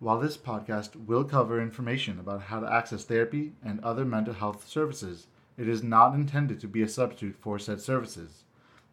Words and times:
While 0.00 0.20
this 0.20 0.36
podcast 0.36 0.94
will 0.94 1.24
cover 1.24 1.60
information 1.60 2.20
about 2.20 2.42
how 2.42 2.60
to 2.60 2.72
access 2.72 3.04
therapy 3.04 3.54
and 3.64 3.80
other 3.80 4.04
mental 4.04 4.34
health 4.34 4.68
services, 4.68 5.26
it 5.56 5.68
is 5.68 5.82
not 5.82 6.14
intended 6.14 6.60
to 6.60 6.68
be 6.68 6.82
a 6.82 6.88
substitute 6.88 7.34
for 7.40 7.58
said 7.58 7.80
services. 7.80 8.44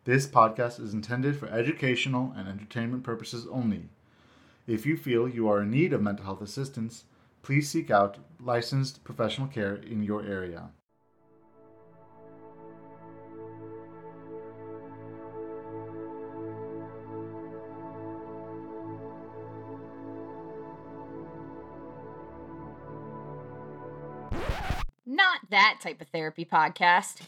This 0.05 0.25
podcast 0.25 0.79
is 0.79 0.95
intended 0.95 1.37
for 1.37 1.47
educational 1.47 2.33
and 2.35 2.47
entertainment 2.47 3.03
purposes 3.03 3.45
only. 3.51 3.89
If 4.65 4.87
you 4.87 4.97
feel 4.97 5.29
you 5.29 5.47
are 5.47 5.61
in 5.61 5.69
need 5.69 5.93
of 5.93 6.01
mental 6.01 6.25
health 6.25 6.41
assistance, 6.41 7.03
please 7.43 7.69
seek 7.69 7.91
out 7.91 8.17
licensed 8.39 9.03
professional 9.03 9.47
care 9.47 9.75
in 9.75 10.01
your 10.01 10.23
area. 10.23 10.71
That 25.75 25.81
type 25.81 26.01
of 26.01 26.07
therapy 26.09 26.45
podcast. 26.45 27.21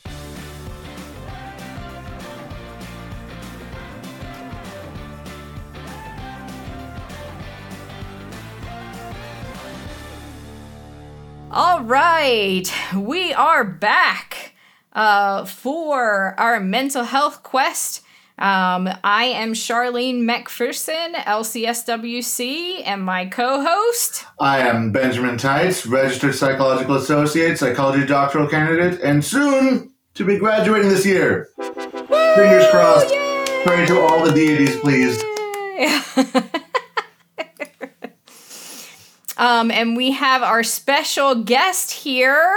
All 11.49 11.81
right, 11.81 12.71
we 12.95 13.33
are 13.33 13.63
back 13.63 14.53
uh, 14.93 15.45
for 15.45 16.35
our 16.39 16.59
mental 16.59 17.05
health 17.05 17.41
quest. 17.41 18.03
Um, 18.39 18.87
I 19.03 19.25
am 19.25 19.53
Charlene 19.53 20.21
McPherson, 20.21 21.15
LCSWC, 21.15 22.83
and 22.85 23.01
my 23.01 23.25
co 23.25 23.63
host. 23.63 24.25
I 24.39 24.59
am 24.59 24.91
Benjamin 24.91 25.37
Taitz, 25.37 25.89
registered 25.89 26.35
psychological 26.35 26.97
associate, 26.97 27.57
psychology 27.57 28.05
doctoral 28.05 28.47
candidate, 28.47 29.01
and 29.01 29.25
soon 29.25 29.91
to 30.13 30.23
be 30.23 30.37
graduating 30.37 30.89
this 30.89 31.03
year. 31.03 31.49
Fingers 31.57 32.69
crossed. 32.69 33.09
Pray 33.65 33.87
to 33.87 33.99
all 34.01 34.23
the 34.23 34.31
deities, 34.31 34.79
please. 34.81 35.19
um, 39.37 39.71
and 39.71 39.97
we 39.97 40.11
have 40.11 40.43
our 40.43 40.61
special 40.61 41.43
guest 41.43 41.91
here. 41.91 42.55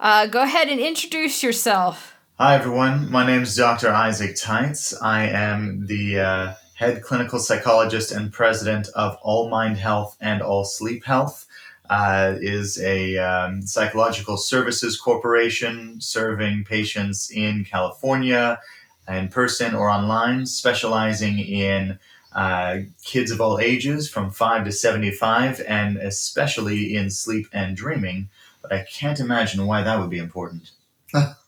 Uh, 0.00 0.26
go 0.26 0.42
ahead 0.42 0.68
and 0.68 0.80
introduce 0.80 1.44
yourself. 1.44 2.11
Hi, 2.44 2.56
everyone. 2.56 3.08
My 3.08 3.24
name 3.24 3.42
is 3.42 3.54
Dr. 3.54 3.92
Isaac 3.92 4.34
Taitz. 4.34 4.92
I 5.00 5.28
am 5.28 5.86
the 5.86 6.18
uh, 6.18 6.54
head 6.74 7.00
clinical 7.00 7.38
psychologist 7.38 8.10
and 8.10 8.32
president 8.32 8.88
of 8.96 9.16
All 9.22 9.48
Mind 9.48 9.76
Health 9.76 10.16
and 10.20 10.42
All 10.42 10.64
Sleep 10.64 11.04
Health. 11.04 11.46
Uh, 11.88 12.34
is 12.40 12.80
a 12.80 13.16
um, 13.18 13.62
psychological 13.62 14.36
services 14.36 15.00
corporation 15.00 16.00
serving 16.00 16.64
patients 16.64 17.30
in 17.30 17.64
California 17.64 18.58
in 19.06 19.28
person 19.28 19.76
or 19.76 19.88
online, 19.88 20.44
specializing 20.44 21.38
in 21.38 21.96
uh, 22.32 22.78
kids 23.04 23.30
of 23.30 23.40
all 23.40 23.60
ages 23.60 24.10
from 24.10 24.32
5 24.32 24.64
to 24.64 24.72
75, 24.72 25.60
and 25.68 25.96
especially 25.96 26.96
in 26.96 27.08
sleep 27.08 27.46
and 27.52 27.76
dreaming. 27.76 28.30
But 28.60 28.72
I 28.72 28.84
can't 28.92 29.20
imagine 29.20 29.64
why 29.64 29.84
that 29.84 30.00
would 30.00 30.10
be 30.10 30.18
important. 30.18 30.72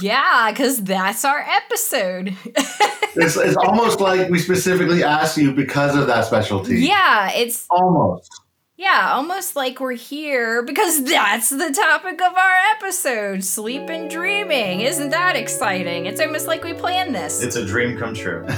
yeah, 0.00 0.50
because 0.50 0.82
that's 0.82 1.24
our 1.24 1.40
episode. 1.40 2.36
it's, 2.44 3.36
it's 3.36 3.56
almost 3.56 4.00
like 4.00 4.28
we 4.28 4.38
specifically 4.38 5.04
asked 5.04 5.36
you 5.36 5.52
because 5.52 5.96
of 5.96 6.06
that 6.06 6.24
specialty. 6.24 6.80
Yeah, 6.80 7.30
it's 7.32 7.66
almost. 7.70 8.30
Yeah, 8.78 9.12
almost 9.14 9.56
like 9.56 9.80
we're 9.80 9.94
here 9.94 10.62
because 10.62 11.02
that's 11.04 11.50
the 11.50 11.72
topic 11.72 12.22
of 12.22 12.36
our 12.36 12.56
episode 12.76 13.42
sleep 13.42 13.90
and 13.90 14.08
dreaming. 14.08 14.82
Isn't 14.82 15.10
that 15.10 15.34
exciting? 15.34 16.06
It's 16.06 16.20
almost 16.20 16.46
like 16.46 16.62
we 16.62 16.74
planned 16.74 17.12
this. 17.12 17.42
It's 17.42 17.56
a 17.56 17.66
dream 17.66 17.98
come 17.98 18.14
true. 18.14 18.46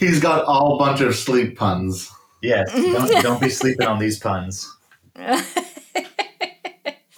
He's 0.00 0.20
got 0.20 0.44
all 0.46 0.78
bunch 0.78 1.00
of 1.00 1.14
sleep 1.14 1.56
puns. 1.56 2.10
Yes, 2.42 2.72
don't, 2.72 3.22
don't 3.22 3.40
be 3.40 3.48
sleeping 3.48 3.86
on 3.86 4.00
these 4.00 4.18
puns. 4.18 4.76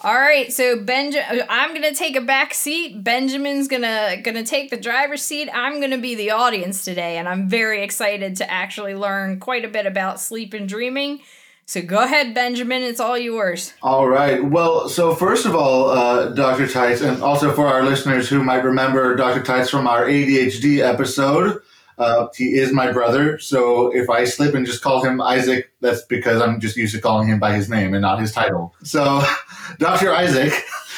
All 0.03 0.15
right, 0.15 0.51
so 0.51 0.79
Benjamin, 0.83 1.45
I'm 1.47 1.75
gonna 1.75 1.93
take 1.93 2.15
a 2.15 2.21
back 2.21 2.55
seat. 2.55 3.03
Benjamin's 3.03 3.67
gonna 3.67 4.17
gonna 4.23 4.43
take 4.43 4.71
the 4.71 4.77
driver's 4.77 5.21
seat. 5.21 5.47
I'm 5.53 5.79
gonna 5.79 5.99
be 5.99 6.15
the 6.15 6.31
audience 6.31 6.83
today, 6.83 7.17
and 7.17 7.29
I'm 7.29 7.47
very 7.47 7.83
excited 7.83 8.37
to 8.37 8.49
actually 8.49 8.95
learn 8.95 9.39
quite 9.39 9.63
a 9.63 9.67
bit 9.67 9.85
about 9.85 10.19
sleep 10.19 10.55
and 10.55 10.67
dreaming. 10.67 11.19
So 11.67 11.83
go 11.83 12.03
ahead, 12.03 12.33
Benjamin. 12.33 12.81
It's 12.81 12.99
all 12.99 13.15
yours. 13.15 13.75
All 13.83 14.07
right. 14.07 14.43
Well, 14.43 14.89
so 14.89 15.13
first 15.13 15.45
of 15.45 15.55
all, 15.55 15.91
uh, 15.91 16.29
Dr. 16.29 16.65
Taitz, 16.65 17.07
and 17.07 17.21
also 17.21 17.53
for 17.53 17.67
our 17.67 17.83
listeners 17.83 18.27
who 18.27 18.43
might 18.43 18.63
remember 18.63 19.15
Dr. 19.15 19.41
Taitz 19.41 19.69
from 19.69 19.87
our 19.87 20.05
ADHD 20.07 20.79
episode, 20.79 21.61
uh, 22.01 22.27
he 22.35 22.55
is 22.55 22.73
my 22.73 22.91
brother, 22.91 23.37
so 23.37 23.95
if 23.95 24.09
I 24.09 24.23
slip 24.23 24.55
and 24.55 24.65
just 24.65 24.81
call 24.81 25.03
him 25.03 25.21
Isaac, 25.21 25.71
that's 25.81 26.01
because 26.05 26.41
I'm 26.41 26.59
just 26.59 26.75
used 26.75 26.95
to 26.95 27.01
calling 27.01 27.27
him 27.27 27.39
by 27.39 27.53
his 27.53 27.69
name 27.69 27.93
and 27.93 28.01
not 28.01 28.19
his 28.19 28.31
title. 28.31 28.73
So, 28.83 29.23
Dr. 29.77 30.11
Isaac, 30.11 30.51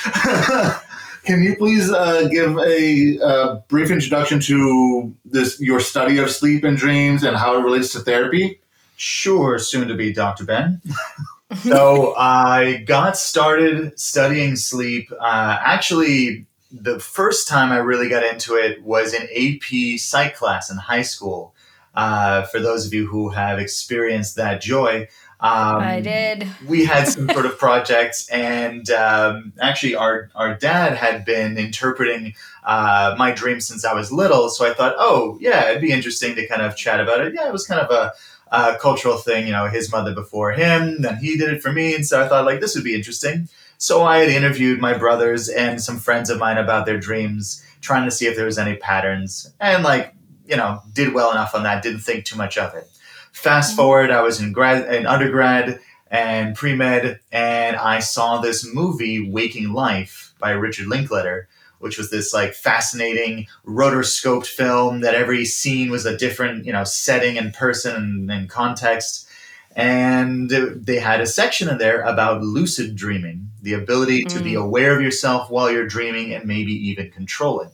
can 1.25 1.43
you 1.43 1.57
please 1.57 1.91
uh, 1.91 2.29
give 2.29 2.57
a 2.57 3.19
uh, 3.19 3.55
brief 3.67 3.91
introduction 3.91 4.39
to 4.41 5.13
this 5.25 5.59
your 5.59 5.81
study 5.81 6.19
of 6.19 6.31
sleep 6.31 6.63
and 6.63 6.77
dreams 6.77 7.23
and 7.23 7.35
how 7.35 7.57
it 7.57 7.63
relates 7.63 7.91
to 7.93 7.99
therapy? 7.99 8.61
Sure, 8.95 9.59
soon 9.59 9.89
to 9.89 9.95
be 9.95 10.13
Dr. 10.13 10.45
Ben. 10.45 10.81
so 11.63 12.15
I 12.15 12.83
got 12.85 13.17
started 13.17 13.99
studying 13.99 14.55
sleep 14.55 15.11
uh, 15.19 15.57
actually 15.59 16.45
the 16.73 16.99
first 16.99 17.47
time 17.47 17.71
I 17.71 17.77
really 17.77 18.09
got 18.09 18.23
into 18.23 18.55
it 18.55 18.83
was 18.83 19.13
in 19.13 19.23
AP 19.23 19.99
psych 19.99 20.35
class 20.35 20.71
in 20.71 20.77
high 20.77 21.03
school. 21.03 21.53
Uh, 21.93 22.41
for 22.43 22.59
those 22.59 22.87
of 22.87 22.93
you 22.93 23.05
who 23.05 23.29
have 23.29 23.59
experienced 23.59 24.35
that 24.37 24.59
joy, 24.59 25.07
um, 25.39 25.81
I 25.81 25.99
did. 25.99 26.47
we 26.67 26.85
had 26.85 27.07
some 27.07 27.29
sort 27.29 27.45
of 27.45 27.57
projects, 27.59 28.27
and 28.29 28.89
um, 28.89 29.53
actually, 29.61 29.93
our 29.93 30.31
our 30.33 30.55
dad 30.55 30.95
had 30.95 31.25
been 31.25 31.57
interpreting 31.57 32.33
uh, 32.63 33.13
my 33.19 33.31
dreams 33.31 33.67
since 33.67 33.85
I 33.85 33.93
was 33.93 34.11
little. 34.11 34.49
So 34.49 34.65
I 34.65 34.73
thought, 34.73 34.95
oh 34.97 35.37
yeah, 35.41 35.69
it'd 35.69 35.81
be 35.81 35.91
interesting 35.91 36.33
to 36.35 36.47
kind 36.47 36.61
of 36.61 36.75
chat 36.75 36.99
about 36.99 37.21
it. 37.21 37.33
Yeah, 37.35 37.45
it 37.45 37.51
was 37.51 37.67
kind 37.67 37.81
of 37.81 37.91
a, 37.91 38.13
a 38.57 38.77
cultural 38.79 39.17
thing, 39.17 39.45
you 39.45 39.51
know, 39.51 39.67
his 39.67 39.91
mother 39.91 40.15
before 40.15 40.53
him, 40.53 41.01
then 41.01 41.17
he 41.17 41.37
did 41.37 41.53
it 41.53 41.61
for 41.61 41.73
me, 41.73 41.93
and 41.93 42.05
so 42.05 42.23
I 42.23 42.27
thought 42.27 42.45
like 42.45 42.61
this 42.61 42.73
would 42.73 42.85
be 42.85 42.95
interesting. 42.95 43.49
So 43.83 44.03
I 44.03 44.19
had 44.19 44.29
interviewed 44.29 44.79
my 44.79 44.97
brothers 44.97 45.49
and 45.49 45.81
some 45.81 45.99
friends 45.99 46.29
of 46.29 46.39
mine 46.39 46.57
about 46.57 46.85
their 46.85 46.97
dreams, 46.97 47.61
trying 47.81 48.05
to 48.05 48.11
see 48.11 48.27
if 48.27 48.37
there 48.37 48.45
was 48.45 48.57
any 48.57 48.77
patterns, 48.77 49.53
and 49.59 49.83
like 49.83 50.15
you 50.45 50.55
know, 50.55 50.81
did 50.93 51.13
well 51.13 51.31
enough 51.31 51.53
on 51.53 51.63
that. 51.63 51.83
Didn't 51.83 51.99
think 51.99 52.23
too 52.23 52.37
much 52.37 52.57
of 52.57 52.73
it. 52.75 52.89
Fast 53.33 53.71
mm-hmm. 53.71 53.75
forward, 53.75 54.09
I 54.09 54.21
was 54.21 54.39
in 54.39 54.53
grad, 54.53 54.95
in 54.95 55.05
undergrad 55.05 55.81
and 56.09 56.55
pre 56.55 56.75
med, 56.75 57.19
and 57.29 57.75
I 57.75 57.99
saw 57.99 58.37
this 58.37 58.65
movie, 58.73 59.29
Waking 59.29 59.73
Life, 59.73 60.33
by 60.39 60.51
Richard 60.51 60.87
Linklater, 60.87 61.49
which 61.79 61.97
was 61.97 62.09
this 62.09 62.33
like 62.33 62.53
fascinating 62.53 63.47
rotoscoped 63.67 64.45
film 64.45 65.01
that 65.01 65.13
every 65.13 65.43
scene 65.43 65.91
was 65.91 66.05
a 66.05 66.15
different, 66.15 66.63
you 66.63 66.71
know, 66.71 66.85
setting 66.85 67.37
and 67.37 67.53
person 67.53 67.97
and, 67.97 68.31
and 68.31 68.49
context. 68.49 69.27
And 69.75 70.49
they 70.49 70.99
had 70.99 71.19
a 71.19 71.25
section 71.25 71.67
in 71.67 71.79
there 71.79 72.01
about 72.03 72.43
lucid 72.43 72.95
dreaming, 72.95 73.49
the 73.63 73.73
ability 73.73 74.25
to 74.25 74.39
be 74.39 74.53
mm. 74.53 74.61
aware 74.61 74.95
of 74.95 75.01
yourself 75.01 75.49
while 75.49 75.71
you're 75.71 75.87
dreaming 75.87 76.33
and 76.33 76.45
maybe 76.45 76.73
even 76.89 77.09
control 77.09 77.61
it. 77.61 77.71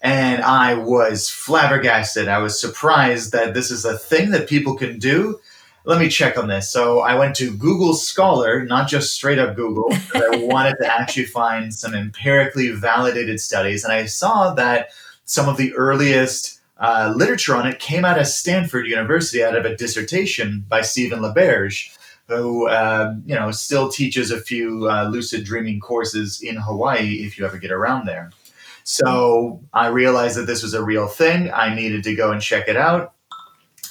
And 0.00 0.42
I 0.42 0.74
was 0.74 1.28
flabbergasted. 1.28 2.28
I 2.28 2.38
was 2.38 2.58
surprised 2.58 3.32
that 3.32 3.52
this 3.52 3.70
is 3.70 3.84
a 3.84 3.98
thing 3.98 4.30
that 4.30 4.48
people 4.48 4.76
can 4.76 4.98
do. 4.98 5.40
Let 5.84 5.98
me 5.98 6.08
check 6.08 6.38
on 6.38 6.48
this. 6.48 6.70
So 6.70 7.00
I 7.00 7.16
went 7.16 7.34
to 7.36 7.56
Google 7.56 7.94
Scholar, 7.94 8.64
not 8.64 8.88
just 8.88 9.14
straight 9.14 9.38
up 9.38 9.56
Google, 9.56 9.88
because 9.88 10.22
I 10.32 10.36
wanted 10.44 10.76
to 10.80 10.86
actually 10.86 11.24
find 11.24 11.74
some 11.74 11.94
empirically 11.94 12.70
validated 12.70 13.40
studies. 13.40 13.82
And 13.82 13.92
I 13.92 14.06
saw 14.06 14.54
that 14.54 14.90
some 15.24 15.48
of 15.48 15.56
the 15.56 15.74
earliest 15.74 16.60
uh, 16.78 17.12
literature 17.16 17.56
on 17.56 17.66
it 17.66 17.80
came 17.80 18.04
out 18.04 18.20
of 18.20 18.26
Stanford 18.28 18.86
University 18.86 19.42
out 19.42 19.56
of 19.56 19.64
a 19.64 19.76
dissertation 19.76 20.64
by 20.68 20.82
Stephen 20.82 21.20
LaBerge, 21.20 21.96
who 22.28 22.68
uh, 22.68 23.14
you 23.26 23.34
know 23.34 23.50
still 23.50 23.88
teaches 23.88 24.30
a 24.30 24.40
few 24.40 24.88
uh, 24.88 25.08
lucid 25.08 25.44
dreaming 25.44 25.80
courses 25.80 26.40
in 26.42 26.56
Hawaii 26.56 27.24
if 27.24 27.38
you 27.38 27.44
ever 27.44 27.58
get 27.58 27.72
around 27.72 28.06
there. 28.06 28.30
So 28.84 29.60
I 29.72 29.88
realized 29.88 30.38
that 30.38 30.46
this 30.46 30.62
was 30.62 30.74
a 30.74 30.82
real 30.82 31.08
thing. 31.08 31.50
I 31.52 31.74
needed 31.74 32.04
to 32.04 32.14
go 32.14 32.32
and 32.32 32.40
check 32.40 32.68
it 32.68 32.76
out, 32.76 33.12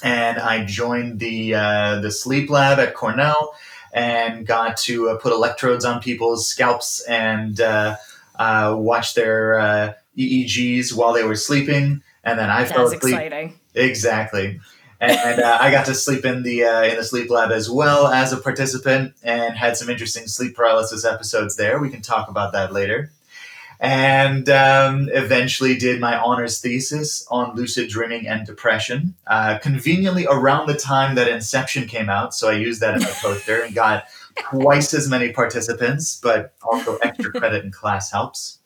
and 0.02 0.38
I 0.38 0.64
joined 0.64 1.20
the 1.20 1.54
uh, 1.54 2.00
the 2.00 2.10
sleep 2.10 2.50
lab 2.50 2.78
at 2.78 2.94
Cornell 2.94 3.54
and 3.92 4.46
got 4.46 4.76
to 4.76 5.10
uh, 5.10 5.16
put 5.18 5.32
electrodes 5.32 5.84
on 5.84 6.00
people's 6.00 6.46
scalps 6.46 7.00
and 7.02 7.60
uh, 7.60 7.96
watch 8.38 9.14
their 9.14 9.96
EEGs 10.16 10.94
while 10.94 11.12
they 11.12 11.24
were 11.24 11.36
sleeping 11.36 12.02
and 12.28 12.38
then 12.38 12.50
I 12.50 12.60
That's 12.62 12.72
fell 12.72 12.86
asleep. 12.86 13.14
Exciting. 13.14 13.58
Exactly. 13.74 14.60
And 15.00 15.40
uh, 15.40 15.58
I 15.60 15.70
got 15.70 15.86
to 15.86 15.94
sleep 15.94 16.24
in 16.24 16.42
the 16.42 16.64
uh, 16.64 16.82
in 16.84 16.96
the 16.96 17.04
sleep 17.04 17.30
lab 17.30 17.50
as 17.50 17.70
well 17.70 18.08
as 18.08 18.32
a 18.32 18.36
participant, 18.36 19.14
and 19.22 19.56
had 19.56 19.76
some 19.76 19.88
interesting 19.88 20.26
sleep 20.26 20.56
paralysis 20.56 21.04
episodes 21.04 21.56
there. 21.56 21.78
We 21.78 21.90
can 21.90 22.02
talk 22.02 22.28
about 22.28 22.52
that 22.52 22.72
later. 22.72 23.12
And 23.80 24.48
um, 24.48 25.08
eventually 25.12 25.76
did 25.76 26.00
my 26.00 26.18
honors 26.18 26.60
thesis 26.60 27.24
on 27.30 27.54
lucid 27.54 27.88
dreaming 27.88 28.26
and 28.26 28.44
depression, 28.44 29.14
uh, 29.28 29.58
conveniently 29.58 30.26
around 30.28 30.66
the 30.66 30.74
time 30.74 31.14
that 31.14 31.28
Inception 31.28 31.86
came 31.86 32.08
out. 32.08 32.34
So 32.34 32.48
I 32.48 32.54
used 32.54 32.80
that 32.80 32.94
as 32.94 33.04
a 33.04 33.14
poster 33.22 33.62
and 33.62 33.74
got 33.74 34.06
twice 34.50 34.92
as 34.94 35.08
many 35.08 35.32
participants, 35.32 36.18
but 36.20 36.54
also 36.62 36.96
extra 36.96 37.30
credit 37.30 37.64
in 37.64 37.70
class 37.70 38.10
helps. 38.10 38.57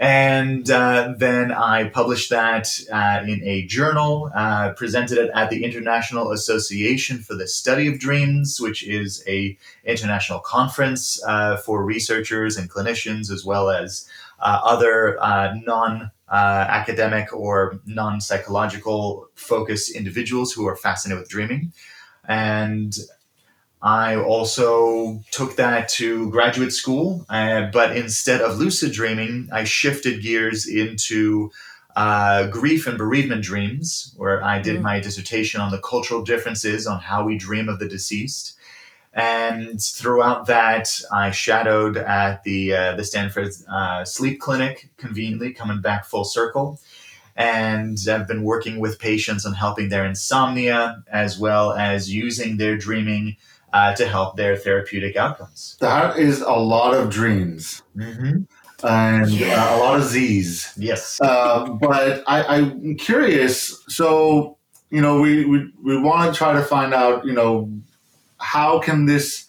And 0.00 0.70
uh, 0.70 1.14
then 1.16 1.50
I 1.50 1.88
published 1.88 2.30
that 2.30 2.68
uh, 2.92 3.24
in 3.26 3.42
a 3.42 3.66
journal, 3.66 4.30
uh, 4.32 4.72
presented 4.74 5.18
it 5.18 5.30
at 5.34 5.50
the 5.50 5.64
International 5.64 6.30
Association 6.30 7.18
for 7.18 7.34
the 7.34 7.48
Study 7.48 7.88
of 7.88 7.98
Dreams, 7.98 8.60
which 8.60 8.86
is 8.86 9.24
a 9.26 9.58
international 9.84 10.38
conference 10.38 11.20
uh, 11.26 11.56
for 11.56 11.84
researchers 11.84 12.56
and 12.56 12.70
clinicians, 12.70 13.28
as 13.32 13.44
well 13.44 13.70
as 13.70 14.08
uh, 14.38 14.60
other 14.62 15.20
uh, 15.20 15.54
non 15.64 16.12
academic 16.30 17.32
or 17.34 17.80
non 17.84 18.20
psychological 18.20 19.28
focused 19.34 19.90
individuals 19.90 20.52
who 20.52 20.68
are 20.68 20.76
fascinated 20.76 21.20
with 21.20 21.28
dreaming. 21.28 21.72
And 22.28 22.96
I 23.80 24.16
also 24.16 25.22
took 25.30 25.56
that 25.56 25.88
to 25.90 26.30
graduate 26.30 26.72
school, 26.72 27.24
uh, 27.28 27.66
but 27.72 27.96
instead 27.96 28.40
of 28.40 28.58
lucid 28.58 28.92
dreaming, 28.92 29.48
I 29.52 29.64
shifted 29.64 30.20
gears 30.20 30.66
into 30.66 31.50
uh, 31.94 32.48
grief 32.48 32.86
and 32.86 32.98
bereavement 32.98 33.42
dreams, 33.42 34.14
where 34.16 34.42
I 34.42 34.60
did 34.60 34.78
mm. 34.78 34.82
my 34.82 35.00
dissertation 35.00 35.60
on 35.60 35.70
the 35.70 35.78
cultural 35.78 36.22
differences 36.22 36.86
on 36.86 37.00
how 37.00 37.24
we 37.24 37.38
dream 37.38 37.68
of 37.68 37.78
the 37.78 37.88
deceased. 37.88 38.56
And 39.12 39.80
throughout 39.80 40.46
that, 40.46 40.88
I 41.12 41.30
shadowed 41.30 41.96
at 41.96 42.44
the 42.44 42.74
uh, 42.74 42.94
the 42.94 43.04
Stanford 43.04 43.52
uh, 43.68 44.04
Sleep 44.04 44.40
Clinic, 44.40 44.90
conveniently 44.96 45.52
coming 45.52 45.80
back 45.80 46.04
full 46.04 46.24
circle. 46.24 46.80
And 47.34 47.98
I've 48.10 48.28
been 48.28 48.42
working 48.42 48.80
with 48.80 48.98
patients 48.98 49.46
on 49.46 49.54
helping 49.54 49.88
their 49.88 50.04
insomnia 50.04 51.02
as 51.10 51.38
well 51.38 51.72
as 51.72 52.12
using 52.12 52.56
their 52.56 52.76
dreaming 52.76 53.36
uh, 53.72 53.94
to 53.94 54.06
help 54.06 54.36
their 54.36 54.56
therapeutic 54.56 55.16
outcomes. 55.16 55.76
That 55.80 56.18
is 56.18 56.40
a 56.40 56.52
lot 56.52 56.94
of 56.94 57.10
dreams. 57.10 57.82
Mm-hmm. 57.96 58.42
And 58.86 59.30
yeah. 59.30 59.64
uh, 59.64 59.76
a 59.76 59.78
lot 59.78 59.98
of 59.98 60.04
Z's. 60.04 60.72
Yes. 60.76 61.18
Uh, 61.20 61.68
but 61.68 62.22
I, 62.26 62.44
I'm 62.44 62.96
curious. 62.96 63.82
So, 63.88 64.56
you 64.90 65.00
know, 65.00 65.20
we, 65.20 65.44
we, 65.44 65.72
we 65.82 66.00
want 66.00 66.32
to 66.32 66.38
try 66.38 66.52
to 66.52 66.62
find 66.62 66.94
out, 66.94 67.24
you 67.24 67.32
know, 67.32 67.70
how 68.38 68.78
can 68.78 69.06
this, 69.06 69.48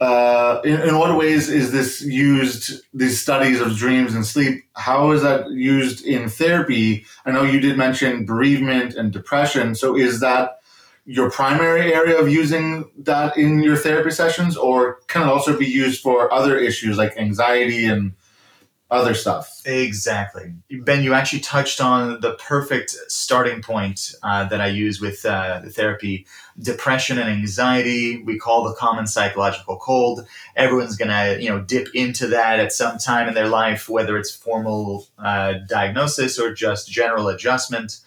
uh, 0.00 0.60
in, 0.64 0.80
in 0.82 0.98
what 0.98 1.16
ways 1.18 1.48
is 1.48 1.72
this 1.72 2.00
used, 2.00 2.80
these 2.94 3.20
studies 3.20 3.60
of 3.60 3.76
dreams 3.76 4.14
and 4.14 4.24
sleep, 4.24 4.64
how 4.74 5.10
is 5.10 5.22
that 5.22 5.50
used 5.50 6.04
in 6.04 6.28
therapy? 6.28 7.04
I 7.26 7.32
know 7.32 7.42
you 7.42 7.58
did 7.58 7.76
mention 7.76 8.24
bereavement 8.24 8.94
and 8.94 9.12
depression. 9.12 9.74
So 9.74 9.96
is 9.96 10.20
that 10.20 10.60
your 11.06 11.30
primary 11.30 11.92
area 11.92 12.18
of 12.18 12.28
using 12.28 12.90
that 12.98 13.36
in 13.36 13.62
your 13.62 13.76
therapy 13.76 14.10
sessions, 14.10 14.56
or 14.56 15.00
can 15.06 15.22
it 15.22 15.28
also 15.28 15.58
be 15.58 15.66
used 15.66 16.02
for 16.02 16.32
other 16.32 16.56
issues 16.56 16.96
like 16.96 17.16
anxiety 17.16 17.84
and 17.84 18.14
other 18.90 19.14
stuff? 19.14 19.60
Exactly. 19.64 20.54
Ben, 20.70 21.02
you 21.02 21.14
actually 21.14 21.40
touched 21.40 21.80
on 21.80 22.20
the 22.20 22.34
perfect 22.34 22.90
starting 23.08 23.60
point 23.60 24.14
uh, 24.22 24.44
that 24.48 24.60
I 24.60 24.68
use 24.68 25.00
with 25.00 25.24
uh, 25.24 25.62
therapy. 25.70 26.26
Depression 26.58 27.18
and 27.18 27.28
anxiety, 27.28 28.22
we 28.22 28.38
call 28.38 28.64
the 28.64 28.74
common 28.74 29.06
psychological 29.06 29.78
cold. 29.78 30.26
Everyone's 30.54 30.96
going 30.96 31.10
to, 31.10 31.42
you 31.42 31.48
know, 31.48 31.60
dip 31.60 31.88
into 31.94 32.28
that 32.28 32.60
at 32.60 32.72
some 32.72 32.98
time 32.98 33.26
in 33.26 33.34
their 33.34 33.48
life, 33.48 33.88
whether 33.88 34.16
it's 34.16 34.34
formal 34.34 35.08
uh, 35.18 35.54
diagnosis 35.68 36.38
or 36.38 36.54
just 36.54 36.88
general 36.88 37.28
adjustment 37.28 38.00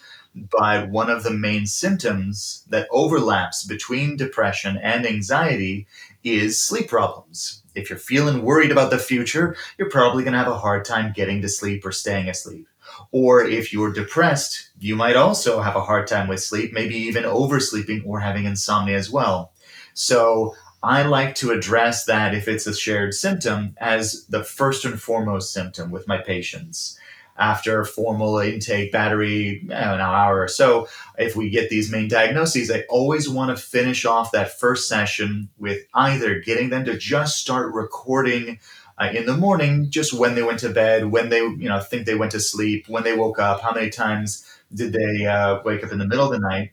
but 0.51 0.89
one 0.89 1.09
of 1.09 1.23
the 1.23 1.31
main 1.31 1.65
symptoms 1.65 2.63
that 2.69 2.87
overlaps 2.91 3.63
between 3.63 4.17
depression 4.17 4.77
and 4.77 5.05
anxiety 5.05 5.87
is 6.23 6.59
sleep 6.59 6.87
problems. 6.87 7.63
If 7.75 7.89
you're 7.89 7.99
feeling 7.99 8.41
worried 8.41 8.71
about 8.71 8.91
the 8.91 8.97
future, 8.97 9.55
you're 9.77 9.89
probably 9.89 10.23
going 10.23 10.33
to 10.33 10.39
have 10.39 10.47
a 10.47 10.57
hard 10.57 10.85
time 10.85 11.13
getting 11.13 11.41
to 11.41 11.49
sleep 11.49 11.85
or 11.85 11.91
staying 11.91 12.29
asleep. 12.29 12.67
Or 13.11 13.43
if 13.43 13.71
you're 13.71 13.93
depressed, 13.93 14.69
you 14.79 14.95
might 14.95 15.15
also 15.15 15.61
have 15.61 15.75
a 15.75 15.83
hard 15.83 16.07
time 16.07 16.27
with 16.27 16.41
sleep, 16.41 16.73
maybe 16.73 16.95
even 16.95 17.23
oversleeping 17.23 18.03
or 18.05 18.19
having 18.19 18.45
insomnia 18.45 18.97
as 18.97 19.09
well. 19.09 19.53
So 19.93 20.55
I 20.83 21.03
like 21.03 21.35
to 21.35 21.51
address 21.51 22.05
that 22.05 22.33
if 22.33 22.47
it's 22.47 22.67
a 22.67 22.73
shared 22.73 23.13
symptom 23.13 23.75
as 23.77 24.25
the 24.27 24.43
first 24.43 24.85
and 24.85 25.01
foremost 25.01 25.51
symptom 25.51 25.91
with 25.91 26.07
my 26.07 26.17
patients 26.17 26.97
after 27.37 27.85
formal 27.85 28.37
intake 28.39 28.91
battery 28.91 29.61
an 29.69 30.01
hour 30.01 30.41
or 30.41 30.47
so 30.47 30.87
if 31.17 31.35
we 31.35 31.49
get 31.49 31.69
these 31.69 31.91
main 31.91 32.07
diagnoses 32.07 32.71
i 32.71 32.83
always 32.89 33.29
want 33.29 33.55
to 33.55 33.61
finish 33.61 34.05
off 34.05 34.31
that 34.31 34.57
first 34.59 34.87
session 34.87 35.49
with 35.57 35.79
either 35.93 36.39
getting 36.39 36.69
them 36.69 36.85
to 36.85 36.97
just 36.97 37.37
start 37.37 37.73
recording 37.73 38.59
uh, 38.99 39.09
in 39.13 39.25
the 39.25 39.37
morning 39.37 39.89
just 39.91 40.13
when 40.13 40.33
they 40.33 40.41
went 40.41 40.59
to 40.59 40.69
bed 40.69 41.05
when 41.05 41.29
they 41.29 41.39
you 41.39 41.69
know 41.69 41.79
think 41.79 42.05
they 42.05 42.15
went 42.15 42.31
to 42.31 42.39
sleep 42.39 42.87
when 42.87 43.03
they 43.03 43.15
woke 43.15 43.39
up 43.39 43.61
how 43.61 43.73
many 43.73 43.89
times 43.89 44.43
did 44.73 44.93
they 44.93 45.25
uh, 45.25 45.61
wake 45.63 45.83
up 45.83 45.91
in 45.91 45.97
the 45.97 46.07
middle 46.07 46.25
of 46.25 46.31
the 46.31 46.39
night. 46.39 46.71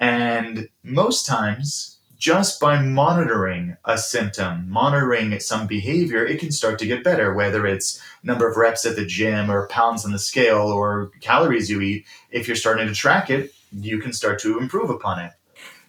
And 0.00 0.68
most 0.82 1.26
times 1.26 1.91
just 2.22 2.60
by 2.60 2.80
monitoring 2.80 3.76
a 3.84 3.98
symptom, 3.98 4.70
monitoring 4.70 5.40
some 5.40 5.66
behavior, 5.66 6.24
it 6.24 6.38
can 6.38 6.52
start 6.52 6.78
to 6.78 6.86
get 6.86 7.02
better, 7.02 7.34
whether 7.34 7.66
it's 7.66 8.00
number 8.22 8.48
of 8.48 8.56
reps 8.56 8.86
at 8.86 8.94
the 8.94 9.04
gym 9.04 9.50
or 9.50 9.66
pounds 9.66 10.04
on 10.04 10.12
the 10.12 10.20
scale 10.20 10.68
or 10.68 11.10
calories 11.20 11.68
you 11.68 11.80
eat. 11.80 12.06
If 12.30 12.46
you're 12.46 12.54
starting 12.54 12.86
to 12.86 12.94
track 12.94 13.28
it, 13.28 13.52
you 13.72 13.98
can 13.98 14.12
start 14.12 14.38
to 14.42 14.60
improve 14.60 14.88
upon 14.88 15.18
it. 15.18 15.32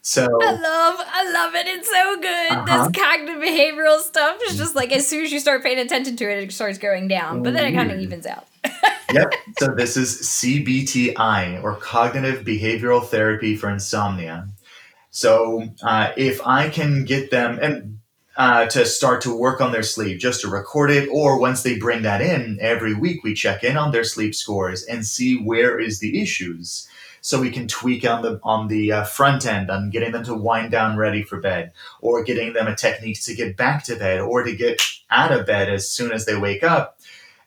So 0.02 0.24
I 0.24 0.54
love, 0.54 0.96
I 1.08 1.32
love 1.32 1.54
it. 1.54 1.68
It's 1.68 1.88
so 1.88 2.16
good. 2.20 2.52
Uh-huh. 2.52 2.88
This 2.90 3.00
cognitive 3.00 3.40
behavioral 3.40 4.00
stuff 4.00 4.40
is 4.50 4.58
just 4.58 4.76
like 4.76 4.92
as 4.92 5.08
soon 5.08 5.26
as 5.26 5.32
you 5.32 5.40
start 5.40 5.62
paying 5.62 5.78
attention 5.78 6.16
to 6.16 6.32
it, 6.32 6.44
it 6.44 6.52
starts 6.52 6.80
going 6.80 7.08
down, 7.08 7.44
but 7.44 7.54
then 7.54 7.64
it 7.64 7.76
kind 7.76 7.92
of 7.92 8.00
evens 8.00 8.26
out. 8.26 8.48
yep. 9.14 9.32
So 9.60 9.68
this 9.68 9.96
is 9.98 10.20
CBTI 10.24 11.64
or 11.64 11.76
cognitive 11.76 12.44
behavioral 12.44 13.06
therapy 13.06 13.56
for 13.56 13.70
insomnia. 13.70 14.48
So 15.14 15.70
uh, 15.84 16.12
if 16.18 16.42
I 16.46 16.70
can 16.70 17.06
get 17.06 17.30
them 17.30 17.60
and 17.62 18.00
uh, 18.36 18.66
to 18.66 18.84
start 18.84 19.22
to 19.22 19.38
work 19.38 19.62
on 19.62 19.72
their 19.72 19.84
sleep, 19.84 20.20
just 20.20 20.42
to 20.42 20.48
record 20.48 20.90
it, 20.90 21.08
or 21.08 21.40
once 21.40 21.62
they 21.62 21.78
bring 21.78 22.02
that 22.02 22.20
in 22.20 22.58
every 22.60 22.96
week, 22.96 23.24
we 23.24 23.36
check 23.36 23.64
in 23.64 23.78
on 23.78 23.92
their 23.92 24.04
sleep 24.04 24.34
scores 24.34 24.84
and 24.84 25.06
see 25.06 25.38
where 25.38 25.80
is 25.80 26.00
the 26.00 26.20
issues. 26.20 26.88
So 27.22 27.40
we 27.40 27.52
can 27.52 27.68
tweak 27.68 28.04
on 28.04 28.24
the 28.24 28.40
on 28.44 28.70
the 28.70 28.92
uh, 28.92 29.04
front 29.04 29.46
end 29.46 29.70
on 29.70 29.92
getting 29.92 30.14
them 30.14 30.24
to 30.24 30.34
wind 30.34 30.72
down 30.72 30.98
ready 30.98 31.22
for 31.22 31.40
bed, 31.40 31.74
or 32.02 32.24
getting 32.24 32.54
them 32.54 32.66
a 32.66 32.76
technique 32.76 33.22
to 33.22 33.36
get 33.36 33.56
back 33.56 33.84
to 33.84 33.96
bed, 33.96 34.20
or 34.20 34.42
to 34.42 34.56
get 34.56 34.82
out 35.12 35.32
of 35.32 35.46
bed 35.46 35.70
as 35.70 35.88
soon 35.88 36.12
as 36.12 36.26
they 36.26 36.36
wake 36.36 36.64
up 36.64 36.98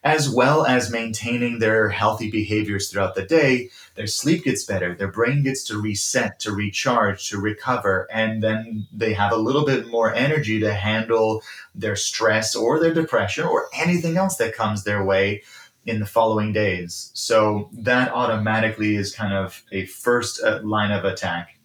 as 0.07 0.31
well 0.31 0.65
as 0.65 0.89
maintaining 0.89 1.59
their 1.59 1.89
healthy 1.89 2.31
behaviors 2.31 2.89
throughout 2.89 3.17
the 3.17 3.25
day, 3.25 3.69
their 3.97 4.07
sleep 4.07 4.45
gets 4.45 4.65
better, 4.65 4.95
their 4.95 5.11
brain 5.11 5.43
gets 5.43 5.65
to 5.65 5.81
reset, 5.81 6.39
to 6.39 6.53
recharge, 6.53 7.29
to 7.29 7.41
recover, 7.41 8.07
and 8.13 8.41
then 8.41 8.87
they 8.93 9.13
have 9.15 9.33
a 9.33 9.37
little 9.37 9.67
bit 9.67 9.89
more 9.89 10.15
energy 10.15 10.61
to 10.61 10.73
handle 10.73 11.43
their 11.75 11.97
stress 11.97 12.55
or 12.55 12.79
their 12.79 12.95
depression 12.95 13.45
or 13.45 13.67
anything 13.75 14.17
else 14.17 14.37
that 14.37 14.55
comes 14.55 14.85
their 14.85 15.05
way 15.05 15.43
in 15.87 15.99
the 15.99 16.07
following 16.07 16.53
days. 16.53 17.11
So 17.13 17.69
that 17.73 18.13
automatically 18.13 18.95
is 18.95 19.13
kind 19.13 19.35
of 19.35 19.65
a 19.73 19.87
first 19.87 20.41
uh, 20.41 20.61
line 20.63 20.93
of 20.93 21.05
attack. 21.05 21.59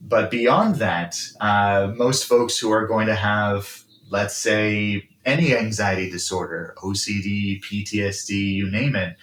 But 0.00 0.30
beyond 0.30 0.76
that, 0.76 1.14
uh, 1.42 1.92
most 1.94 2.24
folks 2.24 2.56
who 2.56 2.70
are 2.70 2.86
going 2.86 3.08
to 3.08 3.14
have, 3.14 3.82
let's 4.10 4.36
say, 4.36 5.08
any 5.24 5.56
anxiety 5.56 6.08
disorder, 6.10 6.74
OCD, 6.78 7.60
PTSD, 7.62 8.30
you 8.30 8.70
name 8.70 8.94
it, 8.94 9.16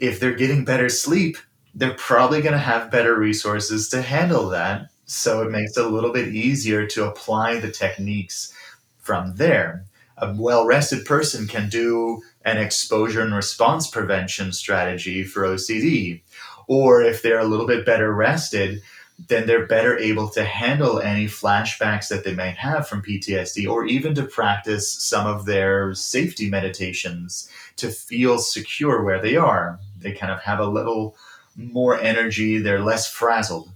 if 0.00 0.18
they're 0.18 0.34
getting 0.34 0.64
better 0.64 0.88
sleep, 0.88 1.36
they're 1.74 1.94
probably 1.94 2.40
going 2.40 2.52
to 2.52 2.58
have 2.58 2.90
better 2.90 3.14
resources 3.16 3.88
to 3.90 4.02
handle 4.02 4.48
that. 4.48 4.88
So 5.06 5.42
it 5.42 5.50
makes 5.50 5.76
it 5.76 5.84
a 5.84 5.88
little 5.88 6.12
bit 6.12 6.28
easier 6.28 6.86
to 6.86 7.04
apply 7.04 7.60
the 7.60 7.70
techniques 7.70 8.54
from 8.98 9.36
there. 9.36 9.84
A 10.16 10.32
well 10.34 10.64
rested 10.64 11.04
person 11.04 11.46
can 11.46 11.68
do 11.68 12.22
an 12.44 12.56
exposure 12.56 13.20
and 13.20 13.34
response 13.34 13.88
prevention 13.88 14.52
strategy 14.52 15.24
for 15.24 15.42
OCD. 15.42 16.22
Or 16.66 17.02
if 17.02 17.20
they're 17.20 17.40
a 17.40 17.46
little 17.46 17.66
bit 17.66 17.84
better 17.84 18.14
rested, 18.14 18.80
then 19.18 19.46
they're 19.46 19.66
better 19.66 19.96
able 19.96 20.28
to 20.28 20.44
handle 20.44 21.00
any 21.00 21.26
flashbacks 21.26 22.08
that 22.08 22.24
they 22.24 22.34
might 22.34 22.56
have 22.56 22.88
from 22.88 23.02
PTSD 23.02 23.68
or 23.68 23.86
even 23.86 24.14
to 24.14 24.24
practice 24.24 24.92
some 24.92 25.26
of 25.26 25.46
their 25.46 25.94
safety 25.94 26.50
meditations 26.50 27.48
to 27.76 27.90
feel 27.90 28.38
secure 28.38 29.02
where 29.02 29.22
they 29.22 29.36
are. 29.36 29.78
They 29.98 30.12
kind 30.12 30.32
of 30.32 30.40
have 30.42 30.58
a 30.58 30.66
little 30.66 31.16
more 31.56 31.98
energy, 31.98 32.58
they're 32.58 32.80
less 32.80 33.08
frazzled. 33.08 33.70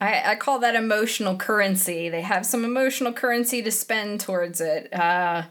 I, 0.00 0.32
I 0.32 0.34
call 0.36 0.58
that 0.60 0.74
emotional 0.74 1.36
currency. 1.36 2.08
They 2.08 2.22
have 2.22 2.46
some 2.46 2.64
emotional 2.64 3.12
currency 3.12 3.60
to 3.62 3.70
spend 3.70 4.20
towards 4.20 4.60
it. 4.60 4.92
Uh, 4.94 5.42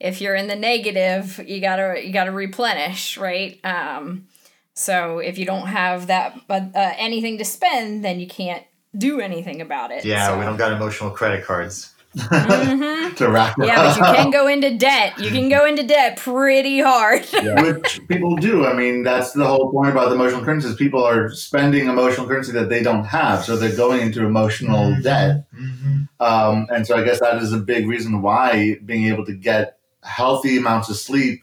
if 0.00 0.20
you're 0.20 0.34
in 0.34 0.48
the 0.48 0.56
negative, 0.56 1.40
you 1.46 1.60
gotta 1.60 2.04
you 2.04 2.12
gotta 2.12 2.32
replenish, 2.32 3.16
right? 3.16 3.60
Um, 3.64 4.26
so 4.74 5.18
if 5.18 5.38
you 5.38 5.46
don't 5.46 5.68
have 5.68 6.08
that 6.08 6.40
uh, 6.50 6.64
anything 6.74 7.38
to 7.38 7.44
spend, 7.44 8.04
then 8.04 8.18
you 8.18 8.26
can't 8.26 8.64
do 8.96 9.20
anything 9.20 9.60
about 9.60 9.90
it. 9.90 10.04
Yeah, 10.04 10.28
so. 10.28 10.38
we 10.38 10.44
don't 10.44 10.56
got 10.56 10.72
emotional 10.72 11.10
credit 11.10 11.44
cards. 11.44 11.90
Mhm. 12.16 13.16
to 13.16 13.30
wrap 13.30 13.58
it 13.58 13.66
Yeah, 13.66 13.82
but 13.82 13.96
you 13.96 14.02
can 14.02 14.30
go 14.30 14.46
into 14.46 14.76
debt. 14.76 15.18
You 15.18 15.30
can 15.30 15.48
go 15.48 15.64
into 15.64 15.82
debt 15.82 16.18
pretty 16.18 16.78
hard. 16.80 17.24
Which 17.32 18.00
people 18.06 18.36
do. 18.36 18.66
I 18.66 18.74
mean, 18.74 19.02
that's 19.02 19.32
the 19.32 19.46
whole 19.46 19.70
point 19.72 19.92
about 19.92 20.10
the 20.10 20.16
emotional 20.16 20.44
currency 20.44 20.68
is 20.68 20.74
people 20.76 21.02
are 21.02 21.30
spending 21.30 21.88
emotional 21.88 22.26
currency 22.26 22.52
that 22.52 22.68
they 22.68 22.82
don't 22.82 23.04
have. 23.04 23.44
So 23.44 23.56
they're 23.56 23.74
going 23.74 24.00
into 24.02 24.26
emotional 24.26 24.90
Mhm. 24.92 25.02
debt. 25.02 25.44
Mhm. 25.58 26.08
Um, 26.20 26.66
and 26.70 26.86
so 26.86 26.98
I 26.98 27.02
guess 27.02 27.18
that 27.20 27.40
is 27.42 27.52
a 27.54 27.58
big 27.58 27.88
reason 27.88 28.20
why 28.20 28.78
being 28.84 29.06
able 29.08 29.24
to 29.24 29.32
get 29.32 29.78
healthy 30.02 30.58
amounts 30.58 30.90
of 30.90 30.96
sleep 30.96 31.42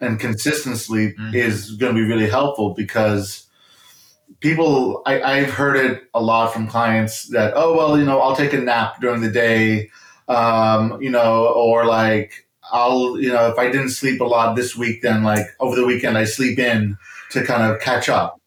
and 0.00 0.18
consistent 0.18 0.78
sleep 0.78 1.16
Mhm. 1.20 1.34
is 1.34 1.70
going 1.76 1.94
to 1.94 2.00
be 2.02 2.04
really 2.06 2.28
helpful 2.28 2.70
because 2.74 3.44
people, 4.38 5.02
I, 5.06 5.20
I've 5.20 5.50
heard 5.50 5.76
it 5.76 6.02
a 6.14 6.22
lot 6.22 6.52
from 6.52 6.68
clients 6.68 7.24
that, 7.28 7.52
oh, 7.56 7.76
well, 7.76 7.98
you 7.98 8.04
know, 8.04 8.20
I'll 8.20 8.36
take 8.36 8.52
a 8.52 8.58
nap 8.58 9.00
during 9.00 9.20
the 9.20 9.30
day, 9.30 9.90
um, 10.28 11.00
you 11.02 11.10
know, 11.10 11.48
or 11.48 11.84
like, 11.84 12.46
I'll, 12.72 13.20
you 13.20 13.32
know, 13.32 13.48
if 13.48 13.58
I 13.58 13.70
didn't 13.70 13.90
sleep 13.90 14.20
a 14.20 14.24
lot 14.24 14.54
this 14.54 14.76
week, 14.76 15.02
then 15.02 15.24
like 15.24 15.46
over 15.58 15.74
the 15.74 15.84
weekend 15.84 16.16
I 16.16 16.24
sleep 16.24 16.58
in 16.58 16.96
to 17.30 17.44
kind 17.44 17.62
of 17.62 17.80
catch 17.80 18.08
up. 18.08 18.40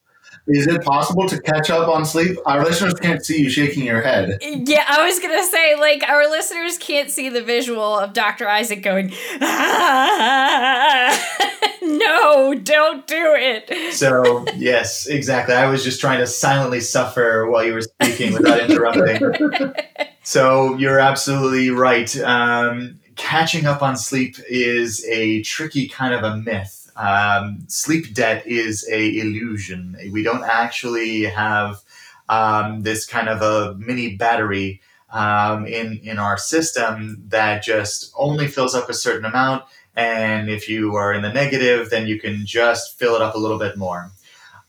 Is 0.46 0.68
it 0.68 0.84
possible 0.84 1.26
to 1.30 1.40
catch 1.42 1.70
up 1.70 1.88
on 1.88 2.04
sleep? 2.06 2.38
Our 2.46 2.66
listeners 2.66 2.96
can't 2.96 3.26
see 3.26 3.42
you 3.42 3.50
shaking 3.50 3.86
your 3.86 4.02
head. 4.02 4.40
Yeah, 4.42 4.84
I 4.90 5.06
was 5.06 5.18
gonna 5.20 5.44
say, 5.44 5.76
like, 5.80 6.04
our 6.04 6.30
listeners 6.30 6.78
can't 6.78 7.10
see 7.10 7.30
the 7.30 7.42
visual 7.42 7.98
of 7.98 8.12
Dr. 8.12 8.50
Isaac 8.50 8.84
going, 8.84 9.14
"Ah, 9.42 11.18
no, 11.98 12.54
don't 12.56 13.08
do 13.08 13.36
it. 13.38 13.94
So 13.94 14.46
yes, 14.56 15.08
exactly. 15.08 15.56
I 15.56 15.68
was 15.68 15.84
just 15.84 16.00
trying 16.02 16.20
to 16.20 16.28
silently 16.28 16.80
suffer 16.80 17.48
while 17.50 17.64
you 17.64 17.74
were 17.74 17.82
speaking 17.82 18.34
without 18.34 18.60
interrupting. 18.70 19.74
so 20.24 20.76
you're 20.78 21.00
absolutely 21.00 21.70
right. 21.70 22.16
Um, 22.20 23.00
catching 23.16 23.66
up 23.66 23.82
on 23.82 23.96
sleep 23.96 24.38
is 24.50 25.06
a 25.08 25.42
tricky 25.44 25.88
kind 25.88 26.14
of 26.14 26.24
a 26.24 26.38
myth. 26.38 26.92
Um, 26.96 27.66
sleep 27.68 28.14
debt 28.14 28.46
is 28.46 28.88
a 28.92 29.18
illusion. 29.20 29.98
We 30.12 30.24
don't 30.24 30.44
actually 30.44 31.24
have 31.24 31.82
um, 32.30 32.82
this 32.82 33.06
kind 33.06 33.30
of 33.30 33.42
a 33.42 33.76
mini 33.78 34.16
battery 34.16 34.82
um, 35.12 35.66
in 35.68 36.00
in 36.04 36.18
our 36.18 36.38
system 36.38 37.24
that 37.28 37.64
just 37.64 38.12
only 38.18 38.48
fills 38.48 38.74
up 38.74 38.90
a 38.90 38.94
certain 38.94 39.26
amount 39.26 39.64
and 39.96 40.50
if 40.50 40.68
you 40.68 40.96
are 40.96 41.14
in 41.14 41.22
the 41.22 41.32
negative, 41.32 41.90
then 41.90 42.08
you 42.08 42.20
can 42.20 42.46
just 42.46 42.98
fill 42.98 43.16
it 43.16 43.22
up 43.22 43.36
a 43.36 43.40
little 43.40 43.60
bit 43.60 43.78
more. 43.78 44.12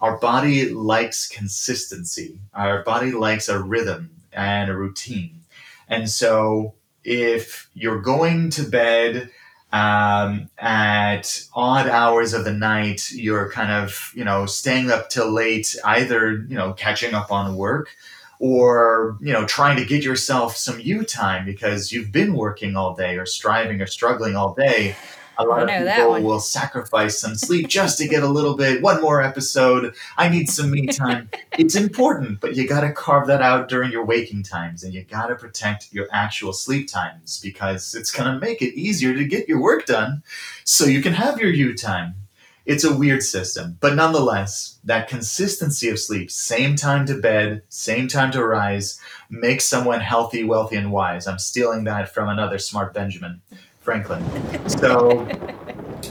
Our 0.00 0.18
body 0.18 0.68
likes 0.68 1.28
consistency. 1.28 2.38
Our 2.52 2.82
body 2.82 3.12
likes 3.12 3.48
a 3.48 3.62
rhythm 3.62 4.10
and 4.32 4.70
a 4.70 4.76
routine. 4.76 5.40
And 5.88 6.10
so 6.10 6.74
if 7.04 7.70
you're 7.74 8.00
going 8.00 8.50
to 8.50 8.64
bed 8.64 9.30
um, 9.72 10.50
at 10.58 11.46
odd 11.54 11.88
hours 11.88 12.32
of 12.32 12.44
the 12.44 12.52
night, 12.52 13.10
you're 13.10 13.50
kind 13.50 13.72
of, 13.72 14.12
you 14.14 14.24
know, 14.24 14.46
staying 14.46 14.90
up 14.90 15.08
till 15.10 15.32
late, 15.32 15.74
either, 15.84 16.44
you 16.48 16.56
know, 16.56 16.74
catching 16.74 17.14
up 17.14 17.32
on 17.32 17.56
work 17.56 17.88
or, 18.44 19.16
you 19.22 19.32
know, 19.32 19.46
trying 19.46 19.74
to 19.74 19.86
get 19.86 20.04
yourself 20.04 20.54
some 20.54 20.78
you 20.78 21.02
time 21.02 21.46
because 21.46 21.90
you've 21.90 22.12
been 22.12 22.34
working 22.34 22.76
all 22.76 22.94
day 22.94 23.16
or 23.16 23.24
striving 23.24 23.80
or 23.80 23.86
struggling 23.86 24.36
all 24.36 24.52
day. 24.52 24.94
A 25.38 25.44
lot 25.46 25.62
of 25.62 25.68
people 25.70 26.22
will 26.22 26.40
sacrifice 26.40 27.18
some 27.18 27.36
sleep 27.36 27.68
just 27.68 27.96
to 27.98 28.06
get 28.06 28.22
a 28.22 28.28
little 28.28 28.54
bit, 28.54 28.82
one 28.82 29.00
more 29.00 29.22
episode. 29.22 29.94
I 30.18 30.28
need 30.28 30.50
some 30.50 30.70
me 30.70 30.86
time. 30.88 31.30
it's 31.56 31.74
important, 31.74 32.42
but 32.42 32.54
you 32.54 32.68
got 32.68 32.82
to 32.82 32.92
carve 32.92 33.28
that 33.28 33.40
out 33.40 33.70
during 33.70 33.90
your 33.90 34.04
waking 34.04 34.42
times 34.42 34.84
and 34.84 34.92
you 34.92 35.04
got 35.04 35.28
to 35.28 35.36
protect 35.36 35.90
your 35.90 36.06
actual 36.12 36.52
sleep 36.52 36.86
times 36.86 37.40
because 37.42 37.94
it's 37.94 38.10
going 38.10 38.30
to 38.30 38.38
make 38.38 38.60
it 38.60 38.78
easier 38.78 39.14
to 39.14 39.24
get 39.24 39.48
your 39.48 39.62
work 39.62 39.86
done 39.86 40.22
so 40.64 40.84
you 40.84 41.00
can 41.00 41.14
have 41.14 41.40
your 41.40 41.50
you 41.50 41.74
time. 41.74 42.14
It's 42.66 42.84
a 42.84 42.96
weird 42.96 43.22
system, 43.22 43.76
but 43.80 43.94
nonetheless, 43.94 44.78
that 44.84 45.06
consistency 45.06 45.90
of 45.90 45.98
sleep, 45.98 46.30
same 46.30 46.76
time 46.76 47.04
to 47.06 47.14
bed, 47.14 47.62
same 47.68 48.08
time 48.08 48.32
to 48.32 48.42
rise, 48.42 48.98
makes 49.28 49.66
someone 49.66 50.00
healthy, 50.00 50.44
wealthy, 50.44 50.76
and 50.76 50.90
wise. 50.90 51.26
I'm 51.26 51.38
stealing 51.38 51.84
that 51.84 52.14
from 52.14 52.30
another 52.30 52.56
smart 52.56 52.94
Benjamin 52.94 53.42
Franklin. 53.82 54.24
So, 54.66 55.28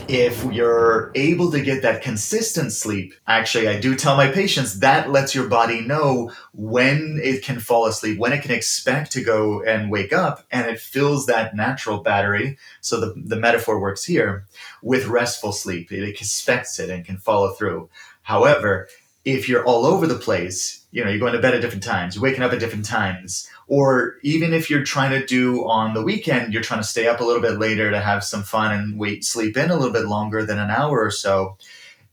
if 0.07 0.43
you're 0.53 1.11
able 1.15 1.51
to 1.51 1.61
get 1.61 1.81
that 1.81 2.01
consistent 2.01 2.71
sleep, 2.71 3.13
actually, 3.27 3.67
I 3.67 3.79
do 3.79 3.95
tell 3.95 4.15
my 4.15 4.29
patients 4.29 4.79
that 4.79 5.11
lets 5.11 5.33
your 5.33 5.47
body 5.47 5.81
know 5.81 6.31
when 6.53 7.19
it 7.23 7.43
can 7.43 7.59
fall 7.59 7.85
asleep, 7.85 8.17
when 8.19 8.33
it 8.33 8.41
can 8.41 8.51
expect 8.51 9.11
to 9.13 9.23
go 9.23 9.63
and 9.63 9.91
wake 9.91 10.13
up, 10.13 10.43
and 10.51 10.67
it 10.67 10.79
fills 10.79 11.25
that 11.25 11.55
natural 11.55 11.99
battery. 11.99 12.57
So, 12.81 12.99
the, 12.99 13.13
the 13.15 13.35
metaphor 13.37 13.79
works 13.79 14.03
here 14.03 14.45
with 14.81 15.07
restful 15.07 15.51
sleep. 15.51 15.91
It 15.91 16.03
expects 16.03 16.79
it 16.79 16.89
and 16.89 17.05
can 17.05 17.17
follow 17.17 17.51
through. 17.51 17.89
However, 18.23 18.87
if 19.25 19.47
you're 19.47 19.65
all 19.65 19.85
over 19.85 20.05
the 20.05 20.15
place, 20.15 20.85
you 20.91 21.03
know, 21.03 21.09
you're 21.09 21.19
going 21.19 21.33
to 21.33 21.39
bed 21.39 21.53
at 21.53 21.61
different 21.61 21.83
times, 21.83 22.15
you're 22.15 22.23
waking 22.23 22.43
up 22.43 22.51
at 22.51 22.59
different 22.59 22.85
times, 22.85 23.49
or 23.67 24.17
even 24.21 24.53
if 24.53 24.69
you're 24.69 24.83
trying 24.83 25.11
to 25.11 25.25
do 25.25 25.65
on 25.67 25.93
the 25.93 26.03
weekend, 26.03 26.53
you're 26.53 26.61
trying 26.61 26.81
to 26.81 26.87
stay 26.87 27.07
up 27.07 27.21
a 27.21 27.23
little 27.23 27.41
bit 27.41 27.57
later 27.57 27.89
to 27.89 27.99
have 27.99 28.23
some 28.23 28.43
fun 28.43 28.71
and 28.71 28.99
wait, 28.99 29.23
sleep 29.23 29.55
in 29.57 29.71
a 29.71 29.75
little 29.75 29.93
bit 29.93 30.05
longer 30.05 30.45
than 30.45 30.59
an 30.59 30.69
hour 30.69 31.01
or 31.01 31.11
so, 31.11 31.57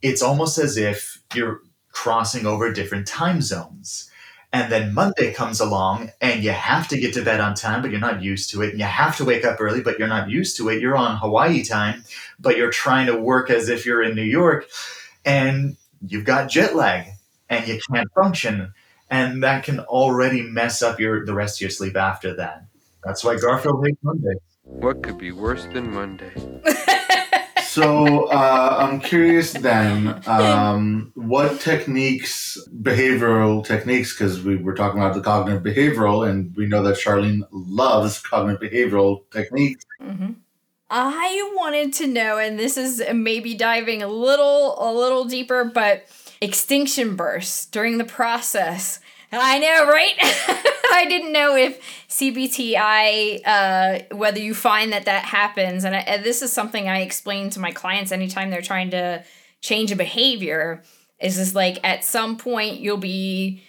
it's 0.02 0.22
almost 0.22 0.56
as 0.58 0.76
if 0.76 1.20
you're 1.34 1.60
crossing 1.90 2.46
over 2.46 2.72
different 2.72 3.06
time 3.06 3.42
zones. 3.42 4.10
And 4.52 4.70
then 4.72 4.94
Monday 4.94 5.32
comes 5.32 5.60
along 5.60 6.10
and 6.20 6.42
you 6.42 6.50
have 6.50 6.88
to 6.88 6.98
get 6.98 7.14
to 7.14 7.24
bed 7.24 7.40
on 7.40 7.54
time, 7.54 7.82
but 7.82 7.90
you're 7.90 8.00
not 8.00 8.22
used 8.22 8.50
to 8.50 8.62
it. 8.62 8.70
And 8.70 8.80
you 8.80 8.84
have 8.84 9.16
to 9.18 9.24
wake 9.24 9.44
up 9.44 9.60
early, 9.60 9.80
but 9.80 9.98
you're 9.98 10.08
not 10.08 10.28
used 10.28 10.56
to 10.56 10.68
it. 10.70 10.80
You're 10.80 10.96
on 10.96 11.18
Hawaii 11.18 11.62
time, 11.62 12.04
but 12.40 12.56
you're 12.56 12.70
trying 12.70 13.06
to 13.06 13.16
work 13.16 13.48
as 13.50 13.68
if 13.68 13.86
you're 13.86 14.02
in 14.02 14.16
New 14.16 14.22
York. 14.22 14.66
And 15.24 15.76
you've 16.06 16.24
got 16.24 16.48
jet 16.48 16.74
lag 16.74 17.06
and 17.48 17.66
you 17.66 17.78
can't 17.92 18.08
function 18.14 18.72
and 19.10 19.42
that 19.42 19.64
can 19.64 19.80
already 19.80 20.42
mess 20.42 20.82
up 20.82 21.00
your 21.00 21.24
the 21.26 21.34
rest 21.34 21.58
of 21.58 21.62
your 21.62 21.70
sleep 21.70 21.96
after 21.96 22.34
that 22.34 22.64
that's 23.04 23.24
why 23.24 23.36
garfield 23.36 23.84
hates 23.84 23.98
monday 24.02 24.34
What 24.64 25.02
could 25.02 25.18
be 25.18 25.32
worse 25.32 25.64
than 25.72 25.92
Monday? 25.92 26.30
So 27.70 28.24
uh, 28.26 28.76
I'm 28.80 28.98
curious 28.98 29.52
then, 29.52 30.20
um, 30.26 31.12
what 31.14 31.60
techniques, 31.60 32.58
behavioral 32.82 33.64
techniques, 33.64 34.12
because 34.12 34.42
we 34.42 34.56
were 34.56 34.74
talking 34.74 35.00
about 35.00 35.14
the 35.14 35.20
cognitive 35.20 35.62
behavioral, 35.62 36.28
and 36.28 36.52
we 36.56 36.66
know 36.66 36.82
that 36.82 36.96
Charlene 36.96 37.42
loves 37.52 38.18
cognitive 38.18 38.60
behavioral 38.60 39.20
techniques. 39.30 39.84
Mhm. 40.02 40.34
I 40.90 41.52
wanted 41.54 41.92
to 41.94 42.06
know, 42.08 42.38
and 42.38 42.58
this 42.58 42.76
is 42.76 43.02
maybe 43.14 43.54
diving 43.54 44.02
a 44.02 44.08
little 44.08 44.76
a 44.78 44.90
little 44.92 45.24
deeper, 45.24 45.64
but 45.64 46.06
extinction 46.40 47.16
bursts 47.16 47.66
during 47.66 47.98
the 47.98 48.04
process. 48.04 48.98
I 49.32 49.58
know, 49.58 49.86
right? 49.86 50.14
I 50.92 51.06
didn't 51.08 51.32
know 51.32 51.56
if 51.56 51.80
CBTI, 52.08 53.40
uh, 53.46 54.16
whether 54.16 54.40
you 54.40 54.54
find 54.54 54.92
that 54.92 55.04
that 55.04 55.24
happens, 55.24 55.84
and, 55.84 55.94
I, 55.94 56.00
and 56.00 56.24
this 56.24 56.42
is 56.42 56.52
something 56.52 56.88
I 56.88 57.02
explain 57.02 57.50
to 57.50 57.60
my 57.60 57.70
clients 57.70 58.10
anytime 58.10 58.50
they're 58.50 58.60
trying 58.60 58.90
to 58.90 59.24
change 59.60 59.92
a 59.92 59.96
behavior. 59.96 60.82
Is 61.20 61.36
this 61.36 61.54
like 61.54 61.78
at 61.84 62.02
some 62.02 62.36
point 62.36 62.80
you'll 62.80 62.96
be 62.96 63.62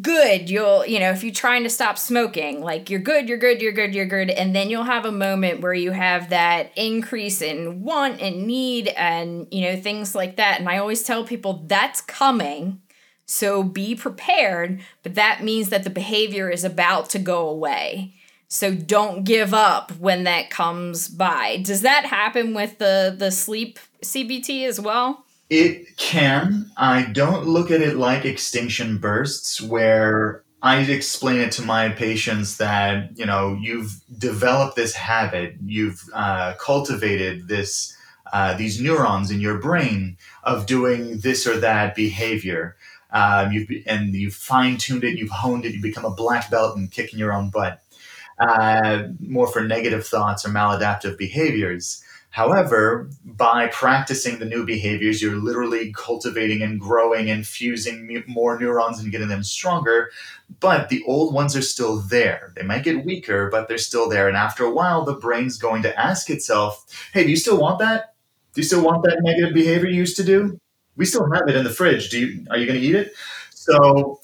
good. 0.00 0.48
You'll 0.48 0.86
you 0.86 1.00
know 1.00 1.10
if 1.10 1.24
you're 1.24 1.32
trying 1.32 1.64
to 1.64 1.70
stop 1.70 1.98
smoking 1.98 2.62
like 2.62 2.90
you're 2.90 3.00
good 3.00 3.28
you're 3.28 3.38
good 3.38 3.60
you're 3.60 3.72
good 3.72 3.94
you're 3.94 4.06
good. 4.06 4.30
And 4.30 4.54
then 4.54 4.70
you'll 4.70 4.84
have 4.84 5.04
a 5.04 5.12
moment 5.12 5.60
where 5.60 5.74
you 5.74 5.90
have 5.90 6.30
that 6.30 6.70
increase 6.76 7.42
in 7.42 7.82
want 7.82 8.20
and 8.20 8.46
need 8.46 8.88
and 8.88 9.46
you 9.50 9.62
know 9.62 9.76
things 9.76 10.14
like 10.14 10.36
that. 10.36 10.60
And 10.60 10.68
i 10.68 10.78
always 10.78 11.02
tell 11.02 11.24
people 11.24 11.64
that's 11.66 12.00
coming 12.00 12.80
so 13.26 13.62
be 13.62 13.94
prepared. 13.94 14.80
But 15.04 15.14
that 15.14 15.42
means 15.44 15.68
that 15.68 15.84
the 15.84 15.90
behavior 15.90 16.50
is 16.50 16.64
about 16.64 17.08
to 17.10 17.18
go 17.20 17.48
away. 17.48 18.14
So 18.48 18.74
don't 18.74 19.22
give 19.22 19.54
up 19.54 19.92
when 19.92 20.24
that 20.24 20.50
comes 20.50 21.08
by. 21.08 21.58
Does 21.62 21.82
that 21.82 22.06
happen 22.06 22.54
with 22.54 22.78
the 22.78 23.14
the 23.16 23.30
sleep 23.30 23.78
cbt 24.02 24.66
as 24.66 24.80
well 24.80 25.24
it 25.50 25.96
can 25.96 26.70
i 26.76 27.02
don't 27.02 27.46
look 27.46 27.70
at 27.70 27.80
it 27.82 27.96
like 27.96 28.24
extinction 28.24 28.98
bursts 28.98 29.60
where 29.60 30.44
i 30.62 30.78
explain 30.78 31.40
it 31.40 31.52
to 31.52 31.62
my 31.62 31.88
patients 31.88 32.56
that 32.58 33.16
you 33.18 33.26
know 33.26 33.56
you've 33.60 34.00
developed 34.18 34.76
this 34.76 34.94
habit 34.94 35.54
you've 35.64 36.02
uh, 36.14 36.54
cultivated 36.54 37.48
this 37.48 37.96
uh, 38.32 38.54
these 38.54 38.80
neurons 38.80 39.30
in 39.32 39.40
your 39.40 39.58
brain 39.58 40.16
of 40.44 40.66
doing 40.66 41.18
this 41.18 41.46
or 41.46 41.58
that 41.58 41.94
behavior 41.96 42.76
Um, 43.12 43.50
you've 43.52 43.68
and 43.86 44.14
you've 44.14 44.34
fine 44.36 44.76
tuned 44.76 45.02
it, 45.02 45.18
you've 45.18 45.30
honed 45.30 45.64
it, 45.64 45.74
you 45.74 45.82
become 45.82 46.04
a 46.04 46.14
black 46.14 46.48
belt 46.48 46.76
and 46.76 46.92
kicking 46.92 47.18
your 47.18 47.32
own 47.32 47.50
butt. 47.50 47.82
Uh, 48.38 49.08
more 49.20 49.46
for 49.46 49.60
negative 49.62 50.06
thoughts 50.06 50.46
or 50.46 50.48
maladaptive 50.48 51.18
behaviors. 51.18 52.02
However, 52.30 53.10
by 53.24 53.66
practicing 53.66 54.38
the 54.38 54.44
new 54.44 54.64
behaviors, 54.64 55.20
you're 55.20 55.36
literally 55.36 55.92
cultivating 55.92 56.62
and 56.62 56.80
growing 56.80 57.28
and 57.28 57.44
fusing 57.44 58.22
more 58.28 58.58
neurons 58.58 59.00
and 59.00 59.10
getting 59.10 59.28
them 59.28 59.42
stronger. 59.42 60.10
But 60.60 60.90
the 60.90 61.02
old 61.06 61.34
ones 61.34 61.56
are 61.56 61.62
still 61.62 61.96
there. 62.00 62.52
They 62.54 62.62
might 62.62 62.84
get 62.84 63.04
weaker, 63.04 63.48
but 63.50 63.66
they're 63.66 63.78
still 63.78 64.08
there. 64.08 64.28
And 64.28 64.36
after 64.36 64.64
a 64.64 64.72
while, 64.72 65.04
the 65.04 65.14
brain's 65.14 65.58
going 65.58 65.82
to 65.82 66.00
ask 66.00 66.30
itself, 66.30 66.86
hey, 67.12 67.24
do 67.24 67.30
you 67.30 67.36
still 67.36 67.58
want 67.58 67.80
that? 67.80 68.14
Do 68.54 68.60
you 68.60 68.66
still 68.66 68.84
want 68.84 69.02
that 69.04 69.18
negative 69.22 69.52
behavior 69.52 69.88
you 69.88 69.96
used 69.96 70.16
to 70.16 70.24
do? 70.24 70.60
We 70.96 71.06
still 71.06 71.28
have 71.32 71.48
it 71.48 71.56
in 71.56 71.64
the 71.64 71.70
fridge. 71.70 72.10
Do 72.10 72.18
you 72.20 72.46
are 72.50 72.58
you 72.58 72.66
going 72.66 72.80
to 72.80 72.86
eat 72.86 72.94
it? 72.94 73.12
So 73.50 74.19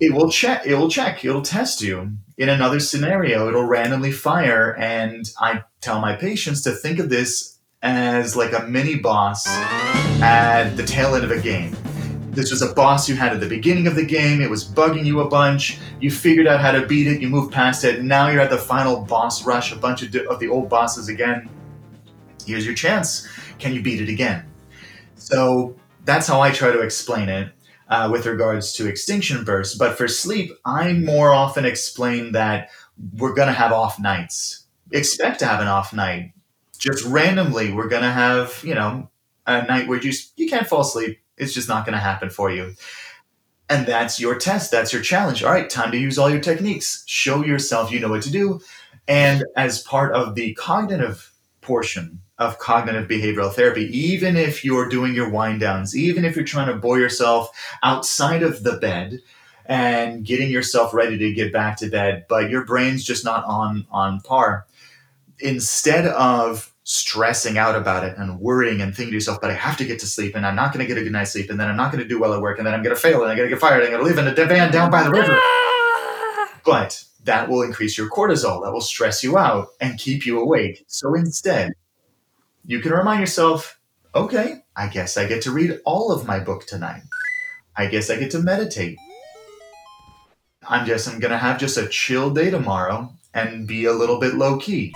it 0.00 0.12
will 0.12 0.30
check 0.30 0.64
it 0.66 0.74
will 0.74 0.90
check 0.90 1.24
it'll 1.24 1.42
test 1.42 1.82
you 1.82 2.12
in 2.36 2.48
another 2.48 2.78
scenario. 2.78 3.48
It'll 3.48 3.64
randomly 3.64 4.12
fire 4.12 4.76
and 4.76 5.28
i 5.40 5.62
tell 5.80 6.00
my 6.00 6.14
patients 6.14 6.62
to 6.62 6.72
think 6.72 6.98
of 6.98 7.08
this 7.08 7.58
as 7.82 8.36
like 8.36 8.52
a 8.52 8.66
mini 8.66 8.96
boss 8.96 9.46
at 10.20 10.76
the 10.76 10.84
tail 10.84 11.14
end 11.14 11.24
of 11.24 11.30
a 11.30 11.40
game. 11.40 11.76
This 12.30 12.50
was 12.50 12.62
a 12.62 12.72
boss 12.72 13.08
you 13.08 13.16
had 13.16 13.32
at 13.32 13.40
the 13.40 13.48
beginning 13.48 13.86
of 13.88 13.96
the 13.96 14.04
game. 14.04 14.40
It 14.40 14.50
was 14.50 14.64
bugging 14.64 15.04
you 15.04 15.20
a 15.20 15.28
bunch. 15.28 15.78
You 16.00 16.10
figured 16.10 16.46
out 16.46 16.60
how 16.60 16.70
to 16.70 16.86
beat 16.86 17.08
it. 17.08 17.20
You 17.20 17.28
moved 17.28 17.52
past 17.52 17.82
it. 17.84 18.02
Now 18.04 18.28
you're 18.28 18.40
at 18.40 18.50
the 18.50 18.58
final 18.58 19.00
boss 19.00 19.44
rush 19.44 19.72
a 19.72 19.76
bunch 19.76 20.02
of, 20.02 20.14
of 20.26 20.38
the 20.38 20.48
old 20.48 20.68
bosses 20.68 21.08
again. 21.08 21.48
Here's 22.46 22.64
your 22.64 22.76
chance. 22.76 23.26
Can 23.58 23.74
you 23.74 23.82
beat 23.82 24.00
it 24.00 24.08
again? 24.08 24.44
So 25.16 25.76
that's 26.04 26.26
how 26.26 26.40
i 26.40 26.50
try 26.50 26.70
to 26.70 26.80
explain 26.80 27.28
it 27.28 27.52
uh, 27.88 28.08
with 28.10 28.26
regards 28.26 28.72
to 28.74 28.86
extinction 28.86 29.44
bursts. 29.44 29.76
But 29.76 29.96
for 29.96 30.08
sleep, 30.08 30.52
I 30.64 30.92
more 30.92 31.32
often 31.32 31.64
explain 31.64 32.32
that 32.32 32.70
we're 33.14 33.34
going 33.34 33.48
to 33.48 33.54
have 33.54 33.72
off 33.72 33.98
nights. 33.98 34.66
Expect 34.92 35.40
to 35.40 35.46
have 35.46 35.60
an 35.60 35.68
off 35.68 35.92
night. 35.92 36.32
Just 36.78 37.04
randomly, 37.04 37.72
we're 37.72 37.88
going 37.88 38.02
to 38.02 38.10
have, 38.10 38.62
you 38.62 38.74
know, 38.74 39.10
a 39.46 39.62
night 39.66 39.88
where 39.88 40.00
you, 40.00 40.12
you 40.36 40.48
can't 40.48 40.66
fall 40.66 40.80
asleep. 40.80 41.18
It's 41.36 41.54
just 41.54 41.68
not 41.68 41.84
going 41.84 41.94
to 41.94 41.98
happen 41.98 42.30
for 42.30 42.50
you. 42.50 42.74
And 43.70 43.86
that's 43.86 44.20
your 44.20 44.38
test. 44.38 44.70
That's 44.70 44.92
your 44.92 45.02
challenge. 45.02 45.42
All 45.42 45.52
right, 45.52 45.68
time 45.68 45.90
to 45.92 45.98
use 45.98 46.18
all 46.18 46.30
your 46.30 46.40
techniques. 46.40 47.04
Show 47.06 47.44
yourself 47.44 47.90
you 47.90 48.00
know 48.00 48.08
what 48.08 48.22
to 48.22 48.30
do. 48.30 48.60
And 49.06 49.44
as 49.56 49.82
part 49.82 50.14
of 50.14 50.34
the 50.34 50.54
cognitive 50.54 51.32
portion 51.60 52.20
of 52.38 52.58
cognitive 52.58 53.08
behavioral 53.08 53.52
therapy, 53.52 53.84
even 53.96 54.36
if 54.36 54.64
you're 54.64 54.88
doing 54.88 55.14
your 55.14 55.28
wind 55.28 55.60
downs, 55.60 55.96
even 55.96 56.24
if 56.24 56.36
you're 56.36 56.44
trying 56.44 56.68
to 56.68 56.78
bore 56.78 56.98
yourself 56.98 57.50
outside 57.82 58.42
of 58.42 58.62
the 58.62 58.76
bed 58.76 59.18
and 59.66 60.24
getting 60.24 60.50
yourself 60.50 60.94
ready 60.94 61.18
to 61.18 61.32
get 61.32 61.52
back 61.52 61.76
to 61.76 61.88
bed, 61.88 62.24
but 62.28 62.48
your 62.48 62.64
brain's 62.64 63.04
just 63.04 63.24
not 63.24 63.44
on 63.44 63.86
on 63.90 64.20
par. 64.20 64.66
Instead 65.40 66.06
of 66.06 66.72
stressing 66.84 67.58
out 67.58 67.74
about 67.74 68.02
it 68.02 68.16
and 68.16 68.40
worrying 68.40 68.80
and 68.80 68.96
thinking 68.96 69.10
to 69.10 69.16
yourself, 69.16 69.40
but 69.42 69.50
I 69.50 69.54
have 69.54 69.76
to 69.76 69.84
get 69.84 69.98
to 70.00 70.06
sleep 70.06 70.34
and 70.34 70.46
I'm 70.46 70.56
not 70.56 70.72
going 70.72 70.84
to 70.84 70.86
get 70.86 70.98
a 70.98 71.04
good 71.04 71.12
night's 71.12 71.32
sleep 71.32 71.50
and 71.50 71.60
then 71.60 71.68
I'm 71.68 71.76
not 71.76 71.92
going 71.92 72.02
to 72.02 72.08
do 72.08 72.18
well 72.18 72.32
at 72.32 72.40
work 72.40 72.56
and 72.56 72.66
then 72.66 72.72
I'm 72.72 72.82
going 72.82 72.96
to 72.96 73.00
fail 73.00 73.20
and 73.22 73.30
I'm 73.30 73.36
going 73.36 73.48
to 73.48 73.54
get 73.54 73.60
fired 73.60 73.84
and 73.84 73.94
I'm 73.94 74.00
going 74.00 74.14
to 74.14 74.16
live 74.16 74.26
in 74.26 74.32
a 74.32 74.46
van 74.46 74.72
down 74.72 74.90
by 74.90 75.02
the 75.02 75.10
river. 75.10 75.36
Ah! 75.38 76.50
But 76.64 77.04
that 77.24 77.48
will 77.48 77.62
increase 77.62 77.98
your 77.98 78.08
cortisol. 78.08 78.64
That 78.64 78.72
will 78.72 78.80
stress 78.80 79.22
you 79.22 79.36
out 79.36 79.68
and 79.82 79.98
keep 79.98 80.24
you 80.24 80.40
awake. 80.40 80.84
So 80.86 81.14
instead, 81.14 81.74
you 82.68 82.80
can 82.80 82.92
remind 82.92 83.20
yourself, 83.20 83.80
okay, 84.14 84.62
I 84.76 84.88
guess 84.88 85.16
I 85.16 85.26
get 85.26 85.40
to 85.44 85.50
read 85.50 85.80
all 85.86 86.12
of 86.12 86.26
my 86.26 86.38
book 86.38 86.66
tonight. 86.66 87.00
I 87.74 87.86
guess 87.86 88.10
I 88.10 88.18
get 88.18 88.30
to 88.32 88.40
meditate. 88.40 88.98
I'm 90.68 90.84
just 90.84 91.08
I'm 91.08 91.18
gonna 91.18 91.38
have 91.38 91.58
just 91.58 91.78
a 91.78 91.88
chill 91.88 92.28
day 92.28 92.50
tomorrow 92.50 93.10
and 93.32 93.66
be 93.66 93.86
a 93.86 93.94
little 93.94 94.20
bit 94.20 94.34
low 94.34 94.58
key. 94.58 94.94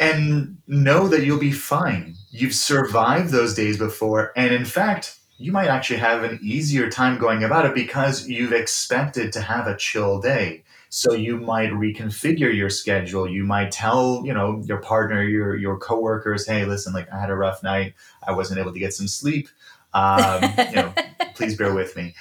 And 0.00 0.58
know 0.66 1.06
that 1.06 1.22
you'll 1.22 1.38
be 1.38 1.52
fine. 1.52 2.16
You've 2.30 2.54
survived 2.54 3.30
those 3.30 3.54
days 3.54 3.78
before, 3.78 4.32
and 4.34 4.52
in 4.52 4.64
fact, 4.64 5.20
you 5.42 5.50
might 5.50 5.68
actually 5.68 5.98
have 5.98 6.22
an 6.22 6.38
easier 6.40 6.88
time 6.88 7.18
going 7.18 7.42
about 7.42 7.66
it 7.66 7.74
because 7.74 8.28
you've 8.28 8.52
expected 8.52 9.32
to 9.32 9.40
have 9.40 9.66
a 9.66 9.76
chill 9.76 10.20
day. 10.20 10.62
So 10.88 11.14
you 11.14 11.38
might 11.38 11.70
reconfigure 11.70 12.54
your 12.54 12.70
schedule. 12.70 13.28
You 13.28 13.44
might 13.44 13.72
tell, 13.72 14.22
you 14.24 14.32
know, 14.32 14.62
your 14.66 14.78
partner, 14.78 15.22
your 15.22 15.56
your 15.56 15.78
coworkers, 15.78 16.46
hey, 16.46 16.64
listen, 16.64 16.92
like 16.92 17.10
I 17.12 17.18
had 17.18 17.30
a 17.30 17.34
rough 17.34 17.62
night. 17.62 17.94
I 18.26 18.32
wasn't 18.32 18.60
able 18.60 18.72
to 18.72 18.78
get 18.78 18.94
some 18.94 19.08
sleep. 19.08 19.48
Um, 19.94 20.42
you 20.68 20.76
know, 20.76 20.94
please 21.34 21.56
bear 21.56 21.74
with 21.74 21.96
me. 21.96 22.14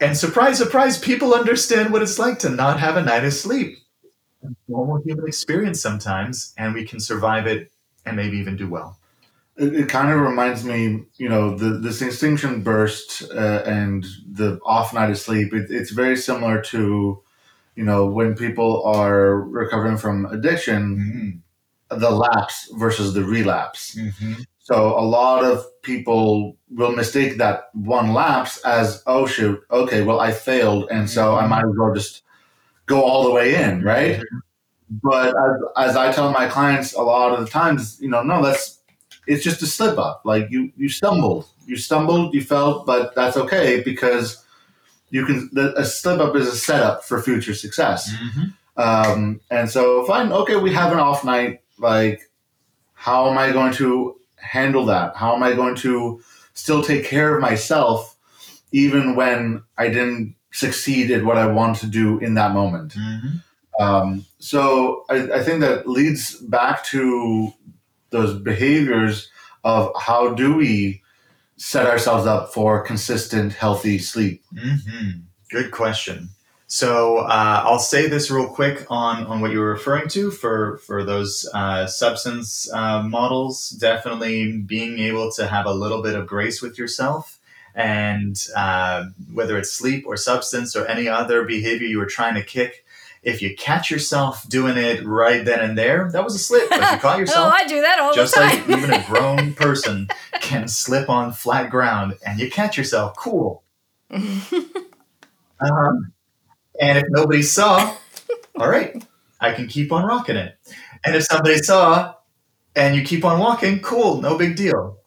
And 0.00 0.16
surprise, 0.16 0.58
surprise, 0.58 0.98
people 0.98 1.32
understand 1.32 1.92
what 1.92 2.02
it's 2.02 2.18
like 2.18 2.38
to 2.40 2.50
not 2.50 2.78
have 2.80 2.96
a 2.96 3.02
night 3.02 3.24
of 3.24 3.32
sleep. 3.32 3.78
It's 4.42 4.54
normal 4.68 5.00
human 5.02 5.26
experience 5.26 5.80
sometimes, 5.80 6.54
and 6.58 6.74
we 6.74 6.84
can 6.84 7.00
survive 7.00 7.46
it 7.46 7.72
and 8.04 8.16
maybe 8.16 8.36
even 8.36 8.56
do 8.56 8.68
well. 8.68 8.98
It, 9.58 9.74
it 9.74 9.88
kind 9.88 10.12
of 10.12 10.20
reminds 10.20 10.64
me, 10.64 11.04
you 11.16 11.28
know, 11.28 11.56
the 11.56 11.78
this 11.78 12.00
extinction 12.00 12.62
burst 12.62 13.30
uh, 13.32 13.62
and 13.66 14.06
the 14.30 14.60
off 14.64 14.94
night 14.94 15.10
of 15.10 15.18
sleep. 15.18 15.52
It, 15.52 15.70
it's 15.70 15.90
very 15.90 16.16
similar 16.16 16.62
to, 16.62 17.22
you 17.74 17.84
know, 17.84 18.06
when 18.06 18.34
people 18.34 18.84
are 18.84 19.40
recovering 19.40 19.98
from 19.98 20.26
addiction, 20.26 21.42
the 21.90 22.10
lapse 22.10 22.70
versus 22.76 23.14
the 23.14 23.24
relapse. 23.24 23.96
Mm-hmm. 23.96 24.34
So 24.60 24.98
a 24.98 25.00
lot 25.00 25.44
of 25.44 25.64
people 25.82 26.56
will 26.70 26.92
mistake 26.92 27.38
that 27.38 27.70
one 27.72 28.12
lapse 28.12 28.58
as, 28.64 29.02
oh 29.06 29.26
shoot, 29.26 29.58
okay, 29.70 30.02
well 30.02 30.20
I 30.20 30.30
failed, 30.30 30.88
and 30.90 31.08
so 31.08 31.36
I 31.36 31.46
might 31.46 31.64
as 31.64 31.74
well 31.76 31.94
just 31.94 32.22
go 32.84 33.02
all 33.02 33.24
the 33.24 33.32
way 33.32 33.54
in, 33.54 33.82
right? 33.82 34.22
But 35.02 35.28
as, 35.28 35.90
as 35.90 35.96
I 35.96 36.12
tell 36.12 36.30
my 36.32 36.48
clients 36.48 36.92
a 36.92 37.00
lot 37.00 37.32
of 37.32 37.40
the 37.40 37.50
times, 37.50 37.98
you 38.00 38.10
know, 38.10 38.22
no, 38.22 38.42
that's 38.42 38.77
it's 39.28 39.44
just 39.44 39.62
a 39.62 39.66
slip 39.66 39.98
up. 39.98 40.22
Like 40.24 40.48
you 40.50 40.72
you 40.76 40.88
stumbled, 40.88 41.46
you 41.66 41.76
stumbled, 41.76 42.34
you 42.34 42.42
fell, 42.42 42.84
but 42.84 43.14
that's 43.14 43.36
okay 43.36 43.82
because 43.84 44.44
you 45.10 45.24
can. 45.24 45.48
The, 45.52 45.78
a 45.78 45.84
slip 45.84 46.18
up 46.20 46.34
is 46.34 46.48
a 46.48 46.56
setup 46.56 47.04
for 47.04 47.22
future 47.22 47.54
success. 47.54 48.10
Mm-hmm. 48.12 48.48
Um, 48.78 49.40
and 49.50 49.68
so, 49.68 50.04
fine, 50.06 50.32
okay, 50.32 50.56
we 50.56 50.72
have 50.72 50.92
an 50.92 51.00
off 51.00 51.24
night. 51.24 51.60
Like, 51.78 52.30
how 52.94 53.28
am 53.28 53.36
I 53.36 53.52
going 53.52 53.72
to 53.74 54.16
handle 54.36 54.86
that? 54.86 55.16
How 55.16 55.34
am 55.34 55.42
I 55.42 55.52
going 55.52 55.74
to 55.76 56.22
still 56.54 56.82
take 56.82 57.04
care 57.04 57.34
of 57.34 57.42
myself, 57.42 58.16
even 58.72 59.16
when 59.16 59.62
I 59.76 59.88
didn't 59.88 60.36
succeed 60.52 61.10
at 61.10 61.24
what 61.24 61.36
I 61.36 61.46
wanted 61.46 61.80
to 61.80 61.86
do 61.88 62.18
in 62.20 62.34
that 62.34 62.52
moment? 62.52 62.94
Mm-hmm. 62.94 63.82
Um, 63.82 64.24
so, 64.38 65.04
I, 65.10 65.32
I 65.32 65.42
think 65.42 65.60
that 65.60 65.88
leads 65.88 66.36
back 66.36 66.84
to 66.86 67.52
those 68.10 68.38
behaviors 68.38 69.30
of 69.64 69.92
how 70.00 70.34
do 70.34 70.54
we 70.54 71.02
set 71.56 71.86
ourselves 71.86 72.26
up 72.26 72.52
for 72.54 72.82
consistent, 72.82 73.52
healthy 73.52 73.98
sleep? 73.98 74.42
Mm-hmm. 74.54 75.20
Good 75.50 75.70
question. 75.70 76.30
So 76.70 77.20
uh, 77.20 77.62
I'll 77.64 77.78
say 77.78 78.08
this 78.08 78.30
real 78.30 78.46
quick 78.46 78.86
on, 78.90 79.24
on 79.24 79.40
what 79.40 79.52
you 79.52 79.58
were 79.58 79.70
referring 79.70 80.08
to 80.10 80.30
for 80.30 80.76
for 80.86 81.02
those 81.02 81.48
uh, 81.54 81.86
substance 81.86 82.70
uh, 82.72 83.02
models. 83.02 83.70
Definitely 83.70 84.58
being 84.58 84.98
able 84.98 85.32
to 85.32 85.46
have 85.46 85.64
a 85.64 85.72
little 85.72 86.02
bit 86.02 86.14
of 86.14 86.26
grace 86.26 86.60
with 86.60 86.78
yourself, 86.78 87.38
and 87.74 88.36
uh, 88.54 89.06
whether 89.32 89.56
it's 89.56 89.72
sleep 89.72 90.04
or 90.06 90.18
substance 90.18 90.76
or 90.76 90.86
any 90.86 91.08
other 91.08 91.42
behavior 91.44 91.88
you 91.88 91.96
were 91.96 92.04
trying 92.04 92.34
to 92.34 92.42
kick, 92.42 92.84
if 93.22 93.42
you 93.42 93.54
catch 93.56 93.90
yourself 93.90 94.48
doing 94.48 94.76
it 94.76 95.04
right 95.04 95.44
then 95.44 95.60
and 95.60 95.76
there, 95.76 96.10
that 96.12 96.24
was 96.24 96.34
a 96.34 96.38
slip. 96.38 96.68
If 96.70 96.92
you 96.92 96.98
caught 96.98 97.18
yourself, 97.20 97.52
Oh, 97.52 97.56
I 97.56 97.66
do 97.66 97.80
that 97.80 97.98
all 97.98 98.12
just 98.14 98.34
the 98.34 98.40
like 98.40 98.68
even 98.68 98.92
a 98.92 99.04
grown 99.08 99.54
person 99.54 100.08
can 100.40 100.68
slip 100.68 101.08
on 101.08 101.32
flat 101.32 101.70
ground 101.70 102.14
and 102.24 102.38
you 102.38 102.50
catch 102.50 102.76
yourself. 102.78 103.16
Cool. 103.16 103.62
Um, 105.60 106.12
and 106.80 106.98
if 106.98 107.04
nobody 107.08 107.42
saw 107.42 107.96
all 108.56 108.68
right 108.68 109.04
i 109.40 109.52
can 109.52 109.66
keep 109.66 109.90
on 109.90 110.04
rocking 110.04 110.36
it. 110.36 110.56
And 111.04 111.16
if 111.16 111.24
somebody 111.24 111.56
saw 111.58 112.14
and 112.76 112.94
you 112.94 113.02
keep 113.02 113.24
on 113.24 113.40
walking 113.40 113.80
cool 113.80 114.20
no 114.20 114.38
big 114.38 114.54
deal. 114.56 114.98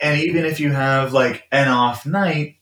And 0.00 0.20
even 0.20 0.44
if 0.44 0.60
you 0.60 0.70
have 0.70 1.12
like 1.12 1.44
an 1.50 1.66
off 1.68 2.06
night 2.06 2.58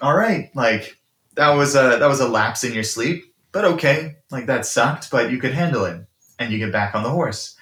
all 0.00 0.16
right 0.16 0.50
like 0.56 0.98
that 1.34 1.50
was 1.50 1.76
a 1.76 1.98
that 2.00 2.08
was 2.08 2.20
a 2.20 2.28
lapse 2.28 2.64
in 2.64 2.74
your 2.74 2.82
sleep 2.82 3.32
but 3.56 3.64
okay 3.64 4.16
like 4.30 4.44
that 4.44 4.66
sucked 4.66 5.10
but 5.10 5.30
you 5.30 5.38
could 5.38 5.54
handle 5.54 5.86
it 5.86 6.06
and 6.38 6.52
you 6.52 6.58
get 6.58 6.70
back 6.70 6.94
on 6.94 7.02
the 7.02 7.08
horse. 7.08 7.56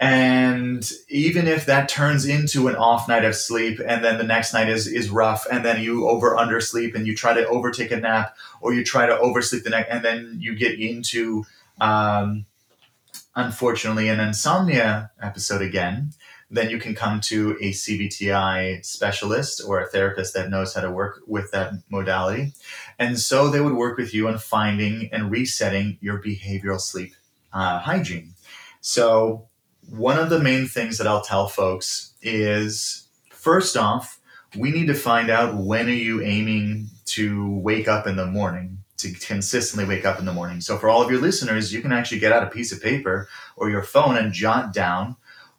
And 0.00 0.90
even 1.08 1.46
if 1.46 1.66
that 1.66 1.88
turns 1.88 2.26
into 2.26 2.66
an 2.66 2.74
off 2.74 3.08
night 3.08 3.24
of 3.24 3.36
sleep 3.36 3.80
and 3.86 4.04
then 4.04 4.18
the 4.18 4.24
next 4.24 4.52
night 4.52 4.68
is 4.68 4.88
is 4.88 5.08
rough 5.08 5.46
and 5.48 5.64
then 5.64 5.80
you 5.80 6.08
over 6.08 6.34
undersleep 6.34 6.96
and 6.96 7.06
you 7.06 7.14
try 7.14 7.32
to 7.32 7.46
overtake 7.46 7.92
a 7.92 8.00
nap 8.00 8.36
or 8.60 8.74
you 8.74 8.82
try 8.82 9.06
to 9.06 9.16
oversleep 9.16 9.62
the 9.62 9.70
next 9.70 9.88
and 9.88 10.04
then 10.04 10.36
you 10.40 10.56
get 10.56 10.80
into 10.80 11.44
um, 11.80 12.44
unfortunately 13.36 14.08
an 14.08 14.18
insomnia 14.18 15.12
episode 15.22 15.62
again 15.62 16.10
then 16.50 16.70
you 16.70 16.78
can 16.78 16.94
come 16.94 17.20
to 17.20 17.56
a 17.60 17.72
CBTI 17.72 18.84
specialist 18.84 19.62
or 19.66 19.80
a 19.80 19.86
therapist 19.86 20.34
that 20.34 20.48
knows 20.48 20.74
how 20.74 20.80
to 20.80 20.90
work 20.90 21.22
with 21.26 21.50
that 21.50 21.72
modality. 21.88 22.52
And 22.98 23.18
so 23.18 23.48
they 23.48 23.60
would 23.60 23.74
work 23.74 23.98
with 23.98 24.14
you 24.14 24.28
on 24.28 24.38
finding 24.38 25.08
and 25.12 25.30
resetting 25.30 25.98
your 26.00 26.22
behavioral 26.22 26.80
sleep 26.80 27.14
uh, 27.52 27.80
hygiene. 27.80 28.34
So, 28.80 29.48
one 29.88 30.18
of 30.18 30.30
the 30.30 30.40
main 30.40 30.66
things 30.66 30.98
that 30.98 31.06
I'll 31.06 31.22
tell 31.22 31.46
folks 31.46 32.12
is 32.20 33.06
first 33.30 33.76
off, 33.76 34.20
we 34.56 34.72
need 34.72 34.88
to 34.88 34.94
find 34.94 35.30
out 35.30 35.54
when 35.54 35.86
are 35.86 35.92
you 35.92 36.22
aiming 36.22 36.88
to 37.06 37.50
wake 37.58 37.86
up 37.86 38.06
in 38.06 38.16
the 38.16 38.26
morning 38.26 38.78
to 38.98 39.12
consistently 39.12 39.86
wake 39.86 40.04
up 40.04 40.18
in 40.18 40.24
the 40.24 40.32
morning. 40.32 40.60
So 40.60 40.78
for 40.78 40.88
all 40.88 41.02
of 41.02 41.10
your 41.10 41.20
listeners, 41.20 41.72
you 41.72 41.82
can 41.82 41.92
actually 41.92 42.18
get 42.18 42.32
out 42.32 42.42
a 42.42 42.50
piece 42.50 42.72
of 42.72 42.82
paper 42.82 43.28
or 43.56 43.70
your 43.70 43.82
phone 43.82 44.16
and 44.16 44.32
jot 44.32 44.72
down 44.72 45.16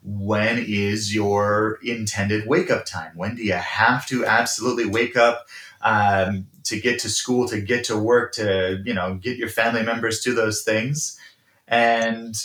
when 0.08 0.58
is 0.58 1.14
your 1.14 1.80
intended 1.84 2.48
wake 2.48 2.72
up 2.72 2.86
time? 2.86 3.12
When 3.16 3.36
do 3.36 3.44
you 3.44 3.54
have 3.54 4.06
to 4.06 4.26
absolutely 4.26 4.86
wake 4.86 5.18
up 5.18 5.48
um, 5.82 6.48
to 6.64 6.80
get 6.80 7.00
to 7.00 7.10
school, 7.10 7.46
to 7.50 7.60
get 7.60 7.84
to 7.86 7.98
work, 7.98 8.32
to 8.34 8.82
you 8.86 8.94
know 8.94 9.16
get 9.16 9.38
your 9.38 9.50
family 9.50 9.84
members 9.84 10.22
to 10.22 10.34
those 10.34 10.64
things, 10.64 11.20
and 11.68 12.36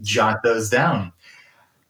jot 0.00 0.44
those 0.44 0.70
down. 0.70 1.12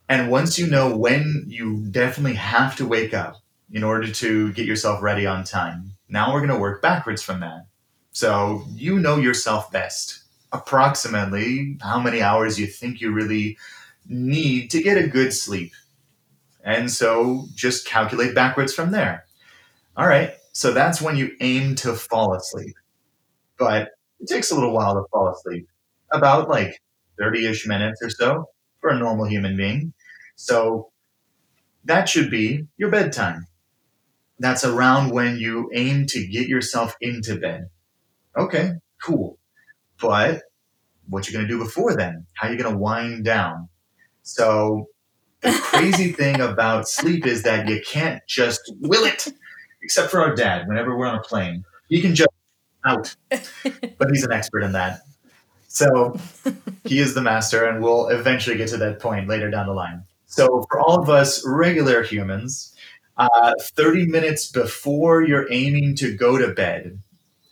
And 0.09 0.31
once 0.31 0.59
you 0.59 0.67
know 0.67 0.97
when 0.97 1.45
you 1.47 1.87
definitely 1.91 2.37
have 2.37 2.75
to 2.77 2.89
wake 2.89 3.13
up 3.13 3.37
in 3.71 3.85
order 3.85 4.11
to 4.11 4.53
get 4.55 4.65
yourself 4.65 5.03
ready 5.03 5.27
on 5.27 5.45
time, 5.45 5.93
now 6.09 6.33
we're 6.33 6.41
going 6.41 6.53
to 6.53 6.59
work 6.59 6.81
backwards 6.81 7.23
from 7.23 7.41
that. 7.41 7.67
So 8.13 8.65
you 8.75 8.99
know 8.99 9.19
yourself 9.19 9.71
best, 9.71 10.23
approximately 10.51 11.77
how 11.83 12.01
many 12.01 12.23
hours 12.23 12.59
you 12.59 12.67
think 12.67 13.03
you 13.03 13.13
really 13.13 13.59
need 14.11 14.71
to 14.73 14.83
get 14.83 14.99
a 14.99 15.07
good 15.07 15.33
sleep. 15.33 15.73
And 16.63 16.91
so 16.91 17.47
just 17.55 17.87
calculate 17.87 18.35
backwards 18.35 18.75
from 18.75 18.91
there. 18.91 19.25
All 19.97 20.07
right, 20.07 20.33
so 20.53 20.73
that's 20.73 21.01
when 21.01 21.17
you 21.17 21.31
aim 21.41 21.75
to 21.77 21.95
fall 21.95 22.35
asleep. 22.35 22.75
But 23.59 23.93
it 24.19 24.29
takes 24.29 24.51
a 24.51 24.55
little 24.55 24.75
while 24.75 24.95
to 24.95 25.05
fall 25.11 25.29
asleep, 25.29 25.69
about 26.13 26.49
like 26.49 26.83
30 27.19 27.47
ish 27.47 27.67
minutes 27.67 28.03
or 28.03 28.11
so 28.11 28.47
for 28.81 28.91
a 28.91 28.99
normal 28.99 29.27
human 29.27 29.57
being. 29.57 29.93
So 30.37 30.91
that 31.85 32.09
should 32.09 32.31
be 32.31 32.67
your 32.77 32.91
bedtime. 32.91 33.47
That's 34.39 34.65
around 34.65 35.11
when 35.11 35.39
you 35.39 35.71
aim 35.75 36.07
to 36.07 36.27
get 36.27 36.49
yourself 36.49 36.97
into 37.01 37.37
bed. 37.37 37.69
Okay, 38.37 38.73
cool. 39.03 39.39
But 40.01 40.43
what 41.09 41.29
you 41.29 41.35
are 41.35 41.39
going 41.39 41.49
to 41.49 41.55
do 41.55 41.63
before 41.63 41.95
then? 41.95 42.27
How 42.35 42.49
are 42.49 42.53
you 42.53 42.59
going 42.59 42.73
to 42.73 42.79
wind 42.79 43.25
down? 43.25 43.69
So 44.23 44.89
the 45.41 45.53
crazy 45.53 46.13
thing 46.13 46.41
about 46.41 46.89
sleep 46.89 47.27
is 47.27 47.43
that 47.43 47.69
you 47.69 47.81
can't 47.87 48.23
just 48.27 48.61
will 48.81 49.05
it, 49.05 49.29
except 49.83 50.11
for 50.11 50.21
our 50.21 50.35
dad. 50.35 50.69
Whenever 50.69 50.97
we're 50.97 51.07
on 51.07 51.17
a 51.17 51.23
plane, 51.23 51.65
he 51.89 52.01
can 52.01 52.15
just 52.15 52.31
out, 52.85 53.15
but 53.31 54.11
he's 54.11 54.25
an 54.25 54.33
expert 54.33 54.63
in 54.63 54.73
that. 54.73 55.01
So 55.69 56.19
he 56.85 56.99
is 56.99 57.15
the 57.15 57.23
master, 57.23 57.65
and 57.65 57.83
we'll 57.83 58.09
eventually 58.09 58.57
get 58.57 58.69
to 58.71 58.77
that 58.79 59.01
point 59.01 59.29
later 59.29 59.51
down 59.51 59.67
the 59.67 59.73
line. 59.73 60.05
So 60.27 60.65
for 60.71 60.81
all 60.81 61.01
of 61.01 61.09
us 61.09 61.45
regular 61.47 62.03
humans, 62.03 62.75
uh, 63.17 63.53
30 63.61 64.07
minutes 64.07 64.51
before 64.51 65.23
you're 65.23 65.51
aiming 65.53 65.97
to 65.97 66.17
go 66.17 66.39
to 66.39 66.49
bed, 66.49 67.01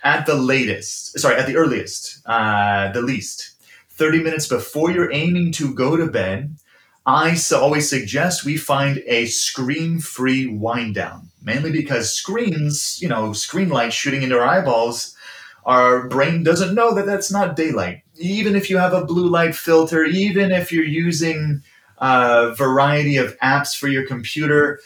at 0.02 0.26
the 0.26 0.34
latest, 0.34 1.18
sorry, 1.18 1.36
at 1.36 1.46
the 1.46 1.56
earliest, 1.56 2.20
uh, 2.26 2.90
the 2.92 3.02
least, 3.02 3.57
30 3.98 4.22
minutes 4.22 4.46
before 4.46 4.90
you're 4.92 5.12
aiming 5.12 5.52
to 5.52 5.74
go 5.74 5.96
to 5.96 6.06
bed, 6.06 6.56
I 7.04 7.36
always 7.54 7.90
suggest 7.90 8.44
we 8.44 8.56
find 8.56 9.02
a 9.06 9.26
screen 9.26 9.98
free 9.98 10.46
wind 10.46 10.94
down, 10.94 11.30
mainly 11.42 11.72
because 11.72 12.12
screens, 12.12 13.00
you 13.02 13.08
know, 13.08 13.32
screen 13.32 13.70
light 13.70 13.92
shooting 13.92 14.22
into 14.22 14.38
our 14.38 14.46
eyeballs, 14.46 15.16
our 15.64 16.06
brain 16.06 16.44
doesn't 16.44 16.74
know 16.74 16.94
that 16.94 17.06
that's 17.06 17.32
not 17.32 17.56
daylight. 17.56 18.02
Even 18.16 18.54
if 18.54 18.70
you 18.70 18.78
have 18.78 18.92
a 18.92 19.04
blue 19.04 19.28
light 19.28 19.54
filter, 19.54 20.04
even 20.04 20.52
if 20.52 20.70
you're 20.70 20.84
using 20.84 21.62
a 21.98 22.54
variety 22.54 23.16
of 23.16 23.36
apps 23.40 23.76
for 23.76 23.88
your 23.88 24.06
computer, 24.06 24.80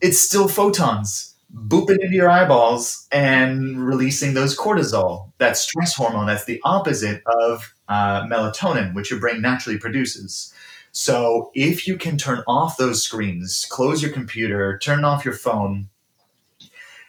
it's 0.00 0.20
still 0.20 0.48
photons 0.48 1.29
booping 1.54 1.98
into 2.00 2.14
your 2.14 2.30
eyeballs 2.30 3.06
and 3.10 3.84
releasing 3.84 4.34
those 4.34 4.56
cortisol, 4.56 5.32
that 5.38 5.56
stress 5.56 5.94
hormone 5.94 6.26
that's 6.26 6.44
the 6.44 6.60
opposite 6.64 7.22
of 7.26 7.74
uh, 7.88 8.22
melatonin, 8.26 8.94
which 8.94 9.10
your 9.10 9.20
brain 9.20 9.40
naturally 9.40 9.78
produces. 9.78 10.52
So 10.92 11.50
if 11.54 11.86
you 11.86 11.96
can 11.96 12.16
turn 12.16 12.42
off 12.46 12.76
those 12.76 13.02
screens, 13.02 13.66
close 13.70 14.02
your 14.02 14.12
computer, 14.12 14.78
turn 14.78 15.04
off 15.04 15.24
your 15.24 15.34
phone, 15.34 15.88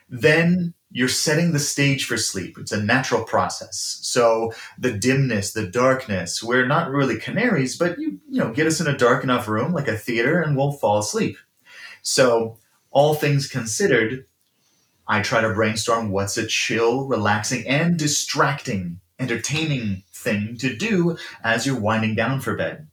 then 0.10 0.74
you're 0.92 1.08
setting 1.08 1.54
the 1.54 1.60
stage 1.60 2.06
for 2.06 2.18
sleep. 2.18 2.58
It's 2.60 2.74
a 2.74 2.84
natural 2.84 3.24
process. 3.24 4.00
So 4.02 4.54
the 4.78 4.92
dimness, 4.92 5.54
the 5.54 5.66
darkness, 5.66 6.44
we're 6.44 6.68
not 6.68 6.92
really 6.92 7.18
canaries, 7.18 7.78
but 7.78 7.98
you 7.98 8.20
you 8.30 8.40
know 8.40 8.52
get 8.52 8.68
us 8.68 8.82
in 8.82 8.88
a 8.88 8.98
dark 8.98 9.24
enough 9.24 9.48
room 9.48 9.74
like 9.74 9.88
a 9.88 9.98
theater 9.98 10.42
and 10.42 10.58
we'll 10.58 10.74
fall 10.74 11.00
asleep. 11.00 11.38
So 12.02 12.58
all 12.92 13.14
things 13.14 13.48
considered, 13.48 14.26
I 15.08 15.22
try 15.22 15.42
to 15.42 15.54
brainstorm 15.54 16.10
what's 16.10 16.38
a 16.38 16.48
chill, 16.48 17.06
relaxing, 17.08 17.68
and 17.68 17.98
distracting, 17.98 19.00
entertaining 19.20 20.04
thing 20.14 20.58
to 20.58 20.76
do 20.76 21.18
as 21.44 21.66
you're 21.66 21.80
winding 21.80 22.16
down 22.16 22.40
for 22.40 22.56
bed. 22.56 22.88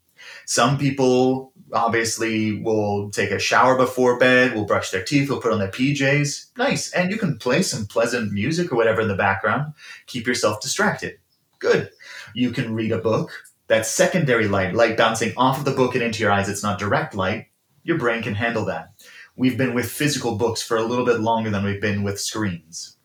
Some 0.46 0.78
people 0.78 1.52
obviously 1.72 2.60
will 2.60 3.10
take 3.10 3.30
a 3.30 3.38
shower 3.38 3.76
before 3.76 4.18
bed, 4.18 4.54
will 4.54 4.64
brush 4.64 4.90
their 4.90 5.04
teeth, 5.04 5.28
will 5.28 5.40
put 5.40 5.52
on 5.52 5.58
their 5.58 5.70
PJs. 5.70 6.56
Nice. 6.56 6.92
And 6.92 7.10
you 7.10 7.18
can 7.18 7.38
play 7.38 7.62
some 7.62 7.86
pleasant 7.86 8.32
music 8.32 8.72
or 8.72 8.76
whatever 8.76 9.02
in 9.02 9.08
the 9.08 9.14
background. 9.14 9.74
Keep 10.06 10.26
yourself 10.26 10.60
distracted. 10.60 11.18
Good. 11.58 11.90
You 12.34 12.50
can 12.50 12.74
read 12.74 12.92
a 12.92 12.98
book. 12.98 13.30
That 13.66 13.84
secondary 13.84 14.48
light, 14.48 14.74
light 14.74 14.96
bouncing 14.96 15.34
off 15.36 15.58
of 15.58 15.66
the 15.66 15.72
book 15.72 15.94
and 15.94 16.02
into 16.02 16.22
your 16.22 16.32
eyes. 16.32 16.48
It's 16.48 16.62
not 16.62 16.78
direct 16.78 17.14
light. 17.14 17.48
Your 17.82 17.98
brain 17.98 18.22
can 18.22 18.34
handle 18.34 18.64
that 18.66 18.97
we've 19.38 19.56
been 19.56 19.72
with 19.72 19.90
physical 19.90 20.36
books 20.36 20.60
for 20.62 20.76
a 20.76 20.82
little 20.82 21.06
bit 21.06 21.20
longer 21.20 21.48
than 21.48 21.64
we've 21.64 21.80
been 21.80 22.02
with 22.02 22.20
screens, 22.20 22.96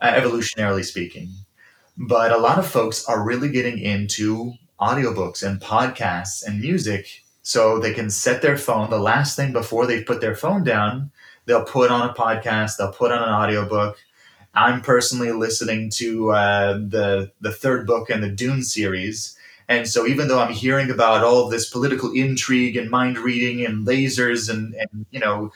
uh, 0.00 0.12
evolutionarily 0.12 0.84
speaking. 0.84 1.28
But 1.96 2.32
a 2.32 2.38
lot 2.38 2.58
of 2.58 2.66
folks 2.66 3.04
are 3.04 3.22
really 3.22 3.50
getting 3.50 3.78
into 3.78 4.54
audiobooks 4.80 5.46
and 5.46 5.60
podcasts 5.60 6.44
and 6.44 6.60
music 6.60 7.22
so 7.42 7.78
they 7.78 7.92
can 7.92 8.08
set 8.10 8.42
their 8.42 8.56
phone 8.56 8.88
the 8.90 8.98
last 8.98 9.36
thing 9.36 9.52
before 9.52 9.86
they 9.86 10.02
put 10.02 10.20
their 10.20 10.34
phone 10.34 10.64
down 10.64 11.10
they'll 11.44 11.64
put 11.64 11.90
on 11.90 12.08
a 12.08 12.14
podcast 12.14 12.76
they'll 12.76 12.92
put 12.92 13.12
on 13.12 13.22
an 13.22 13.28
audiobook 13.28 13.98
i'm 14.54 14.80
personally 14.80 15.32
listening 15.32 15.90
to 15.90 16.30
uh, 16.30 16.72
the 16.72 17.30
the 17.40 17.52
third 17.52 17.86
book 17.86 18.08
in 18.08 18.22
the 18.22 18.30
dune 18.30 18.62
series 18.62 19.36
and 19.70 19.88
so, 19.88 20.04
even 20.04 20.26
though 20.26 20.40
I'm 20.40 20.52
hearing 20.52 20.90
about 20.90 21.22
all 21.22 21.48
this 21.48 21.70
political 21.70 22.12
intrigue 22.12 22.76
and 22.76 22.90
mind 22.90 23.18
reading 23.18 23.64
and 23.64 23.86
lasers 23.86 24.50
and, 24.50 24.74
and 24.74 25.06
you 25.12 25.20
know, 25.20 25.52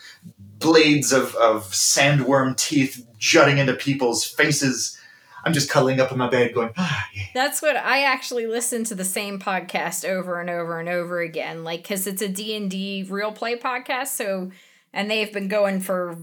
blades 0.61 1.13
of, 1.13 1.35
of 1.35 1.65
sandworm 1.73 2.57
teeth 2.57 3.05
jutting 3.19 3.59
into 3.59 3.75
people's 3.75 4.25
faces, 4.25 4.97
I'm 5.45 5.53
just 5.53 5.69
cuddling 5.69 5.99
up 5.99 6.13
in 6.13 6.19
my 6.19 6.29
bed 6.31 6.55
going, 6.55 6.71
ah, 6.77 7.09
yeah. 7.13 7.25
That's 7.35 7.61
what 7.61 7.77
I 7.77 8.05
actually 8.05 8.47
listen 8.47 8.85
to 8.85 8.95
the 8.95 9.05
same 9.05 9.41
podcast 9.41 10.09
over 10.09 10.41
and 10.41 10.49
over 10.49 10.79
and 10.79 10.89
over 10.89 11.21
again, 11.21 11.65
like 11.65 11.83
because 11.83 12.07
it's 12.07 12.23
a 12.23 12.29
D 12.29 12.57
and 12.57 12.71
D 12.71 13.05
real 13.09 13.33
play 13.33 13.59
podcast. 13.59 14.09
So, 14.09 14.53
and 14.93 15.11
they've 15.11 15.33
been 15.33 15.49
going 15.49 15.81
for 15.81 16.17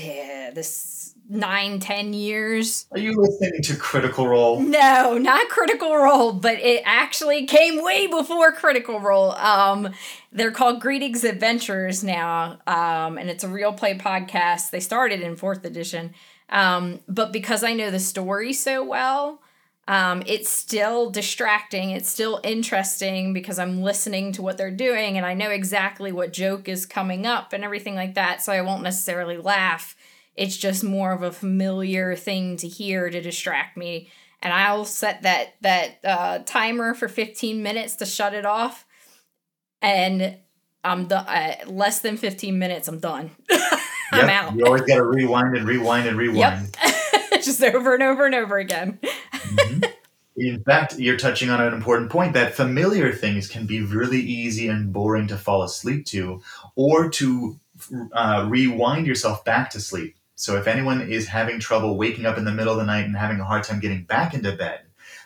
yeah, 0.00 0.50
this 0.52 1.13
nine, 1.28 1.80
ten 1.80 2.12
years. 2.12 2.86
Are 2.92 2.98
you 2.98 3.14
listening 3.16 3.62
to 3.62 3.76
Critical 3.76 4.28
Role? 4.28 4.60
No, 4.60 5.18
not 5.18 5.48
Critical 5.48 5.96
Role, 5.96 6.32
but 6.32 6.58
it 6.60 6.82
actually 6.84 7.46
came 7.46 7.82
way 7.82 8.06
before 8.06 8.52
Critical 8.52 9.00
Role. 9.00 9.32
Um, 9.32 9.90
they're 10.32 10.50
called 10.50 10.80
Greetings 10.80 11.24
Adventures 11.24 12.04
now, 12.04 12.58
um, 12.66 13.18
and 13.18 13.30
it's 13.30 13.44
a 13.44 13.48
real 13.48 13.72
play 13.72 13.96
podcast. 13.96 14.70
They 14.70 14.80
started 14.80 15.20
in 15.20 15.36
fourth 15.36 15.64
edition, 15.64 16.14
um, 16.50 17.00
but 17.08 17.32
because 17.32 17.64
I 17.64 17.72
know 17.72 17.90
the 17.90 18.00
story 18.00 18.52
so 18.52 18.84
well. 18.84 19.40
Um, 19.86 20.22
it's 20.24 20.48
still 20.48 21.10
distracting. 21.10 21.90
It's 21.90 22.08
still 22.08 22.40
interesting 22.42 23.34
because 23.34 23.58
I'm 23.58 23.82
listening 23.82 24.32
to 24.32 24.40
what 24.40 24.56
they're 24.56 24.70
doing 24.70 25.18
and 25.18 25.26
I 25.26 25.34
know 25.34 25.50
exactly 25.50 26.10
what 26.10 26.32
joke 26.32 26.70
is 26.70 26.86
coming 26.86 27.26
up 27.26 27.52
and 27.52 27.62
everything 27.62 27.94
like 27.94 28.14
that. 28.14 28.40
So 28.40 28.50
I 28.50 28.62
won't 28.62 28.82
necessarily 28.82 29.36
laugh 29.36 29.94
it's 30.36 30.56
just 30.56 30.82
more 30.82 31.12
of 31.12 31.22
a 31.22 31.32
familiar 31.32 32.16
thing 32.16 32.56
to 32.58 32.68
hear 32.68 33.08
to 33.08 33.20
distract 33.20 33.76
me. 33.76 34.10
And 34.42 34.52
I'll 34.52 34.84
set 34.84 35.22
that 35.22 35.54
that 35.62 35.98
uh, 36.04 36.38
timer 36.44 36.94
for 36.94 37.08
15 37.08 37.62
minutes 37.62 37.96
to 37.96 38.06
shut 38.06 38.34
it 38.34 38.44
off. 38.44 38.86
And 39.80 40.38
I'm 40.82 41.06
done. 41.06 41.26
Uh, 41.26 41.56
less 41.66 42.00
than 42.00 42.16
15 42.16 42.58
minutes, 42.58 42.88
I'm 42.88 42.98
done. 42.98 43.30
I'm 44.12 44.28
yep. 44.28 44.30
out. 44.30 44.56
You 44.56 44.66
always 44.66 44.82
got 44.82 44.96
to 44.96 45.04
rewind 45.04 45.56
and 45.56 45.66
rewind 45.66 46.06
and 46.06 46.18
rewind. 46.18 46.76
Yep. 46.82 46.94
just 47.42 47.62
over 47.62 47.94
and 47.94 48.02
over 48.02 48.26
and 48.26 48.34
over 48.34 48.58
again. 48.58 48.98
mm-hmm. 49.02 49.84
In 50.36 50.64
fact, 50.64 50.98
you're 50.98 51.16
touching 51.16 51.48
on 51.48 51.60
an 51.60 51.72
important 51.72 52.10
point 52.10 52.32
that 52.32 52.54
familiar 52.54 53.12
things 53.12 53.46
can 53.46 53.66
be 53.66 53.82
really 53.82 54.18
easy 54.18 54.66
and 54.66 54.92
boring 54.92 55.28
to 55.28 55.36
fall 55.36 55.62
asleep 55.62 56.06
to 56.06 56.42
or 56.74 57.08
to 57.10 57.60
uh, 58.12 58.44
rewind 58.48 59.06
yourself 59.06 59.44
back 59.44 59.70
to 59.70 59.80
sleep. 59.80 60.16
So, 60.36 60.56
if 60.56 60.66
anyone 60.66 61.00
is 61.00 61.28
having 61.28 61.60
trouble 61.60 61.96
waking 61.96 62.26
up 62.26 62.38
in 62.38 62.44
the 62.44 62.52
middle 62.52 62.72
of 62.72 62.78
the 62.78 62.84
night 62.84 63.04
and 63.04 63.16
having 63.16 63.40
a 63.40 63.44
hard 63.44 63.62
time 63.62 63.80
getting 63.80 64.04
back 64.04 64.34
into 64.34 64.52
bed, 64.52 64.80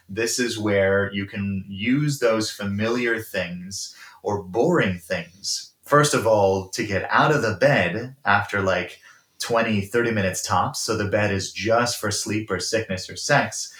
this 0.08 0.38
is 0.38 0.58
where 0.58 1.12
you 1.12 1.26
can 1.26 1.64
use 1.68 2.18
those 2.18 2.50
familiar 2.50 3.20
things 3.20 3.94
or 4.22 4.42
boring 4.42 4.98
things. 4.98 5.72
First 5.82 6.14
of 6.14 6.26
all, 6.26 6.68
to 6.70 6.86
get 6.86 7.08
out 7.10 7.32
of 7.32 7.42
the 7.42 7.54
bed 7.54 8.16
after 8.24 8.60
like 8.60 9.00
20, 9.40 9.82
30 9.82 10.10
minutes 10.10 10.42
tops. 10.42 10.80
So 10.80 10.96
the 10.96 11.06
bed 11.06 11.32
is 11.32 11.52
just 11.52 11.98
for 11.98 12.10
sleep 12.10 12.50
or 12.50 12.60
sickness 12.60 13.08
or 13.08 13.16
sex, 13.16 13.72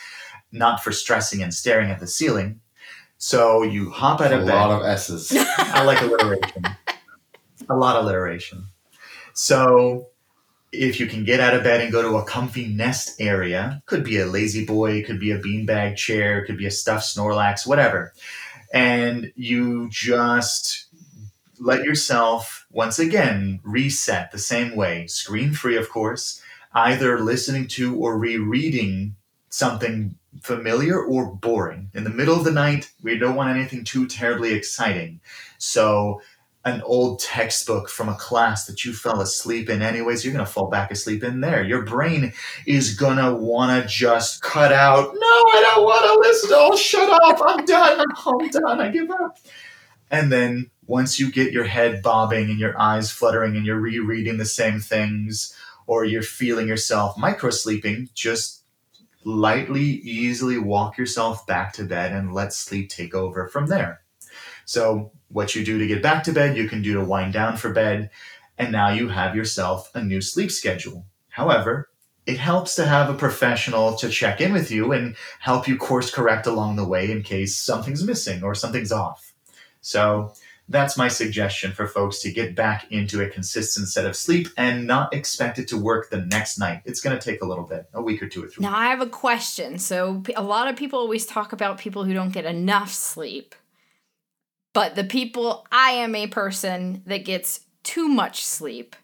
not 0.53 0.83
for 0.83 0.93
stressing 0.93 1.43
and 1.43 1.53
staring 1.53 1.91
at 1.91 2.01
the 2.01 2.07
ceiling. 2.07 2.61
So 3.19 3.63
you 3.63 3.91
hop 3.91 4.21
out 4.21 4.33
a 4.33 4.39
of 4.41 4.47
bed. 4.47 4.55
A 4.55 4.57
lot 4.57 4.71
of 4.71 4.87
S's. 4.87 5.33
I 5.59 5.83
like 5.83 6.01
alliteration. 6.01 6.65
a 7.69 7.77
lot 7.77 7.97
of 7.97 8.05
alliteration. 8.05 8.67
So 9.35 10.09
if 10.73 11.01
you 11.01 11.07
can 11.07 11.25
get 11.25 11.41
out 11.41 11.55
of 11.55 11.65
bed 11.65 11.81
and 11.81 11.93
go 11.93 12.03
to 12.03 12.19
a 12.19 12.25
comfy 12.25 12.67
nest 12.67 13.21
area, 13.21 13.83
could 13.87 14.05
be 14.05 14.19
a 14.19 14.27
lazy 14.27 14.65
boy, 14.65 15.03
could 15.03 15.19
be 15.19 15.31
a 15.31 15.39
beanbag 15.39 15.97
chair, 15.97 16.45
could 16.45 16.59
be 16.59 16.67
a 16.67 16.71
stuffed 16.71 17.05
Snorlax, 17.07 17.67
whatever. 17.67 18.13
And 18.73 19.33
you 19.35 19.89
just 19.91 20.87
let 21.59 21.85
yourself 21.85 22.67
once 22.71 22.99
again 22.99 23.61
reset 23.65 24.31
the 24.31 24.39
same 24.39 24.77
way, 24.77 25.07
screen 25.07 25.53
free, 25.53 25.77
of 25.77 25.89
course, 25.89 26.43
either 26.73 27.19
listening 27.19 27.67
to 27.67 27.97
or 27.97 28.19
rereading 28.19 29.17
something 29.49 30.15
familiar 30.43 31.03
or 31.03 31.27
boring. 31.35 31.91
In 31.95 32.05
the 32.05 32.11
middle 32.11 32.37
of 32.37 32.45
the 32.45 32.53
night, 32.53 32.91
we 33.03 33.19
don't 33.19 33.35
want 33.35 33.57
anything 33.57 33.85
too 33.85 34.07
terribly 34.07 34.53
exciting. 34.53 35.21
So 35.57 36.21
an 36.69 36.83
old 36.83 37.21
textbook 37.21 37.89
from 37.89 38.09
a 38.09 38.15
class 38.15 38.67
that 38.67 38.85
you 38.85 38.93
fell 38.93 39.21
asleep 39.21 39.69
in 39.69 39.83
anyways. 39.83 40.25
You're 40.25 40.35
going 40.35 40.45
to 40.45 40.51
fall 40.51 40.69
back 40.69 40.91
asleep 40.91 41.25
in 41.25 41.41
there. 41.41 41.63
Your 41.63 41.83
brain 41.83 42.33
is 42.67 42.95
going 42.95 43.17
to 43.17 43.35
want 43.35 43.83
to 43.83 43.89
just 43.89 44.43
cut 44.43 44.73
out. 44.73 45.15
No 45.15 45.21
i 45.21 45.63
don't 45.75 45.85
want 45.85 46.05
to 46.05 46.29
listen. 46.29 46.51
Oh 46.53 46.77
shut 46.77 47.11
up. 47.25 47.41
I'm 47.45 47.65
done. 47.65 48.05
I'm 48.27 48.49
done. 48.49 48.81
I 48.81 48.89
give 48.91 49.11
up. 49.11 49.39
And 50.11 50.33
then 50.33 50.71
once 50.87 51.21
you 51.21 51.31
get 51.31 51.53
your 51.53 51.65
head 51.65 52.03
bobbing 52.03 52.51
and 52.51 52.59
your 52.59 52.79
eyes 52.81 53.11
fluttering 53.11 53.57
and 53.57 53.67
you're 53.67 53.81
rereading 53.81 54.39
the 54.39 54.45
same 54.45 54.81
things 54.81 55.55
or 55.87 56.05
you're 56.05 56.23
feeling 56.23 56.67
yourself 56.67 57.17
micro 57.19 57.51
sleeping 57.51 58.09
just 58.15 58.65
lightly 59.25 59.83
easily 59.83 60.59
walk 60.59 60.97
yourself 60.97 61.47
back 61.47 61.73
to 61.75 61.85
bed 61.85 62.13
and 62.13 62.33
let 62.33 62.53
sleep 62.53 62.89
take 62.89 63.15
over 63.15 63.49
from 63.49 63.67
there. 63.67 64.01
So 64.65 65.13
what 65.29 65.55
you 65.55 65.65
do 65.65 65.79
to 65.79 65.87
get 65.87 66.03
back 66.03 66.25
to 66.25 66.33
bed, 66.33 66.57
you 66.57 66.69
can 66.69 66.83
do 66.83 66.95
to 66.95 67.05
wind 67.05 67.33
down 67.33 67.57
for 67.57 67.73
bed, 67.73 68.11
and 68.57 68.73
now 68.73 68.91
you 68.91 69.09
have 69.09 69.37
yourself 69.37 69.91
a 69.95 70.03
new 70.03 70.21
sleep 70.21 70.51
schedule. 70.51 71.07
However, 71.29 71.89
it 72.27 72.39
helps 72.39 72.75
to 72.75 72.85
have 72.85 73.09
a 73.09 73.15
professional 73.15 73.95
to 73.97 74.09
check 74.09 74.41
in 74.41 74.53
with 74.53 74.71
you 74.71 74.93
and 74.93 75.17
help 75.41 75.67
you 75.67 75.77
course 75.77 76.11
correct 76.11 76.47
along 76.47 76.77
the 76.77 76.87
way 76.87 77.11
in 77.11 77.23
case 77.23 77.57
something's 77.57 78.05
missing 78.05 78.43
or 78.43 78.55
something's 78.55 78.93
off. 78.93 79.33
So, 79.81 80.35
that's 80.71 80.99
my 80.99 81.09
suggestion 81.09 81.73
for 81.73 81.87
folks 81.87 82.21
to 82.21 82.31
get 82.31 82.55
back 82.55 82.93
into 82.93 83.23
a 83.23 83.29
consistent 83.29 83.89
set 83.89 84.05
of 84.05 84.15
sleep 84.15 84.49
and 84.59 84.87
not 84.87 85.15
expect 85.15 85.59
it 85.59 85.67
to 85.69 85.79
work 85.79 86.11
the 86.11 86.21
next 86.27 86.59
night. 86.59 86.83
It's 86.85 87.01
going 87.01 87.19
to 87.19 87.25
take 87.25 87.41
a 87.41 87.47
little 87.47 87.65
bit, 87.65 87.89
a 87.95 88.03
week 88.03 88.23
or 88.23 88.29
two 88.29 88.45
or 88.45 88.49
three. 88.49 88.63
Now, 88.63 88.77
I 88.77 88.89
have 88.89 89.01
a 89.01 89.07
question. 89.07 89.79
So, 89.79 90.23
a 90.37 90.43
lot 90.43 90.69
of 90.69 90.77
people 90.77 90.99
always 90.99 91.25
talk 91.25 91.55
about 91.55 91.79
people 91.79 92.05
who 92.05 92.13
don't 92.13 92.33
get 92.33 92.45
enough 92.45 92.93
sleep. 92.93 93.55
But 94.73 94.95
the 94.95 95.05
people, 95.05 95.67
I 95.73 95.91
am 95.93 96.15
a 96.15 96.27
person 96.27 97.03
that 97.07 97.25
gets 97.25 97.61
too 97.83 98.09
much 98.09 98.45
sleep 98.45 98.95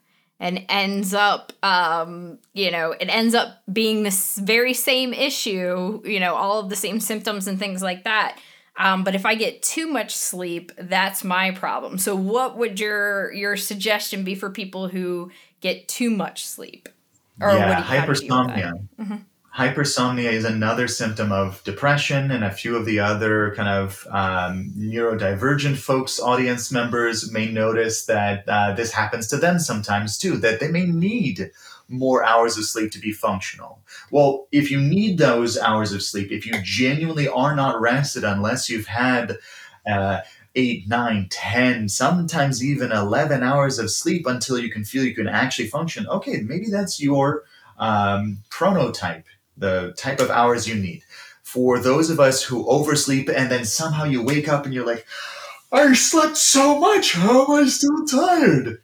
and 0.40 0.64
ends 0.68 1.14
up 1.14 1.52
um 1.62 2.38
you 2.52 2.70
know 2.70 2.90
it 2.92 3.06
ends 3.06 3.34
up 3.34 3.62
being 3.72 4.02
this 4.02 4.36
very 4.36 4.74
same 4.74 5.14
issue 5.14 6.02
you 6.04 6.18
know 6.20 6.34
all 6.34 6.58
of 6.58 6.68
the 6.68 6.76
same 6.76 7.00
symptoms 7.00 7.46
and 7.46 7.58
things 7.58 7.82
like 7.82 8.04
that. 8.04 8.38
Um 8.76 9.04
but 9.04 9.14
if 9.14 9.24
i 9.24 9.36
get 9.36 9.62
too 9.62 9.86
much 9.86 10.14
sleep 10.14 10.72
that's 10.76 11.24
my 11.24 11.52
problem. 11.52 11.98
So 11.98 12.14
what 12.14 12.58
would 12.58 12.78
your 12.80 13.32
your 13.32 13.56
suggestion 13.56 14.24
be 14.24 14.34
for 14.34 14.50
people 14.50 14.88
who 14.88 15.30
get 15.60 15.88
too 15.88 16.10
much 16.10 16.44
sleep? 16.44 16.88
Or 17.40 17.52
yeah, 17.52 17.82
hypersomnia. 17.82 18.86
Mm-hmm 19.00 19.16
hypersomnia 19.56 20.32
is 20.32 20.44
another 20.44 20.88
symptom 20.88 21.30
of 21.30 21.62
depression, 21.62 22.30
and 22.32 22.42
a 22.42 22.50
few 22.50 22.76
of 22.76 22.84
the 22.84 22.98
other 22.98 23.54
kind 23.54 23.68
of 23.68 24.06
um, 24.10 24.72
neurodivergent 24.76 25.76
folks, 25.76 26.18
audience 26.18 26.72
members, 26.72 27.30
may 27.30 27.50
notice 27.50 28.06
that 28.06 28.48
uh, 28.48 28.72
this 28.74 28.92
happens 28.92 29.28
to 29.28 29.36
them 29.36 29.60
sometimes 29.60 30.18
too, 30.18 30.36
that 30.38 30.58
they 30.58 30.68
may 30.68 30.84
need 30.84 31.52
more 31.88 32.24
hours 32.24 32.58
of 32.58 32.64
sleep 32.64 32.90
to 32.90 32.98
be 32.98 33.12
functional. 33.12 33.80
Well, 34.10 34.48
if 34.50 34.70
you 34.70 34.80
need 34.80 35.18
those 35.18 35.56
hours 35.56 35.92
of 35.92 36.02
sleep, 36.02 36.32
if 36.32 36.46
you 36.46 36.54
genuinely 36.62 37.28
are 37.28 37.54
not 37.54 37.80
rested 37.80 38.24
unless 38.24 38.68
you've 38.68 38.86
had 38.86 39.38
uh, 39.86 40.22
eight, 40.56 40.88
nine, 40.88 41.28
ten, 41.30 41.88
sometimes 41.88 42.64
even 42.64 42.90
11 42.90 43.42
hours 43.44 43.78
of 43.78 43.90
sleep 43.90 44.26
until 44.26 44.58
you 44.58 44.70
can 44.70 44.82
feel 44.82 45.04
you 45.04 45.14
can 45.14 45.28
actually 45.28 45.68
function, 45.68 46.08
okay, 46.08 46.40
maybe 46.40 46.70
that's 46.70 47.00
your 47.00 47.44
um, 47.78 48.38
chronotype 48.50 49.24
the 49.56 49.94
type 49.96 50.20
of 50.20 50.30
hours 50.30 50.68
you 50.68 50.74
need. 50.74 51.02
For 51.42 51.78
those 51.78 52.10
of 52.10 52.18
us 52.18 52.42
who 52.42 52.68
oversleep 52.68 53.28
and 53.28 53.50
then 53.50 53.64
somehow 53.64 54.04
you 54.04 54.22
wake 54.22 54.48
up 54.48 54.64
and 54.64 54.74
you're 54.74 54.86
like, 54.86 55.06
I 55.70 55.92
slept 55.94 56.36
so 56.36 56.78
much, 56.78 57.12
how 57.14 57.44
am 57.44 57.64
I 57.64 57.68
still 57.68 58.06
tired? 58.06 58.82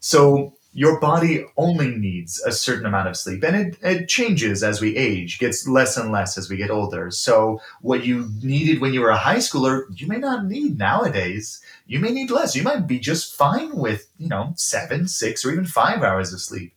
So 0.00 0.54
your 0.72 0.98
body 0.98 1.46
only 1.56 1.96
needs 1.96 2.42
a 2.42 2.50
certain 2.50 2.84
amount 2.84 3.08
of 3.08 3.16
sleep 3.16 3.44
and 3.44 3.56
it, 3.56 3.78
it 3.80 4.08
changes 4.08 4.64
as 4.64 4.80
we 4.80 4.96
age, 4.96 5.38
gets 5.38 5.68
less 5.68 5.96
and 5.96 6.10
less 6.10 6.36
as 6.36 6.50
we 6.50 6.56
get 6.56 6.70
older. 6.70 7.10
So 7.12 7.60
what 7.80 8.04
you 8.04 8.28
needed 8.42 8.80
when 8.80 8.92
you 8.92 9.00
were 9.00 9.10
a 9.10 9.16
high 9.16 9.36
schooler, 9.36 9.84
you 9.94 10.08
may 10.08 10.18
not 10.18 10.46
need 10.46 10.76
nowadays. 10.76 11.60
You 11.86 12.00
may 12.00 12.10
need 12.10 12.30
less. 12.30 12.56
You 12.56 12.64
might 12.64 12.88
be 12.88 12.98
just 12.98 13.36
fine 13.36 13.76
with, 13.76 14.10
you 14.18 14.28
know, 14.28 14.52
seven, 14.56 15.06
six, 15.06 15.44
or 15.44 15.52
even 15.52 15.64
five 15.64 16.02
hours 16.02 16.32
of 16.32 16.40
sleep. 16.40 16.74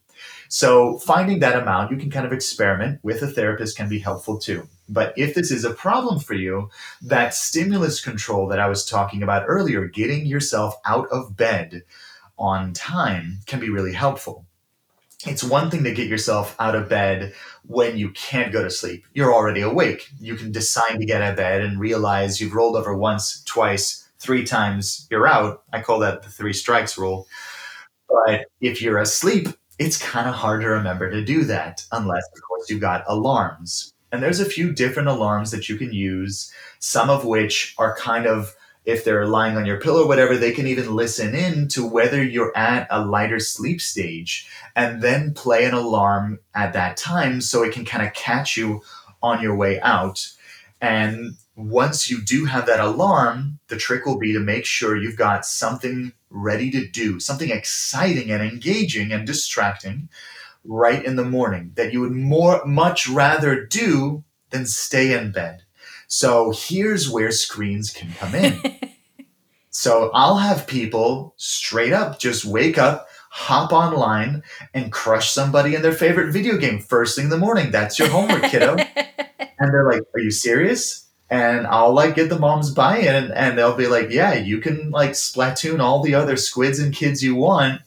So 0.50 0.98
finding 1.00 1.40
that 1.40 1.62
amount, 1.62 1.92
you 1.92 1.98
can 1.98 2.10
kind 2.10 2.26
of 2.26 2.34
experiment 2.34 3.00
with 3.04 3.22
a 3.22 3.28
therapist 3.28 3.78
can 3.78 3.90
be 3.90 4.00
helpful 4.00 4.38
too. 4.38 4.68
But 4.90 5.14
if 5.18 5.36
this 5.36 5.52
is 5.52 5.66
a 5.66 5.74
problem 5.74 6.20
for 6.20 6.34
you, 6.34 6.70
that 7.02 7.34
stimulus 7.34 8.04
control 8.04 8.48
that 8.48 8.60
I 8.60 8.70
was 8.70 8.86
talking 8.86 9.22
about 9.22 9.46
earlier, 9.48 9.88
getting 9.88 10.26
yourself 10.26 10.76
out 10.86 11.08
of 11.10 11.36
bed 11.36 11.84
on 12.38 12.74
time 12.74 13.40
can 13.46 13.60
be 13.60 13.70
really 13.70 13.94
helpful. 13.94 14.46
It's 15.26 15.44
one 15.44 15.72
thing 15.72 15.84
to 15.84 15.94
get 15.94 16.08
yourself 16.08 16.56
out 16.60 16.76
of 16.76 16.90
bed 16.90 17.34
when 17.66 17.98
you 17.98 18.12
can't 18.12 18.54
go 18.54 18.64
to 18.64 18.70
sleep. 18.70 19.06
You're 19.14 19.34
already 19.34 19.62
awake. 19.62 20.08
You 20.20 20.36
can 20.36 20.52
decide 20.52 21.00
to 21.00 21.06
get 21.06 21.22
out 21.22 21.32
of 21.32 21.38
bed 21.38 21.62
and 21.62 21.80
realize 21.80 22.40
you've 22.40 22.54
rolled 22.54 22.76
over 22.76 22.96
once, 22.96 23.44
twice, 23.44 24.08
three 24.20 24.44
times, 24.44 25.08
you're 25.10 25.28
out. 25.28 25.64
I 25.74 25.82
call 25.82 26.00
that 26.00 26.22
the 26.22 26.30
three 26.30 26.54
strikes 26.54 26.98
rule. 26.98 27.28
But 28.08 28.46
if 28.62 28.82
you're 28.82 29.00
asleep, 29.00 29.50
it's 29.80 29.98
kind 29.98 30.28
of 30.28 30.36
hard 30.36 30.62
to 30.62 30.68
remember 30.68 31.10
to 31.10 31.24
do 31.24 31.44
that 31.46 31.86
unless, 31.92 32.24
of 32.36 32.42
course, 32.42 32.70
you've 32.70 32.82
got 32.82 33.04
alarms. 33.08 33.94
And 34.12 34.24
there's 34.24 34.40
a 34.40 34.46
few 34.46 34.72
different 34.74 35.10
alarms 35.10 35.52
that 35.52 35.68
you 35.70 35.78
can 35.78 35.92
use, 35.92 36.52
some 36.80 37.10
of 37.10 37.26
which 37.26 37.76
are 37.78 37.96
kind 37.96 38.26
of, 38.26 38.56
if 38.86 39.04
they're 39.04 39.28
lying 39.28 39.58
on 39.58 39.66
your 39.66 39.82
pillow 39.82 40.04
or 40.04 40.08
whatever, 40.08 40.38
they 40.38 40.54
can 40.54 40.66
even 40.66 40.96
listen 40.96 41.36
in 41.36 41.68
to 41.70 41.86
whether 41.86 42.24
you're 42.24 42.56
at 42.58 42.88
a 42.90 43.06
lighter 43.06 43.40
sleep 43.40 43.82
stage 43.82 44.50
and 44.76 45.02
then 45.02 45.34
play 45.34 45.66
an 45.66 45.74
alarm 45.74 46.40
at 46.56 46.72
that 46.74 46.96
time 46.96 47.42
so 47.42 47.64
it 47.64 47.74
can 47.74 47.84
kind 47.84 48.08
of 48.08 48.14
catch 48.14 48.56
you 48.56 48.82
on 49.22 49.42
your 49.42 49.56
way 49.56 49.80
out. 49.82 50.32
And 50.80 51.36
once 51.56 52.10
you 52.10 52.22
do 52.22 52.46
have 52.46 52.66
that 52.68 52.80
alarm, 52.80 53.60
the 53.68 53.78
trick 53.78 54.06
will 54.06 54.20
be 54.20 54.32
to 54.32 54.40
make 54.40 54.66
sure 54.66 54.96
you've 54.96 55.18
got 55.18 55.46
something 55.46 56.14
ready 56.30 56.70
to 56.72 56.88
do, 56.88 57.20
something 57.20 57.50
exciting 57.50 58.32
and 58.32 58.44
engaging 58.44 59.12
and 59.12 59.26
distracting 59.26 60.10
right 60.64 61.04
in 61.04 61.16
the 61.16 61.26
morning 61.26 61.72
that 61.76 61.94
you 61.94 62.02
would 62.02 62.12
more 62.12 62.64
much 62.66 63.08
rather 63.08 63.66
do 63.66 64.24
than 64.50 64.66
stay 64.66 65.18
in 65.18 65.32
bed. 65.32 65.64
So 66.08 66.54
here's 66.56 67.10
where 67.10 67.32
screens 67.32 67.92
can 67.92 68.14
come 68.14 68.36
in. 68.36 68.60
so 69.70 70.12
I'll 70.14 70.38
have 70.38 70.68
people 70.68 71.34
straight 71.38 71.94
up 71.94 72.20
just 72.20 72.46
wake 72.46 72.78
up, 72.78 73.08
hop 73.30 73.72
online, 73.72 74.44
and 74.74 74.92
crush 74.92 75.32
somebody 75.32 75.76
in 75.76 75.82
their 75.82 75.94
favorite 75.94 76.32
video 76.32 76.58
game 76.58 76.80
first 76.80 77.16
thing 77.16 77.26
in 77.26 77.30
the 77.30 77.38
morning. 77.38 77.72
That's 77.72 78.00
your 78.00 78.10
homework, 78.10 78.44
kiddo. 78.44 78.76
and 79.40 79.74
they're 79.74 79.90
like, 79.90 80.02
Are 80.14 80.20
you 80.20 80.32
serious? 80.32 81.07
And 81.30 81.68
I'll 81.68 81.94
like 81.94 82.16
get 82.16 82.30
the 82.30 82.40
mom's 82.40 82.72
buy-in 82.72 83.32
and 83.32 83.58
they'll 83.58 83.76
be 83.76 83.88
like, 83.88 84.10
yeah, 84.12 84.34
you 84.34 84.60
can 84.60 84.92
like 84.92 85.12
Splatoon 85.12 85.80
all 85.80 86.02
the 86.02 86.16
other 86.16 86.38
squids 86.38 86.80
and 86.80 86.94
kids 86.94 87.22
you 87.22 87.36
want, 87.36 87.82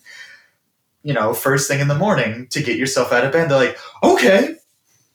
you 1.02 1.14
know, 1.14 1.32
first 1.32 1.66
thing 1.68 1.80
in 1.80 1.88
the 1.88 1.94
morning 1.94 2.46
to 2.48 2.62
get 2.62 2.78
yourself 2.78 3.12
out 3.12 3.24
of 3.24 3.32
bed. 3.32 3.50
They're 3.50 3.58
like, 3.58 3.78
okay. 4.02 4.56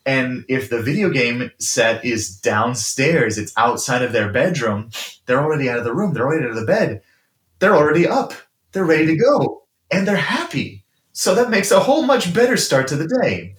And 0.07 0.45
if 0.47 0.69
the 0.69 0.81
video 0.81 1.09
game 1.09 1.51
set 1.59 2.03
is 2.05 2.37
downstairs, 2.39 3.37
it's 3.37 3.53
outside 3.57 4.01
of 4.01 4.11
their 4.11 4.31
bedroom, 4.31 4.91
they're 5.25 5.41
already 5.41 5.69
out 5.69 5.79
of 5.79 5.83
the 5.83 5.95
room, 5.95 6.13
they're 6.13 6.27
already 6.27 6.45
out 6.45 6.51
of 6.51 6.57
the 6.57 6.65
bed, 6.65 7.01
they're 7.59 7.75
already 7.75 8.07
up, 8.07 8.33
they're 8.71 8.85
ready 8.85 9.07
to 9.07 9.15
go, 9.15 9.63
and 9.91 10.07
they're 10.07 10.15
happy. 10.15 10.83
So 11.11 11.33
that 11.33 11.49
makes 11.49 11.71
a 11.71 11.79
whole 11.79 12.03
much 12.03 12.33
better 12.33 12.57
start 12.57 12.87
to 12.89 12.95
the 12.95 13.07
day. 13.07 13.55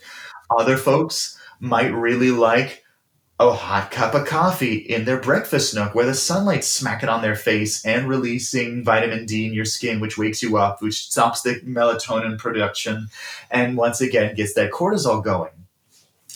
Other 0.56 0.76
folks 0.76 1.36
might 1.58 1.92
really 1.92 2.30
like 2.30 2.84
a 3.38 3.52
hot 3.52 3.90
cup 3.90 4.14
of 4.14 4.26
coffee 4.26 4.76
in 4.76 5.04
their 5.04 5.20
breakfast 5.20 5.74
nook 5.74 5.94
where 5.94 6.06
the 6.06 6.14
sunlight's 6.14 6.68
smacking 6.68 7.10
on 7.10 7.20
their 7.20 7.34
face 7.34 7.84
and 7.84 8.08
releasing 8.08 8.82
vitamin 8.82 9.26
D 9.26 9.46
in 9.46 9.52
your 9.52 9.66
skin, 9.66 10.00
which 10.00 10.16
wakes 10.16 10.42
you 10.42 10.56
up, 10.56 10.80
which 10.80 11.06
stops 11.06 11.42
the 11.42 11.60
melatonin 11.60 12.38
production, 12.38 13.08
and 13.50 13.76
once 13.76 14.00
again 14.00 14.34
gets 14.34 14.54
that 14.54 14.70
cortisol 14.70 15.22
going. 15.22 15.50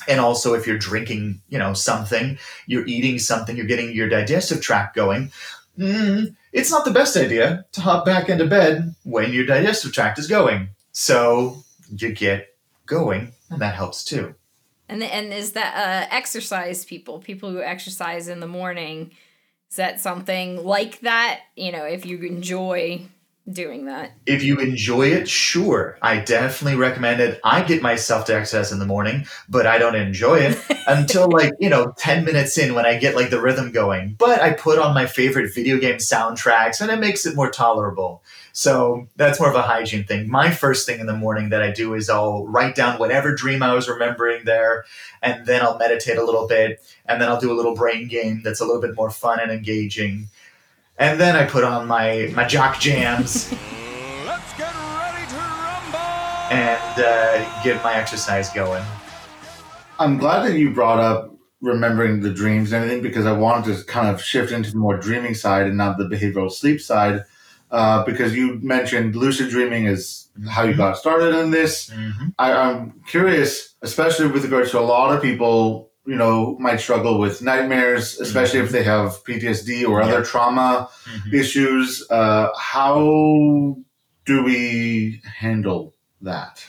And 0.09 0.21
also, 0.21 0.55
if 0.55 0.67
you're 0.67 0.79
drinking, 0.79 1.41
you 1.49 1.59
know, 1.59 1.73
something, 1.73 2.39
you're 2.67 2.87
eating 2.87 3.19
something, 3.19 3.57
you're 3.57 3.67
getting 3.67 3.93
your 3.93 4.09
digestive 4.09 4.61
tract 4.61 4.95
going. 4.95 5.31
Mm, 5.79 6.35
it's 6.53 6.71
not 6.71 6.85
the 6.85 6.91
best 6.91 7.17
idea 7.17 7.65
to 7.73 7.81
hop 7.81 8.05
back 8.05 8.29
into 8.29 8.47
bed 8.47 8.95
when 9.05 9.33
your 9.33 9.47
digestive 9.47 9.93
tract 9.93 10.19
is 10.19 10.27
going. 10.27 10.71
So 10.93 11.63
you 11.91 12.13
get 12.13 12.55
going, 12.87 13.33
and 13.51 13.61
that 13.61 13.75
helps 13.75 14.05
too. 14.05 14.35
And 14.91 15.05
and 15.05 15.33
is 15.33 15.53
that 15.53 15.75
uh, 15.77 16.15
exercise 16.15 16.85
people, 16.85 17.21
people 17.21 17.51
who 17.51 17.63
exercise 17.63 18.27
in 18.27 18.41
the 18.41 18.49
morning? 18.49 19.13
Is 19.71 19.77
that 19.77 20.01
something 20.01 20.65
like 20.65 21.01
that? 21.01 21.43
You 21.55 21.71
know, 21.71 21.85
if 21.85 22.05
you 22.05 22.19
enjoy 22.19 23.07
doing 23.53 23.87
that. 23.87 24.13
If 24.27 24.43
you 24.43 24.59
enjoy 24.59 25.09
it, 25.09 25.29
sure. 25.29 25.97
I 26.03 26.19
definitely 26.19 26.79
recommend 26.79 27.21
it. 27.21 27.41
I 27.45 27.63
get 27.63 27.83
myself 27.83 28.27
to 28.27 28.35
exercise 28.35 28.73
in 28.73 28.79
the 28.79 28.87
morning, 28.87 29.27
but 29.49 29.67
I 29.67 29.79
don't 29.79 29.95
enjoy 29.95 30.41
it 30.41 30.59
until 30.87 31.29
like, 31.29 31.53
you 31.59 31.69
know, 31.69 31.93
10 31.99 32.25
minutes 32.25 32.59
in 32.59 32.75
when 32.75 32.87
I 32.87 32.99
get 32.99 33.17
like 33.17 33.31
the 33.31 33.41
rhythm 33.41 33.73
going. 33.73 34.17
But 34.19 34.41
I 34.41 34.53
put 34.53 34.79
on 34.79 34.95
my 34.95 35.07
favorite 35.07 35.55
video 35.55 35.79
game 35.79 35.97
soundtracks 35.97 36.81
and 36.81 36.91
it 36.91 37.01
makes 37.01 37.27
it 37.27 37.37
more 37.37 37.51
tolerable. 37.51 38.23
So 38.61 39.09
that's 39.17 39.41
more 39.41 39.49
of 39.49 39.55
a 39.55 39.63
hygiene 39.63 40.05
thing. 40.05 40.29
My 40.29 40.51
first 40.51 40.85
thing 40.85 41.01
in 41.01 41.07
the 41.07 41.17
morning 41.17 41.49
that 41.49 41.63
I 41.63 41.71
do 41.71 41.95
is 41.95 42.11
I'll 42.11 42.47
write 42.47 42.75
down 42.75 42.99
whatever 42.99 43.35
dream 43.35 43.63
I 43.63 43.73
was 43.73 43.89
remembering 43.89 44.45
there, 44.45 44.85
and 45.23 45.47
then 45.47 45.63
I'll 45.63 45.79
meditate 45.79 46.19
a 46.19 46.23
little 46.23 46.47
bit, 46.47 46.79
and 47.07 47.23
then 47.23 47.31
I'll 47.31 47.41
do 47.41 47.51
a 47.51 47.57
little 47.57 47.75
brain 47.75 48.07
game 48.07 48.43
that's 48.45 48.61
a 48.61 48.67
little 48.67 48.83
bit 48.83 48.95
more 48.95 49.11
fun 49.11 49.41
and 49.41 49.51
engaging. 49.51 50.29
And 50.99 51.19
then 51.19 51.37
I 51.37 51.47
put 51.47 51.65
on 51.65 51.89
my, 51.89 52.31
my 52.37 52.45
jock 52.45 52.79
jams. 52.79 53.51
Let's 54.27 54.53
get 54.59 54.75
ready 54.75 55.27
to 55.27 55.37
rumble! 55.37 55.99
and 56.51 57.01
uh, 57.01 57.63
get 57.65 57.83
my 57.83 57.95
exercise 57.95 58.51
going. 58.51 58.85
I'm 59.99 60.19
glad 60.19 60.47
that 60.47 60.59
you 60.59 60.69
brought 60.75 61.01
up 61.01 61.35
remembering 61.63 62.21
the 62.21 62.31
dreams 62.31 62.73
and 62.73 62.85
everything 62.85 63.03
because 63.03 63.25
I 63.25 63.33
wanted 63.33 63.75
to 63.75 63.85
kind 63.85 64.15
of 64.15 64.23
shift 64.23 64.53
into 64.53 64.71
the 64.71 64.77
more 64.77 64.99
dreaming 64.99 65.35
side 65.35 65.67
and 65.67 65.79
not 65.79 65.97
the 65.97 66.05
behavioral 66.05 66.53
sleep 66.53 66.83
side. 66.83 67.25
Uh, 67.71 68.05
because 68.05 68.35
you 68.35 68.59
mentioned 68.63 69.15
lucid 69.15 69.49
dreaming 69.49 69.85
is 69.87 70.29
how 70.49 70.65
you 70.65 70.75
got 70.75 70.97
started 70.97 71.35
in 71.39 71.51
this. 71.53 71.91
Mm-hmm. 71.91 72.29
I, 72.39 72.53
I'm 72.53 73.01
curious, 73.07 73.75
especially 73.83 74.27
with 74.27 74.43
regards 74.45 74.71
to 74.73 74.81
a 74.81 74.83
lot 74.83 75.15
of 75.15 75.23
people, 75.23 75.91
you 76.07 76.17
know, 76.17 76.57
might 76.59 76.81
struggle 76.81 77.19
with 77.21 77.43
nightmares, 77.43 78.19
especially 78.19 78.59
if 78.61 78.71
they 78.71 78.83
have 78.83 79.23
PTSD 79.25 79.87
or 79.89 80.03
other 80.03 80.19
Yeah. 80.19 80.25
trauma 80.25 80.89
issues. 81.33 82.05
Uh, 82.11 82.49
how 82.59 83.77
do 84.27 84.43
we 84.43 85.21
handle 85.39 85.95
that? 86.23 86.65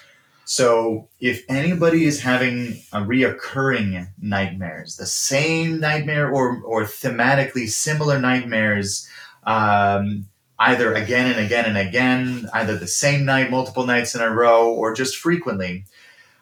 So, 0.46 1.08
if 1.20 1.44
anybody 1.48 2.04
is 2.06 2.22
having 2.22 2.82
a 2.92 3.00
reoccurring 3.00 4.10
nightmares, 4.20 4.98
the 4.98 5.06
same 5.06 5.80
nightmare 5.80 6.30
or, 6.30 6.62
or 6.64 6.84
thematically 6.84 7.70
similar 7.70 8.20
nightmares, 8.20 9.08
um, 9.46 10.26
either 10.62 10.94
again 10.94 11.32
and 11.32 11.44
again 11.44 11.66
and 11.66 11.78
again, 11.78 12.48
either 12.54 12.78
the 12.78 12.88
same 12.88 13.26
night, 13.26 13.50
multiple 13.50 13.86
nights 13.86 14.14
in 14.14 14.22
a 14.22 14.30
row, 14.30 14.72
or 14.72 14.94
just 14.94 15.18
frequently, 15.18 15.86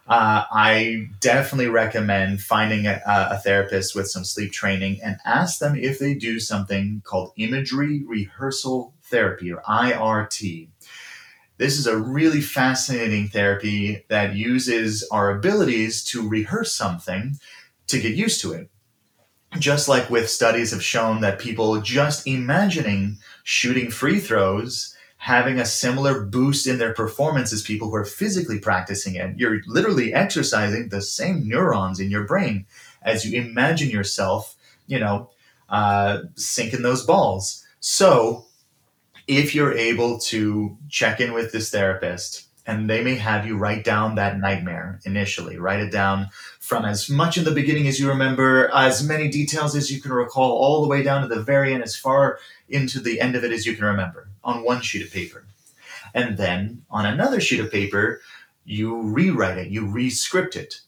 uh, 0.09 0.43
I 0.51 1.07
definitely 1.21 1.69
recommend 1.69 2.41
finding 2.41 2.85
a, 2.85 3.01
a 3.05 3.37
therapist 3.37 3.95
with 3.95 4.09
some 4.09 4.25
sleep 4.25 4.51
training 4.51 4.99
and 5.01 5.17
ask 5.25 5.59
them 5.59 5.75
if 5.75 5.99
they 5.99 6.15
do 6.15 6.39
something 6.39 7.01
called 7.05 7.31
imagery 7.37 8.03
rehearsal 8.05 8.93
therapy 9.03 9.53
or 9.53 9.61
IRT. 9.61 10.67
This 11.57 11.77
is 11.77 11.87
a 11.87 11.97
really 11.97 12.41
fascinating 12.41 13.29
therapy 13.29 14.03
that 14.09 14.35
uses 14.35 15.07
our 15.11 15.29
abilities 15.29 16.03
to 16.05 16.27
rehearse 16.27 16.75
something 16.75 17.37
to 17.87 17.99
get 17.99 18.15
used 18.15 18.41
to 18.41 18.51
it. 18.53 18.69
Just 19.57 19.87
like 19.87 20.09
with 20.09 20.29
studies 20.29 20.71
have 20.71 20.83
shown 20.83 21.21
that 21.21 21.39
people 21.39 21.81
just 21.81 22.27
imagining 22.27 23.17
shooting 23.49 23.89
free 23.89 24.19
throws 24.19 24.95
having 25.17 25.59
a 25.59 25.65
similar 25.65 26.23
boost 26.23 26.67
in 26.67 26.77
their 26.77 26.93
performance 26.93 27.51
as 27.51 27.63
people 27.63 27.89
who 27.89 27.95
are 27.95 28.05
physically 28.05 28.59
practicing 28.59 29.15
it. 29.15 29.35
You're 29.37 29.61
literally 29.65 30.13
exercising 30.13 30.89
the 30.89 31.01
same 31.01 31.47
neurons 31.47 31.99
in 31.99 32.11
your 32.11 32.25
brain 32.25 32.67
as 33.01 33.25
you 33.25 33.41
imagine 33.41 33.89
yourself, 33.89 34.55
you 34.85 34.99
know, 34.99 35.31
uh, 35.67 36.19
sinking 36.35 36.83
those 36.83 37.03
balls. 37.03 37.65
So, 37.79 38.45
if 39.27 39.55
you're 39.55 39.75
able 39.75 40.19
to 40.19 40.77
check 40.87 41.19
in 41.19 41.33
with 41.33 41.51
this 41.51 41.71
therapist, 41.71 42.48
and 42.69 42.87
they 42.87 43.03
may 43.03 43.15
have 43.15 43.47
you 43.47 43.57
write 43.57 43.83
down 43.83 44.13
that 44.13 44.39
nightmare 44.39 44.99
initially, 45.03 45.57
write 45.57 45.79
it 45.79 45.91
down 45.91 46.29
from 46.59 46.85
as 46.85 47.09
much 47.09 47.35
in 47.35 47.43
the 47.43 47.49
beginning 47.49 47.87
as 47.87 47.99
you 47.99 48.07
remember, 48.07 48.69
as 48.71 49.03
many 49.03 49.27
details 49.27 49.75
as 49.75 49.91
you 49.91 49.99
can 49.99 50.13
recall, 50.13 50.51
all 50.51 50.83
the 50.83 50.87
way 50.87 51.01
down 51.01 51.23
to 51.23 51.27
the 51.27 51.41
very 51.41 51.73
end, 51.73 51.81
as 51.81 51.95
far 51.95 52.37
into 52.69 52.99
the 52.99 53.19
end 53.19 53.35
of 53.35 53.43
it 53.43 53.51
as 53.51 53.65
you 53.65 53.75
can 53.75 53.85
remember 53.85 54.29
on 54.43 54.63
one 54.63 54.81
sheet 54.81 55.03
of 55.03 55.11
paper. 55.11 55.45
And 56.13 56.37
then 56.37 56.83
on 56.91 57.07
another 57.07 57.41
sheet 57.41 57.59
of 57.59 57.71
paper, 57.71 58.21
you 58.65 59.01
rewrite 59.01 59.57
it, 59.57 59.69
you 59.69 59.87
re-script 59.87 60.55
it. 60.55 60.81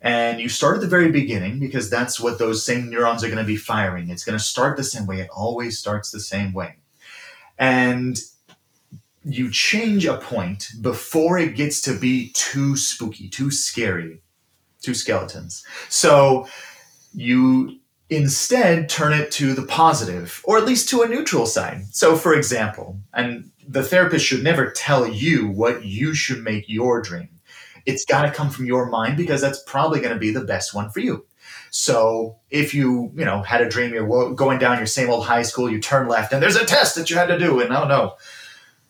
And 0.00 0.40
you 0.40 0.48
start 0.48 0.76
at 0.76 0.80
the 0.80 0.88
very 0.88 1.12
beginning 1.12 1.60
because 1.60 1.88
that's 1.88 2.18
what 2.18 2.40
those 2.40 2.66
same 2.66 2.90
neurons 2.90 3.22
are 3.22 3.28
going 3.28 3.38
to 3.38 3.44
be 3.44 3.56
firing. 3.56 4.10
It's 4.10 4.24
going 4.24 4.36
to 4.36 4.44
start 4.44 4.76
the 4.76 4.82
same 4.82 5.06
way. 5.06 5.20
It 5.20 5.30
always 5.30 5.78
starts 5.78 6.10
the 6.10 6.18
same 6.18 6.52
way. 6.52 6.78
And 7.56 8.18
you 9.24 9.50
change 9.50 10.06
a 10.06 10.16
point 10.16 10.68
before 10.80 11.38
it 11.38 11.54
gets 11.54 11.80
to 11.82 11.94
be 11.94 12.30
too 12.32 12.76
spooky, 12.76 13.28
too 13.28 13.50
scary, 13.50 14.22
too 14.80 14.94
skeletons. 14.94 15.64
So 15.88 16.46
you 17.12 17.78
instead 18.08 18.88
turn 18.88 19.12
it 19.12 19.30
to 19.30 19.54
the 19.54 19.62
positive, 19.62 20.40
or 20.44 20.58
at 20.58 20.64
least 20.64 20.88
to 20.88 21.02
a 21.02 21.08
neutral 21.08 21.46
side. 21.46 21.82
So, 21.92 22.16
for 22.16 22.34
example, 22.34 22.98
and 23.14 23.50
the 23.66 23.84
therapist 23.84 24.24
should 24.24 24.42
never 24.42 24.70
tell 24.70 25.06
you 25.06 25.48
what 25.48 25.84
you 25.84 26.14
should 26.14 26.42
make 26.42 26.68
your 26.68 27.00
dream. 27.00 27.28
It's 27.86 28.04
got 28.04 28.22
to 28.22 28.30
come 28.30 28.50
from 28.50 28.66
your 28.66 28.86
mind 28.86 29.16
because 29.16 29.40
that's 29.40 29.62
probably 29.62 30.00
going 30.00 30.12
to 30.12 30.18
be 30.18 30.32
the 30.32 30.44
best 30.44 30.74
one 30.74 30.90
for 30.90 31.00
you. 31.00 31.24
So 31.70 32.36
if 32.50 32.74
you, 32.74 33.12
you 33.14 33.24
know, 33.24 33.42
had 33.42 33.60
a 33.60 33.68
dream 33.68 33.94
you're 33.94 34.34
going 34.34 34.58
down 34.58 34.78
your 34.78 34.86
same 34.86 35.08
old 35.08 35.26
high 35.26 35.42
school, 35.42 35.70
you 35.70 35.80
turn 35.80 36.08
left 36.08 36.32
and 36.32 36.42
there's 36.42 36.56
a 36.56 36.66
test 36.66 36.96
that 36.96 37.10
you 37.10 37.16
had 37.16 37.28
to 37.28 37.38
do, 37.38 37.60
and 37.60 37.72
oh 37.72 37.86
no. 37.86 38.14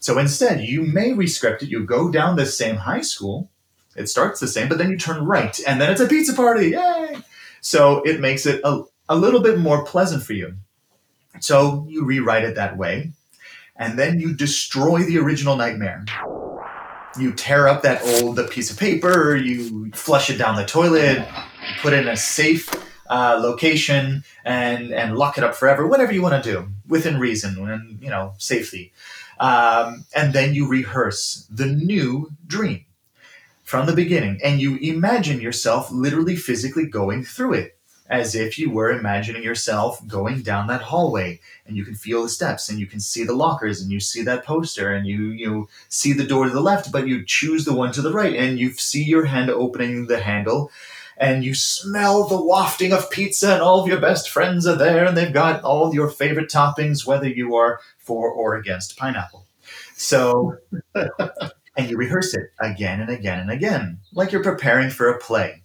So 0.00 0.18
instead, 0.18 0.62
you 0.62 0.82
may 0.82 1.12
rescript 1.12 1.62
it. 1.62 1.68
You 1.68 1.84
go 1.84 2.10
down 2.10 2.36
the 2.36 2.46
same 2.46 2.76
high 2.76 3.02
school. 3.02 3.50
It 3.94 4.08
starts 4.08 4.40
the 4.40 4.48
same, 4.48 4.68
but 4.68 4.78
then 4.78 4.90
you 4.90 4.96
turn 4.96 5.24
right, 5.24 5.58
and 5.66 5.80
then 5.80 5.90
it's 5.90 6.00
a 6.00 6.06
pizza 6.06 6.32
party. 6.32 6.70
Yay! 6.70 7.18
So 7.60 8.00
it 8.02 8.18
makes 8.20 8.46
it 8.46 8.60
a, 8.64 8.84
a 9.08 9.16
little 9.16 9.40
bit 9.40 9.58
more 9.58 9.84
pleasant 9.84 10.22
for 10.22 10.32
you. 10.32 10.54
So 11.40 11.86
you 11.88 12.04
rewrite 12.04 12.44
it 12.44 12.54
that 12.54 12.78
way, 12.78 13.12
and 13.76 13.98
then 13.98 14.18
you 14.20 14.32
destroy 14.34 15.02
the 15.02 15.18
original 15.18 15.56
nightmare. 15.56 16.04
You 17.18 17.32
tear 17.32 17.68
up 17.68 17.82
that 17.82 18.02
old 18.22 18.38
piece 18.50 18.70
of 18.70 18.78
paper, 18.78 19.36
you 19.36 19.90
flush 19.92 20.30
it 20.30 20.38
down 20.38 20.56
the 20.56 20.64
toilet, 20.64 21.26
put 21.82 21.92
it 21.92 22.00
in 22.00 22.08
a 22.08 22.16
safe 22.16 22.70
uh, 23.10 23.38
location, 23.42 24.24
and 24.44 24.92
and 24.92 25.16
lock 25.16 25.36
it 25.36 25.44
up 25.44 25.54
forever. 25.54 25.86
Whatever 25.86 26.12
you 26.12 26.22
want 26.22 26.42
to 26.42 26.50
do 26.52 26.68
within 26.88 27.18
reason 27.18 27.68
and 27.68 28.00
you 28.00 28.08
know 28.08 28.34
safely. 28.38 28.92
Um, 29.40 30.05
and 30.14 30.33
then 30.33 30.55
you 30.55 30.68
rehearse 30.68 31.46
the 31.50 31.66
new 31.66 32.31
dream 32.46 32.84
from 33.64 33.86
the 33.86 33.95
beginning, 33.95 34.38
and 34.45 34.61
you 34.61 34.76
imagine 34.76 35.41
yourself 35.41 35.91
literally 35.91 36.36
physically 36.36 36.86
going 36.86 37.24
through 37.24 37.55
it 37.55 37.78
as 38.11 38.34
if 38.34 38.59
you 38.59 38.68
were 38.68 38.91
imagining 38.91 39.43
yourself 39.43 40.05
going 40.07 40.43
down 40.43 40.66
that 40.66 40.82
hallway 40.82 41.38
and 41.64 41.76
you 41.76 41.84
can 41.84 41.95
feel 41.95 42.24
the 42.24 42.28
steps 42.28 42.68
and 42.68 42.80
you 42.80 42.86
can 42.86 42.99
see 42.99 43.22
the 43.22 43.32
lockers 43.32 43.80
and 43.80 43.93
you 43.93 44.01
see 44.01 44.22
that 44.22 44.45
poster 44.45 44.93
and 44.93 45.07
you 45.07 45.28
you 45.28 45.68
see 45.88 46.12
the 46.12 46.26
door 46.26 46.45
to 46.45 46.51
the 46.51 46.61
left 46.61 46.91
but 46.91 47.07
you 47.07 47.24
choose 47.24 47.64
the 47.64 47.72
one 47.72 47.93
to 47.93 48.03
the 48.03 48.12
right 48.12 48.34
and 48.34 48.59
you 48.59 48.72
see 48.72 49.05
your 49.05 49.26
hand 49.26 49.49
opening 49.49 50.07
the 50.07 50.20
handle 50.20 50.70
and 51.20 51.44
you 51.44 51.54
smell 51.54 52.26
the 52.26 52.42
wafting 52.42 52.92
of 52.92 53.10
pizza 53.10 53.52
and 53.52 53.62
all 53.62 53.80
of 53.82 53.88
your 53.88 54.00
best 54.00 54.30
friends 54.30 54.66
are 54.66 54.76
there 54.76 55.06
and 55.06 55.16
they've 55.16 55.32
got 55.34 55.62
all 55.62 55.94
your 55.94 56.10
favorite 56.10 56.50
toppings 56.50 57.06
whether 57.06 57.28
you 57.28 57.54
are 57.56 57.80
for 57.98 58.30
or 58.32 58.56
against 58.56 58.96
pineapple 58.96 59.46
so 59.96 60.56
and 61.76 61.90
you 61.90 61.96
rehearse 61.96 62.34
it 62.34 62.52
again 62.60 63.00
and 63.00 63.10
again 63.10 63.40
and 63.40 63.50
again 63.50 63.98
like 64.14 64.32
you're 64.32 64.42
preparing 64.42 64.90
for 64.90 65.08
a 65.10 65.18
play 65.18 65.62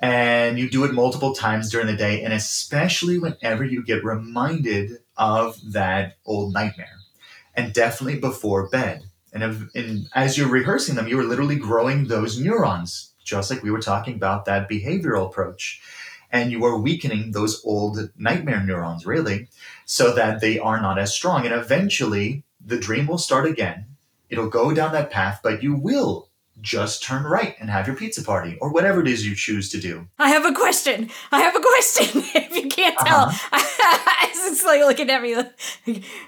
And 0.00 0.58
you 0.58 0.68
do 0.70 0.84
it 0.84 0.92
multiple 0.92 1.34
times 1.34 1.70
during 1.70 1.86
the 1.86 1.96
day, 1.96 2.22
and 2.22 2.32
especially 2.34 3.18
whenever 3.18 3.64
you 3.64 3.82
get 3.84 4.04
reminded 4.04 4.98
of 5.16 5.58
that 5.72 6.18
old 6.26 6.52
nightmare, 6.52 6.98
and 7.54 7.72
definitely 7.72 8.20
before 8.20 8.68
bed. 8.68 9.04
And, 9.32 9.42
if, 9.42 9.74
and 9.74 10.08
as 10.14 10.36
you're 10.36 10.48
rehearsing 10.50 10.96
them, 10.96 11.08
you 11.08 11.18
are 11.20 11.24
literally 11.24 11.56
growing 11.56 12.08
those 12.08 12.38
neurons, 12.38 13.13
just 13.24 13.50
like 13.50 13.62
we 13.62 13.70
were 13.70 13.80
talking 13.80 14.14
about 14.14 14.44
that 14.44 14.68
behavioral 14.68 15.26
approach. 15.26 15.80
And 16.30 16.50
you 16.50 16.64
are 16.64 16.78
weakening 16.78 17.30
those 17.30 17.64
old 17.64 18.10
nightmare 18.16 18.62
neurons, 18.62 19.06
really, 19.06 19.48
so 19.84 20.14
that 20.14 20.40
they 20.40 20.58
are 20.58 20.80
not 20.80 20.98
as 20.98 21.14
strong. 21.14 21.44
And 21.44 21.54
eventually, 21.54 22.42
the 22.64 22.78
dream 22.78 23.06
will 23.06 23.18
start 23.18 23.46
again. 23.46 23.86
It'll 24.28 24.48
go 24.48 24.74
down 24.74 24.92
that 24.92 25.10
path, 25.10 25.40
but 25.42 25.62
you 25.62 25.76
will 25.76 26.28
just 26.60 27.02
turn 27.02 27.24
right 27.24 27.54
and 27.60 27.68
have 27.68 27.86
your 27.86 27.94
pizza 27.94 28.22
party 28.22 28.56
or 28.60 28.72
whatever 28.72 29.00
it 29.00 29.08
is 29.08 29.26
you 29.26 29.34
choose 29.34 29.68
to 29.68 29.80
do. 29.80 30.08
I 30.18 30.30
have 30.30 30.46
a 30.46 30.52
question. 30.52 31.10
I 31.30 31.40
have 31.42 31.54
a 31.54 31.60
question. 31.60 32.22
if 32.34 32.56
you 32.56 32.68
can't 32.68 32.96
tell, 32.98 33.26
uh-huh. 33.26 34.28
it's 34.50 34.64
like 34.64 34.80
looking 34.80 35.10
at 35.10 35.22
me. 35.22 35.36
Like, 35.36 35.52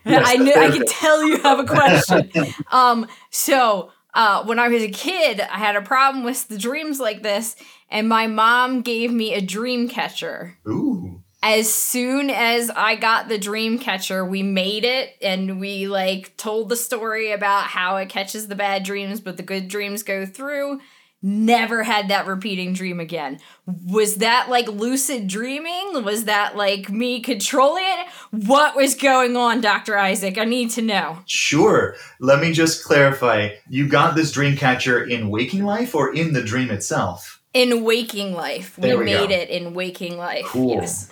yes, 0.05 0.24
I 0.26 0.36
knew, 0.36 0.55
I 0.55 0.70
can 0.70 0.86
tell 0.86 1.26
you 1.26 1.38
have 1.40 1.59
a 1.59 1.64
question. 1.64 2.55
um, 2.70 3.09
so 3.30 3.92
uh, 4.17 4.45
when 4.45 4.59
I 4.59 4.67
was 4.69 4.83
a 4.83 4.91
kid, 4.91 5.41
I 5.41 5.59
had 5.59 5.77
a 5.77 5.83
problem 5.83 6.25
with 6.25 6.49
the 6.49 6.59
dreams 6.59 6.99
like 6.99 7.23
this, 7.23 7.55
and 7.89 8.09
my 8.09 8.27
mom 8.27 8.83
gave 8.83 9.12
me 9.12 9.35
a 9.35 9.41
dream 9.41 9.89
catcher. 9.89 10.59
Ooh 10.67 11.23
as 11.47 11.73
soon 11.73 12.29
as 12.29 12.71
I 12.71 12.97
got 12.97 13.29
the 13.29 13.39
dream 13.39 13.79
catcher, 13.79 14.25
we 14.25 14.43
made 14.43 14.85
it 14.85 15.14
and 15.23 15.61
we 15.61 15.87
like 15.87 16.37
told 16.37 16.69
the 16.69 16.77
story 16.77 17.31
about 17.31 17.64
how 17.67 17.99
it 17.99 18.09
catches 18.09 18.49
the 18.49 18.57
bad 18.57 18.83
dreams, 18.83 19.21
but 19.21 19.37
the 19.37 19.45
good 19.45 19.69
dreams 19.69 20.03
go 20.03 20.27
through. 20.27 20.81
Never 21.29 21.83
had 21.83 22.09
that 22.09 22.27
repeating 22.27 22.72
dream 22.72 23.01
again. 23.01 23.41
Was 23.66 24.16
that 24.16 24.49
like 24.49 24.68
lucid 24.68 25.27
dreaming? 25.27 26.05
Was 26.05 26.27
that 26.27 26.57
like 26.57 26.89
me 26.89 27.20
controlling 27.20 27.83
it? 27.85 28.07
What 28.47 28.77
was 28.77 28.95
going 28.95 29.37
on, 29.37 29.61
Dr. 29.61 29.99
Isaac? 29.99 30.39
I 30.39 30.45
need 30.45 30.70
to 30.70 30.83
know. 30.83 31.18
Sure. 31.27 31.97
Let 32.20 32.41
me 32.41 32.53
just 32.53 32.85
clarify. 32.85 33.51
You 33.68 33.89
got 33.89 34.14
this 34.14 34.31
dream 34.31 34.57
catcher 34.57 35.03
in 35.03 35.29
waking 35.29 35.64
life 35.64 35.97
or 35.97 36.14
in 36.14 36.33
the 36.33 36.43
dream 36.43 36.70
itself? 36.70 37.37
in 37.57 37.85
waking 37.85 38.35
life. 38.35 38.77
we, 38.79 38.95
we 38.95 39.05
made 39.07 39.31
go. 39.31 39.35
it 39.35 39.49
in 39.49 39.72
waking 39.72 40.18
life. 40.18 40.45
Cool. 40.45 40.74
Yes. 40.74 41.11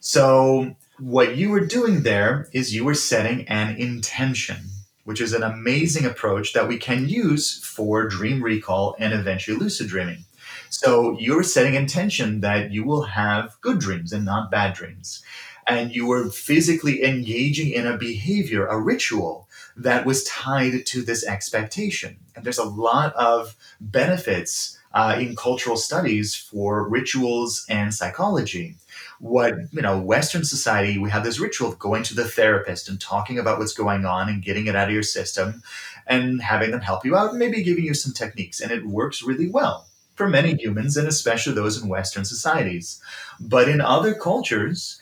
So 0.00 0.74
what 0.98 1.36
you 1.36 1.50
were 1.50 1.64
doing 1.64 2.02
there 2.02 2.48
is 2.52 2.74
you 2.74 2.84
were 2.84 2.94
setting 2.94 3.46
an 3.46 3.76
intention, 3.76 4.56
which 5.04 5.20
is 5.20 5.32
an 5.32 5.42
amazing 5.42 6.04
approach 6.04 6.52
that 6.52 6.68
we 6.68 6.78
can 6.78 7.08
use 7.08 7.58
for 7.64 8.08
dream 8.08 8.42
recall 8.42 8.96
and 8.98 9.12
eventually 9.12 9.56
lucid 9.56 9.88
dreaming. 9.88 10.24
So 10.70 11.16
you're 11.18 11.42
setting 11.42 11.74
intention 11.74 12.40
that 12.40 12.72
you 12.72 12.84
will 12.84 13.02
have 13.02 13.56
good 13.60 13.78
dreams 13.78 14.12
and 14.12 14.24
not 14.24 14.50
bad 14.50 14.74
dreams. 14.74 15.22
And 15.66 15.94
you 15.94 16.06
were 16.06 16.28
physically 16.28 17.04
engaging 17.04 17.70
in 17.70 17.86
a 17.86 17.96
behavior, 17.96 18.66
a 18.66 18.80
ritual 18.80 19.48
that 19.76 20.04
was 20.04 20.24
tied 20.24 20.84
to 20.86 21.02
this 21.02 21.26
expectation. 21.26 22.18
And 22.34 22.44
there's 22.44 22.58
a 22.58 22.64
lot 22.64 23.14
of 23.14 23.56
benefits 23.80 24.78
uh, 24.92 25.16
in 25.18 25.36
cultural 25.36 25.76
studies 25.76 26.34
for 26.34 26.88
rituals 26.88 27.64
and 27.68 27.94
psychology. 27.94 28.76
What, 29.24 29.54
you 29.72 29.80
know, 29.80 29.98
Western 29.98 30.44
society, 30.44 30.98
we 30.98 31.08
have 31.08 31.24
this 31.24 31.40
ritual 31.40 31.70
of 31.70 31.78
going 31.78 32.02
to 32.02 32.14
the 32.14 32.28
therapist 32.28 32.90
and 32.90 33.00
talking 33.00 33.38
about 33.38 33.58
what's 33.58 33.72
going 33.72 34.04
on 34.04 34.28
and 34.28 34.42
getting 34.42 34.66
it 34.66 34.76
out 34.76 34.88
of 34.88 34.94
your 34.94 35.02
system 35.02 35.62
and 36.06 36.42
having 36.42 36.72
them 36.72 36.82
help 36.82 37.06
you 37.06 37.16
out 37.16 37.30
and 37.30 37.38
maybe 37.38 37.62
giving 37.62 37.84
you 37.84 37.94
some 37.94 38.12
techniques. 38.12 38.60
And 38.60 38.70
it 38.70 38.86
works 38.86 39.22
really 39.22 39.48
well 39.48 39.86
for 40.14 40.28
many 40.28 40.54
humans 40.56 40.98
and 40.98 41.08
especially 41.08 41.54
those 41.54 41.82
in 41.82 41.88
Western 41.88 42.26
societies. 42.26 43.00
But 43.40 43.66
in 43.66 43.80
other 43.80 44.12
cultures, 44.14 45.00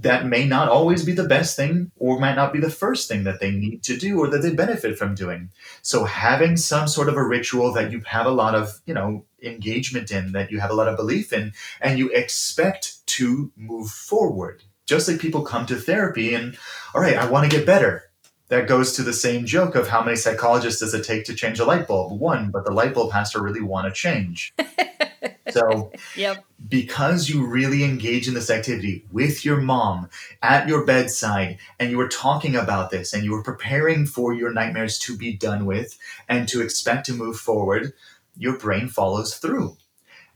that 0.00 0.26
may 0.26 0.46
not 0.46 0.68
always 0.68 1.04
be 1.04 1.12
the 1.12 1.26
best 1.26 1.56
thing 1.56 1.92
or 1.96 2.18
might 2.18 2.34
not 2.34 2.52
be 2.52 2.58
the 2.58 2.70
first 2.70 3.08
thing 3.08 3.24
that 3.24 3.40
they 3.40 3.50
need 3.50 3.82
to 3.84 3.96
do 3.96 4.18
or 4.18 4.28
that 4.28 4.42
they 4.42 4.52
benefit 4.52 4.98
from 4.98 5.14
doing. 5.14 5.50
So 5.82 6.04
having 6.04 6.56
some 6.56 6.88
sort 6.88 7.08
of 7.08 7.16
a 7.16 7.22
ritual 7.22 7.72
that 7.74 7.92
you 7.92 8.02
have 8.06 8.26
a 8.26 8.30
lot 8.30 8.54
of, 8.54 8.80
you 8.86 8.94
know, 8.94 9.24
engagement 9.42 10.10
in, 10.10 10.32
that 10.32 10.50
you 10.50 10.58
have 10.58 10.70
a 10.70 10.74
lot 10.74 10.88
of 10.88 10.96
belief 10.96 11.32
in, 11.32 11.52
and 11.80 11.98
you 11.98 12.10
expect 12.10 13.06
to 13.08 13.52
move 13.56 13.88
forward. 13.88 14.64
Just 14.86 15.08
like 15.08 15.20
people 15.20 15.42
come 15.42 15.64
to 15.66 15.76
therapy 15.76 16.34
and, 16.34 16.56
all 16.94 17.00
right, 17.00 17.16
I 17.16 17.30
want 17.30 17.50
to 17.50 17.56
get 17.56 17.66
better. 17.66 18.10
That 18.48 18.68
goes 18.68 18.92
to 18.92 19.02
the 19.02 19.12
same 19.12 19.46
joke 19.46 19.74
of 19.74 19.88
how 19.88 20.04
many 20.04 20.16
psychologists 20.16 20.80
does 20.80 20.92
it 20.92 21.04
take 21.04 21.24
to 21.26 21.34
change 21.34 21.58
a 21.60 21.64
light 21.64 21.88
bulb? 21.88 22.20
One, 22.20 22.50
but 22.50 22.64
the 22.64 22.72
light 22.72 22.94
bulb 22.94 23.12
has 23.12 23.30
to 23.32 23.40
really 23.40 23.62
want 23.62 23.86
to 23.86 23.92
change. 23.92 24.52
So, 25.54 25.92
yep. 26.16 26.44
because 26.68 27.28
you 27.28 27.46
really 27.46 27.84
engage 27.84 28.28
in 28.28 28.34
this 28.34 28.50
activity 28.50 29.04
with 29.12 29.44
your 29.44 29.60
mom 29.60 30.08
at 30.42 30.68
your 30.68 30.84
bedside, 30.84 31.58
and 31.78 31.90
you 31.90 31.96
were 31.96 32.08
talking 32.08 32.56
about 32.56 32.90
this, 32.90 33.12
and 33.12 33.24
you 33.24 33.32
were 33.32 33.42
preparing 33.42 34.04
for 34.04 34.32
your 34.32 34.52
nightmares 34.52 34.98
to 35.00 35.16
be 35.16 35.32
done 35.32 35.64
with 35.64 35.96
and 36.28 36.48
to 36.48 36.60
expect 36.60 37.06
to 37.06 37.12
move 37.12 37.36
forward, 37.36 37.92
your 38.36 38.58
brain 38.58 38.88
follows 38.88 39.36
through. 39.36 39.76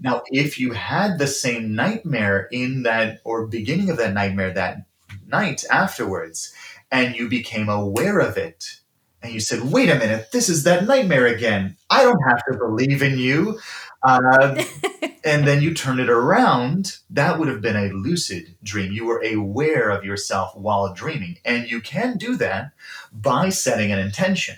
Now, 0.01 0.23
if 0.27 0.61
you 0.61 0.73
had 0.73 1.19
the 1.19 1.27
same 1.27 1.75
nightmare 1.75 2.49
in 2.53 2.85
that 2.85 3.21
or 3.25 3.49
beginning 3.49 3.91
of 3.91 3.97
that 3.97 4.15
nightmare 4.15 4.55
that 4.55 4.87
night 5.27 5.65
afterwards, 5.71 6.55
and 6.91 7.17
you 7.17 7.29
became 7.29 7.69
aware 7.69 8.21
of 8.21 8.37
it, 8.37 8.79
and 9.23 9.33
you 9.33 9.41
said, 9.41 9.73
wait 9.73 9.91
a 9.91 9.97
minute, 9.97 10.31
this 10.33 10.49
is 10.49 10.65
that 10.65 10.87
nightmare 10.87 11.27
again. 11.27 11.77
I 11.91 12.05
don't 12.05 12.23
have 12.29 12.43
to 12.51 12.59
believe 12.59 13.03
in 13.03 13.19
you. 13.19 13.59
Uh, 14.03 14.63
and 15.25 15.47
then 15.47 15.61
you 15.61 15.75
turn 15.75 15.99
it 15.99 16.09
around, 16.09 16.99
that 17.11 17.39
would 17.39 17.49
have 17.49 17.61
been 17.61 17.77
a 17.77 17.93
lucid 17.93 18.55
dream. 18.63 18.93
You 18.93 19.07
were 19.07 19.23
aware 19.25 19.91
of 19.91 20.05
yourself 20.05 20.57
while 20.57 20.95
dreaming. 20.95 21.39
And 21.45 21.69
you 21.71 21.81
can 21.81 22.17
do 22.17 22.37
that 22.37 22.73
by 23.13 23.49
setting 23.49 23.91
an 23.91 23.99
intention. 23.99 24.57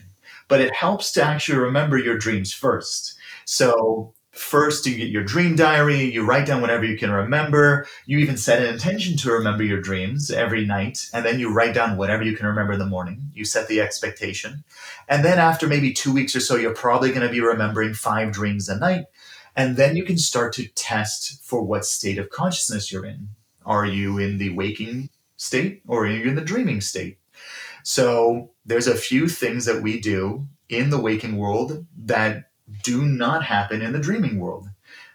But 0.48 0.60
it 0.60 0.74
helps 0.74 1.12
to 1.12 1.22
actually 1.22 1.58
remember 1.58 1.96
your 1.96 2.18
dreams 2.18 2.52
first. 2.52 3.14
So, 3.46 4.12
first, 4.40 4.86
you 4.86 4.96
get 4.96 5.08
your 5.08 5.22
dream 5.22 5.54
diary, 5.56 6.02
you 6.04 6.24
write 6.24 6.46
down 6.46 6.60
whatever 6.60 6.84
you 6.84 6.96
can 6.96 7.10
remember. 7.10 7.86
You 8.06 8.18
even 8.18 8.36
set 8.36 8.62
an 8.62 8.72
intention 8.72 9.16
to 9.18 9.32
remember 9.32 9.62
your 9.62 9.80
dreams 9.80 10.30
every 10.30 10.64
night. 10.64 11.08
And 11.12 11.24
then 11.24 11.38
you 11.38 11.52
write 11.52 11.74
down 11.74 11.96
whatever 11.96 12.22
you 12.22 12.36
can 12.36 12.46
remember 12.46 12.72
in 12.72 12.78
the 12.78 12.86
morning. 12.86 13.30
You 13.34 13.44
set 13.44 13.68
the 13.68 13.80
expectation. 13.80 14.64
And 15.08 15.24
then, 15.24 15.38
after 15.38 15.66
maybe 15.66 15.92
two 15.92 16.12
weeks 16.12 16.34
or 16.34 16.40
so, 16.40 16.56
you're 16.56 16.74
probably 16.74 17.10
going 17.10 17.26
to 17.26 17.32
be 17.32 17.40
remembering 17.40 17.94
five 17.94 18.32
dreams 18.32 18.68
a 18.68 18.78
night 18.78 19.04
and 19.56 19.76
then 19.76 19.96
you 19.96 20.04
can 20.04 20.18
start 20.18 20.52
to 20.54 20.68
test 20.68 21.42
for 21.42 21.62
what 21.62 21.84
state 21.84 22.18
of 22.18 22.30
consciousness 22.30 22.92
you're 22.92 23.04
in. 23.04 23.30
Are 23.64 23.84
you 23.84 24.18
in 24.18 24.38
the 24.38 24.50
waking 24.50 25.10
state 25.36 25.82
or 25.86 26.04
are 26.04 26.10
you 26.10 26.28
in 26.28 26.34
the 26.34 26.40
dreaming 26.40 26.80
state? 26.80 27.18
So 27.82 28.52
there's 28.64 28.86
a 28.86 28.94
few 28.94 29.28
things 29.28 29.64
that 29.64 29.82
we 29.82 30.00
do 30.00 30.46
in 30.68 30.90
the 30.90 31.00
waking 31.00 31.36
world 31.36 31.86
that 31.96 32.49
do 32.82 33.02
not 33.02 33.44
happen 33.44 33.82
in 33.82 33.92
the 33.92 33.98
dreaming 33.98 34.38
world 34.38 34.68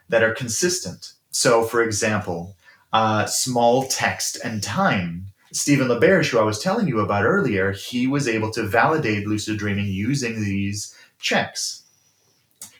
that 0.09 0.23
are 0.23 0.33
consistent. 0.33 1.13
So, 1.31 1.63
for 1.63 1.83
example, 1.83 2.55
uh, 2.93 3.25
small 3.25 3.83
text 3.87 4.37
and 4.43 4.63
time. 4.63 5.27
Stephen 5.51 5.87
LaBerge, 5.87 6.29
who 6.29 6.39
I 6.39 6.43
was 6.43 6.59
telling 6.59 6.87
you 6.87 6.99
about 6.99 7.25
earlier, 7.25 7.71
he 7.71 8.07
was 8.07 8.27
able 8.27 8.51
to 8.51 8.63
validate 8.63 9.27
lucid 9.27 9.57
dreaming 9.57 9.87
using 9.87 10.41
these 10.41 10.95
checks. 11.19 11.83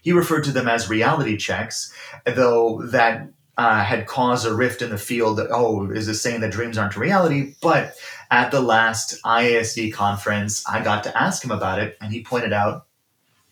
He 0.02 0.14
referred 0.14 0.44
to 0.46 0.52
them 0.52 0.68
as 0.68 0.90
reality 0.90 1.36
checks, 1.36 1.94
though 2.26 2.82
that 2.84 3.28
uh, 3.58 3.84
had 3.84 4.08
caused 4.08 4.46
a 4.46 4.54
rift 4.54 4.82
in 4.82 4.90
the 4.90 4.98
field. 4.98 5.40
Oh, 5.50 5.90
is 5.90 6.08
this 6.08 6.22
saying 6.22 6.42
that 6.42 6.52
dreams 6.52 6.78
aren't 6.78 6.96
reality? 6.96 7.56
But 7.62 7.96
at 8.32 8.52
the 8.52 8.62
last 8.62 9.22
IASD 9.24 9.94
conference, 9.94 10.66
I 10.66 10.82
got 10.82 11.04
to 11.04 11.18
ask 11.18 11.44
him 11.44 11.52
about 11.52 11.80
it, 11.80 11.98
and 12.00 12.14
he 12.14 12.24
pointed 12.24 12.54
out, 12.54 12.86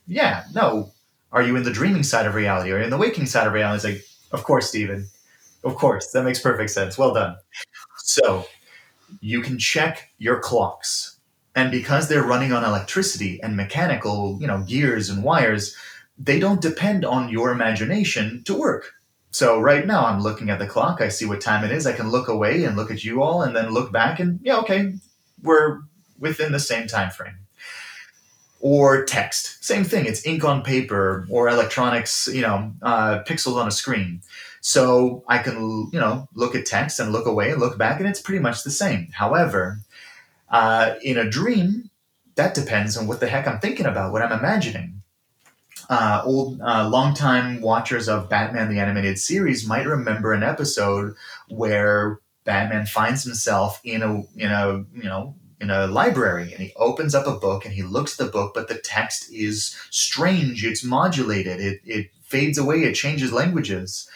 yeah, 0.08 0.46
no, 0.54 0.93
are 1.34 1.42
you 1.42 1.56
in 1.56 1.64
the 1.64 1.72
dreaming 1.72 2.04
side 2.04 2.26
of 2.26 2.36
reality? 2.36 2.70
You 2.70 2.78
in 2.78 2.90
the 2.90 2.98
waking 2.98 3.26
side 3.26 3.48
of 3.48 3.54
reality? 3.54 3.76
It's 3.76 3.98
like, 4.32 4.40
of 4.40 4.46
course, 4.46 4.70
Stephen. 4.70 5.08
Of 5.64 5.76
course. 5.76 6.12
That 6.12 6.24
makes 6.24 6.40
perfect 6.40 6.70
sense. 6.70 6.98
Well 6.98 7.14
done. 7.14 7.36
So 7.98 8.46
you 9.20 9.42
can 9.42 9.58
check 9.58 10.12
your 10.20 10.40
clocks. 10.40 11.18
And 11.56 11.72
because 11.72 12.08
they're 12.08 12.24
running 12.24 12.52
on 12.52 12.64
electricity 12.64 13.42
and 13.44 13.58
mechanical, 13.58 14.38
you 14.40 14.48
know, 14.48 14.64
gears 14.64 15.10
and 15.10 15.24
wires, 15.24 15.76
they 16.18 16.40
don't 16.40 16.62
depend 16.62 17.06
on 17.06 17.30
your 17.30 17.52
imagination 17.52 18.44
to 18.46 18.58
work. 18.58 18.94
So 19.32 19.60
right 19.60 19.86
now 19.86 20.06
I'm 20.06 20.22
looking 20.22 20.52
at 20.52 20.60
the 20.60 20.68
clock, 20.68 21.02
I 21.02 21.08
see 21.08 21.26
what 21.26 21.42
time 21.42 21.64
it 21.64 21.72
is, 21.72 21.88
I 21.88 21.94
can 21.94 22.12
look 22.12 22.28
away 22.28 22.64
and 22.64 22.76
look 22.76 22.92
at 22.92 23.04
you 23.04 23.24
all 23.24 23.42
and 23.42 23.56
then 23.56 23.72
look 23.72 23.92
back 23.92 24.20
and 24.20 24.40
yeah, 24.44 24.58
okay, 24.58 24.94
we're 25.42 25.82
within 26.20 26.52
the 26.52 26.60
same 26.60 26.86
time 26.86 27.10
frame. 27.10 27.38
Or 28.66 29.04
text, 29.06 29.64
same 29.64 29.84
thing. 29.84 30.06
It's 30.06 30.26
ink 30.26 30.44
on 30.46 30.64
paper 30.64 31.28
or 31.30 31.50
electronics, 31.50 32.30
you 32.32 32.42
know, 32.42 32.72
uh, 32.82 33.20
pixels 33.28 33.58
on 33.58 33.68
a 33.68 33.72
screen. 33.72 34.22
So 34.62 35.24
I 35.28 35.40
can, 35.40 35.90
you 35.92 36.00
know, 36.00 36.30
look 36.34 36.56
at 36.56 36.66
text 36.66 37.00
and 37.00 37.12
look 37.12 37.28
away 37.28 37.52
and 37.52 37.60
look 37.60 37.78
back, 37.78 38.00
and 38.00 38.08
it's 38.08 38.22
pretty 38.22 38.40
much 38.42 38.64
the 38.64 38.72
same. 38.72 39.10
However, 39.12 39.80
uh, 40.50 40.96
in 41.04 41.18
a 41.18 41.30
dream, 41.30 41.90
that 42.36 42.54
depends 42.56 42.98
on 42.98 43.08
what 43.08 43.20
the 43.20 43.28
heck 43.28 43.48
I'm 43.48 43.60
thinking 43.60 43.86
about, 43.88 44.14
what 44.14 44.22
I'm 44.24 44.38
imagining. 44.40 45.02
uh, 45.90 46.22
old, 46.26 46.62
uh, 46.62 46.88
longtime 46.90 47.62
watchers 47.62 48.08
of 48.08 48.30
Batman 48.30 48.70
the 48.70 48.80
Animated 48.80 49.20
Series 49.20 49.68
might 49.68 49.86
remember 49.86 50.34
an 50.34 50.44
episode 50.44 51.16
where 51.50 52.20
Batman 52.46 52.86
finds 52.86 53.24
himself 53.24 53.80
in 53.84 54.02
a 54.02 54.24
in 54.38 54.52
a 54.52 54.84
you 54.96 55.04
know 55.04 55.36
in 55.64 55.70
a 55.70 55.88
library 55.88 56.52
and 56.54 56.62
he 56.62 56.74
opens 56.76 57.16
up 57.16 57.26
a 57.26 57.40
book 57.40 57.66
and 57.66 57.74
he 57.74 57.82
looks 57.82 58.20
at 58.20 58.26
the 58.26 58.32
book, 58.32 58.54
but 58.54 58.68
the 58.68 58.78
text 58.78 59.32
is 59.34 59.76
strange. 59.90 60.64
It's 60.66 60.84
modulated. 60.84 61.60
It 61.60 61.82
it 61.86 62.12
fades 62.22 62.58
away. 62.58 62.84
It 62.84 62.94
changes 62.94 63.32
languages, 63.32 64.08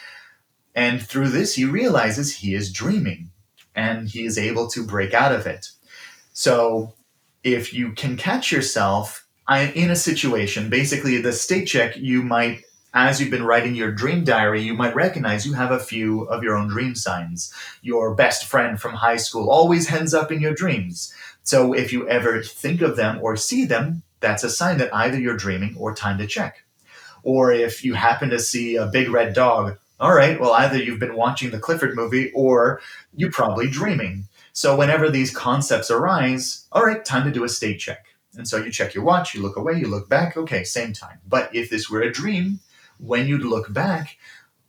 and 0.74 1.02
through 1.02 1.30
this 1.30 1.54
he 1.54 1.64
realizes 1.64 2.36
he 2.36 2.54
is 2.54 2.72
dreaming, 2.72 3.30
and 3.74 4.08
he 4.08 4.24
is 4.24 4.38
able 4.38 4.68
to 4.68 4.86
break 4.86 5.14
out 5.14 5.32
of 5.32 5.46
it. 5.46 5.70
So, 6.32 6.94
if 7.42 7.72
you 7.74 7.92
can 7.92 8.16
catch 8.16 8.52
yourself 8.52 9.26
uh, 9.48 9.68
in 9.74 9.90
a 9.90 9.96
situation, 9.96 10.68
basically 10.68 11.20
the 11.20 11.32
state 11.32 11.64
check, 11.64 11.96
you 11.96 12.22
might 12.22 12.62
as 12.94 13.20
you've 13.20 13.30
been 13.30 13.44
writing 13.44 13.74
your 13.74 13.92
dream 13.92 14.24
diary, 14.24 14.62
you 14.62 14.74
might 14.74 14.94
recognize 14.94 15.46
you 15.46 15.52
have 15.52 15.70
a 15.70 15.78
few 15.78 16.22
of 16.22 16.42
your 16.42 16.56
own 16.56 16.68
dream 16.68 16.94
signs. 16.94 17.52
Your 17.82 18.14
best 18.14 18.46
friend 18.46 18.80
from 18.80 18.94
high 18.94 19.16
school 19.16 19.50
always 19.50 19.92
ends 19.92 20.14
up 20.14 20.32
in 20.32 20.40
your 20.40 20.54
dreams. 20.54 21.12
So 21.48 21.72
if 21.72 21.94
you 21.94 22.06
ever 22.10 22.42
think 22.42 22.82
of 22.82 22.96
them 22.96 23.20
or 23.22 23.34
see 23.34 23.64
them, 23.64 24.02
that's 24.20 24.44
a 24.44 24.50
sign 24.50 24.76
that 24.76 24.94
either 24.94 25.18
you're 25.18 25.34
dreaming 25.34 25.74
or 25.78 25.94
time 25.94 26.18
to 26.18 26.26
check. 26.26 26.62
Or 27.22 27.50
if 27.50 27.82
you 27.82 27.94
happen 27.94 28.28
to 28.28 28.38
see 28.38 28.76
a 28.76 28.84
big 28.84 29.08
red 29.08 29.32
dog, 29.32 29.78
all 29.98 30.14
right, 30.14 30.38
well, 30.38 30.52
either 30.52 30.76
you've 30.76 31.00
been 31.00 31.16
watching 31.16 31.48
the 31.48 31.58
Clifford 31.58 31.96
movie 31.96 32.30
or 32.34 32.82
you're 33.16 33.30
probably 33.30 33.66
dreaming. 33.66 34.24
So 34.52 34.76
whenever 34.76 35.08
these 35.08 35.34
concepts 35.34 35.90
arise, 35.90 36.66
all 36.70 36.84
right, 36.84 37.02
time 37.02 37.24
to 37.24 37.32
do 37.32 37.44
a 37.44 37.48
state 37.48 37.78
check. 37.78 38.04
And 38.36 38.46
so 38.46 38.58
you 38.58 38.70
check 38.70 38.92
your 38.92 39.04
watch, 39.04 39.32
you 39.34 39.40
look 39.40 39.56
away, 39.56 39.78
you 39.78 39.88
look 39.88 40.06
back, 40.06 40.36
okay, 40.36 40.64
same 40.64 40.92
time. 40.92 41.18
But 41.26 41.54
if 41.54 41.70
this 41.70 41.88
were 41.88 42.02
a 42.02 42.12
dream, 42.12 42.60
when 42.98 43.26
you'd 43.26 43.40
look 43.40 43.72
back, 43.72 44.18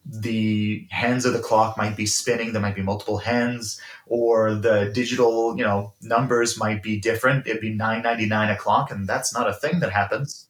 the 0.05 0.87
hands 0.89 1.25
of 1.25 1.33
the 1.33 1.39
clock 1.39 1.77
might 1.77 1.95
be 1.95 2.05
spinning, 2.05 2.51
there 2.51 2.61
might 2.61 2.75
be 2.75 2.81
multiple 2.81 3.17
hands, 3.17 3.79
or 4.07 4.55
the 4.55 4.91
digital, 4.93 5.57
you 5.57 5.63
know, 5.63 5.93
numbers 6.01 6.57
might 6.57 6.81
be 6.81 6.99
different. 6.99 7.47
It'd 7.47 7.61
be 7.61 7.73
999 7.73 8.49
o'clock, 8.49 8.91
and 8.91 9.07
that's 9.07 9.33
not 9.33 9.49
a 9.49 9.53
thing 9.53 9.79
that 9.79 9.91
happens. 9.91 10.47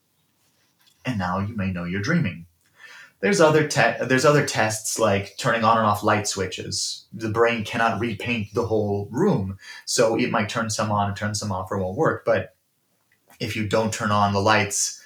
And 1.06 1.18
now 1.18 1.40
you 1.40 1.56
may 1.56 1.72
know 1.72 1.84
you're 1.84 2.02
dreaming. 2.02 2.46
There's 3.22 3.42
other 3.42 3.68
te- 3.68 4.06
there's 4.06 4.24
other 4.24 4.46
tests 4.46 4.98
like 4.98 5.36
turning 5.38 5.66
on 5.66 5.78
and 5.78 5.86
off 5.86 6.04
light 6.04 6.26
switches. 6.26 7.06
The 7.12 7.30
brain 7.30 7.66
cannot 7.66 8.00
repaint 8.00 8.54
the 8.54 8.66
whole 8.66 9.10
room, 9.12 9.58
so 9.86 10.18
it 10.18 10.32
might 10.32 10.48
turn 10.48 10.70
some 10.70 10.90
on 10.90 11.10
and 11.10 11.18
turn 11.18 11.36
some 11.36 11.52
off, 11.52 11.70
or 11.70 11.80
won't 11.80 11.98
work. 11.98 12.24
But 12.24 12.56
if 13.42 13.58
you 13.58 13.68
don't 13.68 13.94
turn 13.94 14.12
on 14.12 14.32
the 14.32 14.40
lights, 14.40 14.99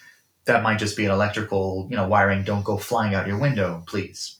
that 0.45 0.63
might 0.63 0.79
just 0.79 0.97
be 0.97 1.05
an 1.05 1.11
electrical, 1.11 1.87
you 1.89 1.95
know, 1.95 2.07
wiring. 2.07 2.43
Don't 2.43 2.63
go 2.63 2.77
flying 2.77 3.15
out 3.15 3.27
your 3.27 3.37
window, 3.37 3.83
please. 3.87 4.37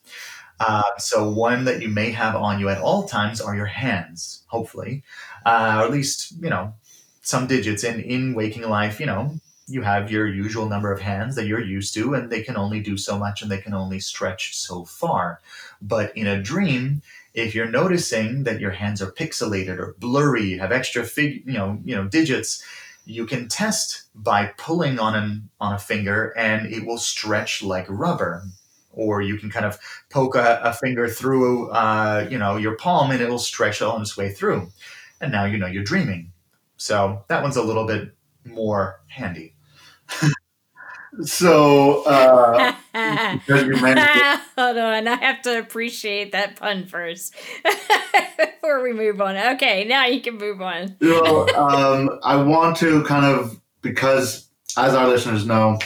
Uh, 0.60 0.84
so 0.98 1.30
one 1.30 1.66
that 1.66 1.82
you 1.82 1.90
may 1.90 2.12
have 2.12 2.36
on 2.36 2.60
you 2.60 2.70
at 2.70 2.82
all 2.82 3.08
times 3.08 3.42
are 3.42 3.56
your 3.56 3.66
hands, 3.66 4.44
hopefully, 4.48 5.04
uh, 5.46 5.78
or 5.80 5.86
at 5.86 5.92
least 5.92 6.34
you 6.42 6.50
know 6.50 6.74
some 7.22 7.48
digits. 7.48 7.84
And 7.84 8.02
in 8.02 8.34
waking 8.34 8.64
life, 8.70 9.00
you 9.00 9.06
know, 9.06 9.36
you 9.68 9.82
have 9.82 10.12
your 10.12 10.28
usual 10.28 10.68
number 10.68 10.92
of 10.92 11.02
hands 11.02 11.36
that 11.36 11.48
you're 11.48 11.64
used 11.64 11.94
to, 11.96 12.14
and 12.14 12.30
they 12.30 12.44
can 12.44 12.58
only 12.58 12.82
do 12.82 12.98
so 12.98 13.18
much, 13.18 13.42
and 13.42 13.50
they 13.50 13.58
can 13.58 13.74
only 13.74 14.00
stretch 14.00 14.56
so 14.56 14.86
far. 14.86 15.42
But 15.82 16.16
in 16.18 16.28
a 16.28 16.42
dream, 16.42 17.02
if 17.34 17.56
you're 17.56 17.70
noticing 17.70 18.44
that 18.44 18.60
your 18.60 18.72
hands 18.72 19.02
are 19.02 19.12
pixelated 19.12 19.80
or 19.80 19.96
blurry, 20.00 20.58
have 20.58 20.72
extra 20.72 21.04
fig, 21.04 21.44
you 21.46 21.54
know, 21.54 21.80
you 21.84 21.96
know, 21.96 22.08
digits, 22.08 22.64
you 23.06 23.26
can 23.26 23.48
test 23.48 24.04
by 24.16 24.54
pulling 24.58 25.00
on 25.00 25.16
an 25.16 25.50
on 25.60 25.74
a 25.74 25.80
finger 25.80 26.34
and 26.38 26.72
it 26.72 26.86
will 26.86 26.98
stretch 26.98 27.64
like 27.64 27.86
rubber. 27.90 28.44
Or 28.92 29.22
you 29.22 29.38
can 29.38 29.50
kind 29.50 29.66
of 29.66 29.80
poke 30.12 30.36
a, 30.36 30.62
a 30.64 30.74
finger 30.74 31.08
through 31.08 31.72
uh, 31.72 32.28
you 32.30 32.38
know 32.38 32.58
your 32.58 32.76
palm 32.76 33.12
and 33.12 33.22
it'll 33.22 33.40
stretch 33.40 33.82
on 33.82 34.02
its 34.02 34.16
way 34.16 34.32
through. 34.32 34.70
And 35.20 35.32
now 35.32 35.46
you 35.46 35.58
know 35.58 35.68
you're 35.68 35.84
dreaming. 35.84 36.32
So 36.78 37.24
that 37.28 37.42
one's 37.42 37.58
a 37.58 37.64
little 37.64 37.86
bit 37.88 38.14
more 38.46 39.02
handy 39.08 39.53
so 41.22 42.04
uh, 42.04 42.74
Hold 42.94 44.78
on, 44.78 45.08
I 45.08 45.16
have 45.22 45.42
to 45.44 45.60
appreciate 45.60 46.32
that 46.32 46.56
pun 46.56 46.86
first 46.86 47.36
before 48.38 48.84
we 48.84 48.94
move 48.94 49.22
on. 49.22 49.36
Okay, 49.56 49.86
now 49.86 50.06
you 50.06 50.22
can 50.22 50.38
move 50.38 50.62
on. 50.62 50.96
you 51.00 51.10
know, 51.10 51.48
um, 51.50 52.20
I 52.24 52.36
want 52.36 52.78
to 52.78 53.04
kind 53.04 53.26
of 53.26 53.60
because, 53.82 54.48
as 54.78 54.94
our 54.96 55.08
listeners 55.08 55.46
know, 55.46 55.80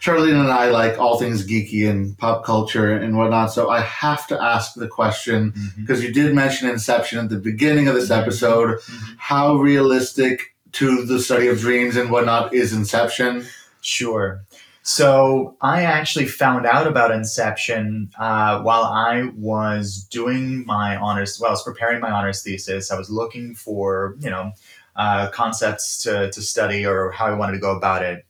Charlene 0.00 0.38
and 0.40 0.52
I 0.52 0.70
like 0.70 0.98
all 0.98 1.18
things 1.18 1.46
geeky 1.46 1.88
and 1.90 2.16
pop 2.16 2.44
culture 2.44 2.94
and 2.94 3.16
whatnot. 3.16 3.52
So 3.52 3.70
I 3.70 3.80
have 3.80 4.26
to 4.28 4.40
ask 4.40 4.74
the 4.74 4.88
question 4.88 5.52
because 5.76 6.02
you 6.02 6.12
did 6.12 6.34
mention 6.34 6.68
Inception 6.68 7.18
at 7.18 7.28
the 7.28 7.38
beginning 7.38 7.88
of 7.88 7.94
this 7.94 8.10
episode. 8.10 8.78
How 9.18 9.56
realistic 9.56 10.54
to 10.72 11.04
the 11.04 11.18
study 11.18 11.48
of 11.48 11.58
dreams 11.58 11.96
and 11.96 12.10
whatnot 12.10 12.54
is 12.54 12.72
Inception? 12.72 13.46
Sure. 13.80 14.42
So 14.86 15.56
I 15.62 15.82
actually 15.82 16.26
found 16.26 16.64
out 16.64 16.86
about 16.86 17.10
Inception 17.10 18.08
uh, 18.20 18.62
while 18.62 18.84
I 18.84 19.32
was 19.34 20.04
doing 20.04 20.64
my 20.64 20.96
honors. 20.96 21.40
Well, 21.40 21.50
I 21.50 21.52
was 21.52 21.64
preparing 21.64 22.00
my 22.00 22.12
honors 22.12 22.44
thesis. 22.44 22.92
I 22.92 22.96
was 22.96 23.10
looking 23.10 23.56
for 23.56 24.14
you 24.20 24.30
know 24.30 24.52
uh, 24.94 25.28
concepts 25.30 25.98
to 26.04 26.30
to 26.30 26.40
study 26.40 26.86
or 26.86 27.10
how 27.10 27.26
I 27.26 27.34
wanted 27.34 27.54
to 27.54 27.58
go 27.58 27.76
about 27.76 28.04
it, 28.04 28.26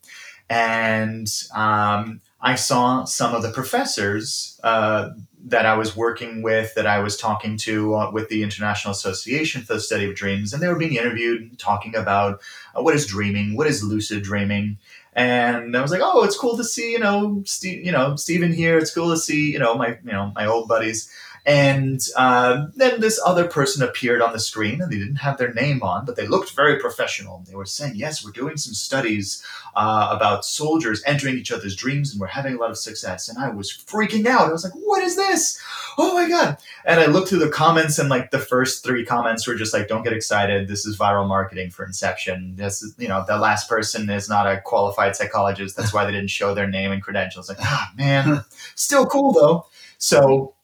and 0.49 1.29
um, 1.55 2.23
I 2.41 2.55
saw 2.55 3.05
some 3.05 3.35
of 3.35 3.43
the 3.43 3.51
professors. 3.51 4.59
Uh, 4.65 5.11
that 5.49 5.65
I 5.65 5.77
was 5.77 5.95
working 5.95 6.43
with, 6.43 6.75
that 6.75 6.89
I 6.89 6.99
was 6.99 7.17
talking 7.17 7.57
to 7.59 7.95
uh, 7.95 8.11
with 8.11 8.29
the 8.31 8.43
International 8.43 8.91
Association 8.91 9.63
for 9.63 9.75
the 9.75 9.81
Study 9.81 10.11
of 10.11 10.17
Dreams, 10.17 10.53
and 10.53 10.61
they 10.61 10.67
were 10.67 10.79
being 10.79 10.97
interviewed 10.97 11.57
talking 11.57 11.95
about 11.95 12.41
uh, 12.75 12.83
what 12.83 12.97
is 12.97 13.07
dreaming, 13.07 13.57
what 13.57 13.69
is 13.69 13.81
lucid 13.81 14.25
dreaming, 14.25 14.77
and 15.17 15.75
I 15.75 15.81
was 15.81 15.91
like, 15.91 16.03
oh, 16.05 16.25
it's 16.25 16.37
cool 16.37 16.59
to 16.59 16.65
see, 16.65 16.93
you 16.93 16.99
know, 16.99 17.43
Steve, 17.47 17.85
you 17.87 17.91
know, 17.91 18.17
Stephen 18.17 18.53
here. 18.53 18.77
It's 18.77 18.95
cool 18.95 19.09
to 19.11 19.17
see, 19.17 19.51
you 19.51 19.59
know, 19.59 19.75
my, 19.75 19.99
you 20.05 20.13
know, 20.13 20.31
my 20.35 20.45
old 20.45 20.69
buddies. 20.69 21.11
And 21.47 22.05
uh, 22.17 22.67
then 22.75 23.01
this 23.01 23.21
other 23.25 23.47
person 23.47 23.81
appeared 23.81 24.21
on 24.21 24.33
the 24.33 24.41
screen, 24.41 24.83
and 24.83 24.91
they 24.91 24.99
didn't 24.99 25.17
have 25.17 25.39
their 25.39 25.55
name 25.55 25.81
on, 25.81 26.05
but 26.05 26.17
they 26.17 26.27
looked 26.27 26.57
very 26.57 26.81
professional. 26.81 27.45
They 27.47 27.55
were 27.55 27.65
saying, 27.65 27.93
"Yes, 27.95 28.25
we're 28.25 28.33
doing 28.33 28.57
some 28.57 28.75
studies 28.75 29.45
uh, 29.77 30.09
about 30.11 30.45
soldiers 30.45 31.05
entering 31.07 31.39
each 31.39 31.53
other's 31.53 31.77
dreams, 31.77 32.11
and 32.11 32.21
we're 32.21 32.27
having 32.27 32.57
a 32.57 32.59
lot 32.59 32.71
of 32.71 32.77
success." 32.77 33.29
And 33.29 33.39
I 33.39 33.51
was 33.51 33.71
freaking 33.71 34.27
out. 34.27 34.49
I 34.49 34.53
was 34.53 34.65
like, 34.65 34.73
"What 34.73 35.05
is 35.05 35.15
this? 35.15 35.63
Oh 35.97 36.15
my 36.15 36.29
god!" 36.29 36.59
And 36.85 36.99
I 36.99 37.07
looked 37.07 37.29
through 37.29 37.39
the 37.39 37.49
comments, 37.49 38.01
and 38.01 38.09
like 38.09 38.33
the 38.33 38.41
first 38.41 38.83
three 38.83 39.05
comments 39.05 39.47
were 39.47 39.55
just 39.55 39.73
like, 39.73 39.87
"Don't 39.87 40.03
get 40.03 40.13
excited. 40.13 40.67
This 40.67 40.85
is 40.85 40.99
viral 40.99 41.29
marketing 41.29 41.71
for 41.71 41.87
Inception. 41.87 42.57
This 42.57 42.83
is, 42.83 42.97
you 42.99 43.07
know, 43.07 43.25
the 43.25 43.39
last 43.39 43.69
person 43.69 44.11
is 44.11 44.29
not 44.29 44.49
a 44.49 44.61
qualified 44.63 45.15
psychologist. 45.15 45.77
That's 45.77 45.95
why 45.95 46.07
they 46.07 46.13
didn't 46.13 46.31
show 46.31 46.55
their 46.55 46.67
name 46.67 46.91
and 46.91 47.01
credentials." 47.01 47.49
Like, 47.49 47.61
ah, 47.61 47.93
man, 47.97 48.43
still 48.75 49.07
cool 49.07 49.33
though. 49.33 49.67
So 49.99 50.56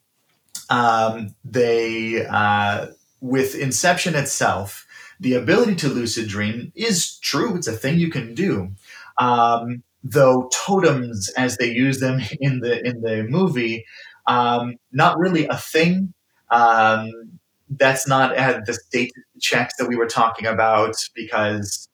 um, 0.73 1.35
they 1.45 2.25
uh, 2.27 2.87
with 3.21 3.55
Inception 3.55 4.15
itself, 4.15 4.87
the 5.21 5.35
ability 5.35 5.75
to 5.77 5.89
lucid 5.89 6.29
dream 6.29 6.73
is 6.75 7.19
true. 7.19 7.55
It's 7.57 7.69
a 7.69 7.73
thing 7.73 7.99
you 7.99 8.11
can 8.11 8.35
do. 8.35 8.73
Um, 9.19 9.83
though 10.03 10.49
totems, 10.53 11.29
as 11.37 11.59
they 11.59 11.71
use 11.71 12.01
them 12.01 12.21
in 12.41 12.61
the 12.61 12.85
in 12.85 13.03
the 13.03 13.25
movie, 13.29 13.85
um, 14.27 14.77
not 14.93 15.19
really 15.19 15.47
a 15.47 15.57
thing. 15.57 16.15
Um, 16.51 17.39
that's 17.69 18.09
not 18.09 18.35
at 18.35 18.65
the 18.67 18.75
state 18.75 19.13
checks 19.41 19.75
that 19.79 19.89
we 19.89 19.97
were 19.97 20.07
talking 20.07 20.47
about 20.47 20.97
because 21.15 21.89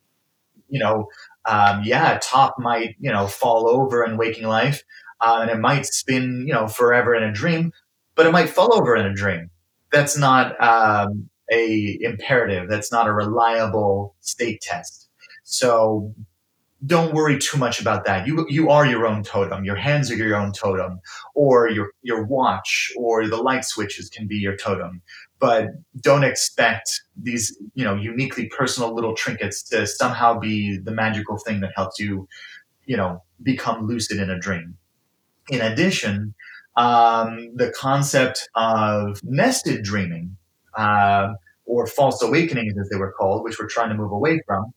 you 0.69 0.79
know 0.79 1.09
um, 1.47 1.83
yeah 1.85 2.19
top 2.23 2.55
might 2.59 2.97
you 3.01 3.11
know 3.11 3.27
fall 3.27 3.69
over 3.69 4.05
in 4.05 4.17
waking 4.17 4.47
life 4.47 4.83
uh, 5.21 5.39
and 5.43 5.51
it 5.51 5.59
might 5.59 5.87
spin 5.87 6.45
you 6.49 6.53
know 6.53 6.67
forever 6.67 7.15
in 7.15 7.23
a 7.23 7.33
dream 7.33 7.73
but 8.19 8.27
it 8.27 8.33
might 8.33 8.51
fall 8.51 8.75
over 8.75 8.97
in 8.97 9.07
a 9.07 9.15
dream. 9.15 9.49
That's 9.93 10.19
not 10.19 10.61
um, 10.61 11.31
a 11.53 11.97
imperative. 12.01 12.69
That's 12.69 12.91
not 12.91 13.07
a 13.07 13.13
reliable 13.13 14.17
state 14.23 14.61
test. 14.61 15.09
So 15.45 16.13
don't 16.85 17.15
worry 17.15 17.39
too 17.39 17.59
much 17.59 17.81
about 17.81 18.05
that. 18.07 18.27
You 18.27 18.45
you 18.49 18.71
are 18.71 18.85
your 18.85 19.07
own 19.07 19.23
totem. 19.23 19.65
Your 19.65 19.77
hands 19.77 20.11
are 20.11 20.17
your 20.17 20.35
own 20.35 20.53
totem, 20.53 20.99
or 21.37 21.69
your 21.69 21.93
your 22.03 22.25
watch 22.25 22.91
or 22.97 23.29
the 23.29 23.37
light 23.37 23.65
switches 23.65 24.11
can 24.11 24.27
be 24.27 24.37
your 24.37 24.57
totem. 24.57 25.01
But 25.39 25.69
don't 26.01 26.25
expect 26.25 26.91
these 27.17 27.57
you 27.75 27.85
know 27.85 27.95
uniquely 27.95 28.47
personal 28.47 28.93
little 28.93 29.15
trinkets 29.15 29.63
to 29.71 29.87
somehow 29.87 30.41
be 30.41 30.77
the 30.77 30.91
magical 30.91 31.39
thing 31.39 31.61
that 31.61 31.71
helps 31.77 32.01
you 32.01 32.27
you 32.85 32.97
know 32.97 33.23
become 33.45 33.87
lucid 33.87 34.19
in 34.19 34.29
a 34.29 34.41
dream. 34.41 34.77
In 35.51 35.61
addition, 35.61 36.35
um, 36.77 37.51
the 37.57 37.71
concept 37.71 38.49
of 38.55 39.21
nested 39.25 39.83
dreaming 39.83 40.37
uh, 40.77 41.35
or 41.67 41.87
false 41.87 42.23
awakenings, 42.23 42.75
as 42.79 42.89
they 42.89 42.97
were 42.97 43.13
called, 43.13 43.45
which 43.45 43.59
we're 43.59 43.69
trying 43.69 43.91
to 43.91 43.95
move 43.95 44.13
away 44.13 44.41
from. 44.47 44.73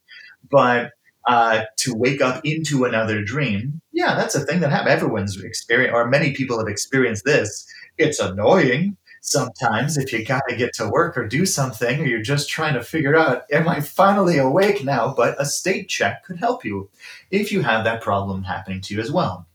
But 0.50 0.92
uh, 1.28 1.64
to 1.78 1.94
wake 1.94 2.22
up 2.22 2.42
into 2.44 2.86
another 2.86 3.24
dream, 3.24 3.82
yeah, 3.92 4.16
that's 4.16 4.36
a 4.36 4.46
thing 4.46 4.60
that 4.62 4.72
happens. 4.72 4.92
Everyone's 4.92 5.42
experienced, 5.42 5.94
or 5.94 6.08
many 6.08 6.34
people 6.34 6.58
have 6.58 6.68
experienced 6.68 7.26
this. 7.26 7.68
It's 7.98 8.20
annoying 8.20 8.98
sometimes 9.22 9.98
if 9.98 10.12
you 10.12 10.26
got 10.26 10.42
to 10.50 10.56
get 10.56 10.74
to 10.74 10.89
work 10.89 11.18
or 11.18 11.28
do 11.28 11.46
something, 11.46 12.02
or 12.02 12.06
you're 12.06 12.22
just 12.22 12.50
trying 12.50 12.74
to 12.74 12.84
figure 12.84 13.16
out, 13.16 13.44
am 13.52 13.68
I 13.68 13.80
finally 13.80 14.38
awake 14.38 14.84
now? 14.84 15.14
But 15.16 15.39
a 15.39 15.46
state 15.46 15.88
check 15.88 16.24
could 16.26 16.38
help 16.38 16.66
you 16.66 16.89
if 17.30 17.52
you 17.52 17.62
have 17.62 17.84
that 17.86 18.02
problem 18.02 18.44
happening 18.44 18.82
to 18.82 18.96
you 18.96 19.00
as 19.00 19.12
well. 19.12 19.48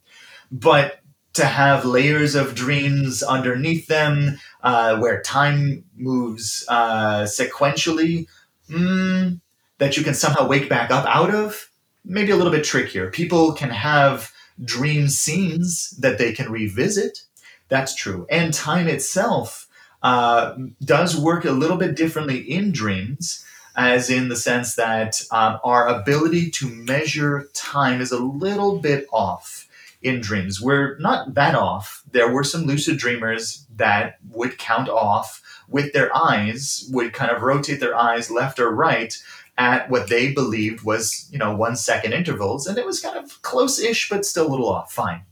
But 0.50 1.00
to 1.36 1.46
have 1.46 1.84
layers 1.84 2.34
of 2.34 2.54
dreams 2.54 3.22
underneath 3.22 3.86
them 3.86 4.38
uh, 4.62 4.98
where 4.98 5.22
time 5.22 5.84
moves 5.96 6.64
uh, 6.68 7.22
sequentially, 7.22 8.26
mm, 8.68 9.40
that 9.78 9.96
you 9.96 10.02
can 10.02 10.14
somehow 10.14 10.46
wake 10.46 10.68
back 10.68 10.90
up 10.90 11.06
out 11.06 11.34
of, 11.34 11.70
maybe 12.04 12.32
a 12.32 12.36
little 12.36 12.52
bit 12.52 12.64
trickier. 12.64 13.10
People 13.10 13.52
can 13.52 13.70
have 13.70 14.32
dream 14.64 15.08
scenes 15.08 15.90
that 15.98 16.18
they 16.18 16.32
can 16.32 16.50
revisit. 16.50 17.24
That's 17.68 17.94
true. 17.94 18.26
And 18.30 18.54
time 18.54 18.88
itself 18.88 19.68
uh, 20.02 20.54
does 20.84 21.16
work 21.16 21.44
a 21.44 21.52
little 21.52 21.76
bit 21.76 21.96
differently 21.96 22.38
in 22.38 22.72
dreams, 22.72 23.44
as 23.76 24.08
in 24.08 24.28
the 24.28 24.36
sense 24.36 24.74
that 24.76 25.20
um, 25.30 25.58
our 25.62 25.86
ability 25.86 26.50
to 26.50 26.68
measure 26.68 27.48
time 27.54 28.00
is 28.00 28.12
a 28.12 28.18
little 28.18 28.78
bit 28.78 29.06
off 29.12 29.65
in 30.06 30.20
dreams. 30.20 30.60
We're 30.60 30.96
not 30.98 31.34
that 31.34 31.54
off. 31.54 32.02
There 32.10 32.32
were 32.32 32.44
some 32.44 32.64
lucid 32.64 32.98
dreamers 32.98 33.66
that 33.74 34.18
would 34.30 34.56
count 34.58 34.88
off 34.88 35.42
with 35.68 35.92
their 35.92 36.14
eyes, 36.16 36.88
would 36.92 37.12
kind 37.12 37.30
of 37.30 37.42
rotate 37.42 37.80
their 37.80 37.96
eyes 37.96 38.30
left 38.30 38.58
or 38.58 38.70
right 38.72 39.12
at 39.58 39.90
what 39.90 40.08
they 40.08 40.32
believed 40.32 40.84
was, 40.84 41.28
you 41.32 41.38
know, 41.38 41.56
one 41.56 41.76
second 41.76 42.12
intervals, 42.12 42.66
and 42.66 42.78
it 42.78 42.86
was 42.86 43.00
kind 43.00 43.16
of 43.18 43.42
close-ish, 43.42 44.08
but 44.08 44.24
still 44.24 44.46
a 44.46 44.52
little 44.52 44.68
off. 44.68 44.92
Fine, 44.92 45.22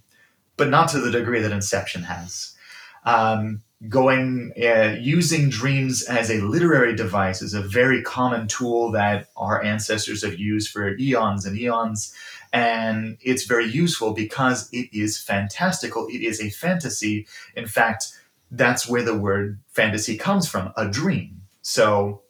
but 0.57 0.71
not 0.71 0.89
to 0.89 0.99
the 0.99 1.11
degree 1.11 1.41
that 1.41 1.53
Inception 1.53 2.05
has. 2.05 2.55
Um, 3.05 3.63
going 3.89 4.53
uh, 4.57 4.97
using 4.99 5.51
dreams 5.51 6.03
as 6.05 6.31
a 6.31 6.41
literary 6.41 6.97
device 6.97 7.43
is 7.43 7.55
a 7.55 7.61
very 7.61 8.03
common 8.03 8.49
tool 8.49 8.91
that 8.93 9.29
our 9.37 9.63
ancestors 9.63 10.25
have 10.25 10.39
used 10.39 10.71
for 10.71 10.97
eons 10.99 11.45
and 11.45 11.59
eons 11.59 12.15
and 12.55 13.19
it's 13.21 13.45
very 13.45 13.67
useful 13.67 14.15
because 14.15 14.71
it 14.73 14.89
is 14.93 15.19
fantastical 15.19 16.07
it 16.07 16.23
is 16.23 16.41
a 16.41 16.49
fantasy 16.49 17.27
in 17.55 17.67
fact 17.67 18.07
that's 18.51 18.89
where 18.89 19.03
the 19.03 19.19
word 19.19 19.59
fantasy 19.69 20.17
comes 20.17 20.49
from 20.49 20.73
a 20.77 20.89
dream 20.89 21.43
so 21.61 22.23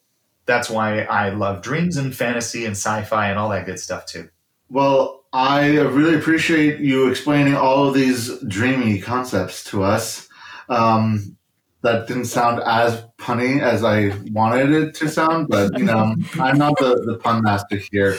that's 0.46 0.68
why 0.68 1.02
I 1.02 1.30
love 1.30 1.62
dreams 1.62 1.96
and 1.96 2.14
fantasy 2.14 2.64
and 2.64 2.72
sci-fi 2.72 3.28
and 3.28 3.38
all 3.38 3.48
that 3.50 3.66
good 3.66 3.78
stuff 3.78 4.06
too. 4.06 4.28
Well, 4.70 5.24
I 5.32 5.78
really 5.78 6.14
appreciate 6.14 6.80
you 6.80 7.08
explaining 7.08 7.54
all 7.54 7.88
of 7.88 7.94
these 7.94 8.38
dreamy 8.40 9.00
concepts 9.00 9.64
to 9.64 9.82
us. 9.82 10.28
Um, 10.68 11.36
that 11.82 12.08
didn't 12.08 12.24
sound 12.26 12.62
as 12.64 13.04
punny 13.18 13.60
as 13.60 13.84
I 13.84 14.16
wanted 14.30 14.70
it 14.70 14.94
to 14.94 15.08
sound, 15.08 15.48
but 15.48 15.78
you 15.78 15.84
know, 15.84 16.14
I'm 16.40 16.56
not 16.56 16.78
the, 16.78 17.02
the 17.04 17.18
pun 17.18 17.42
master 17.42 17.76
here. 17.76 18.16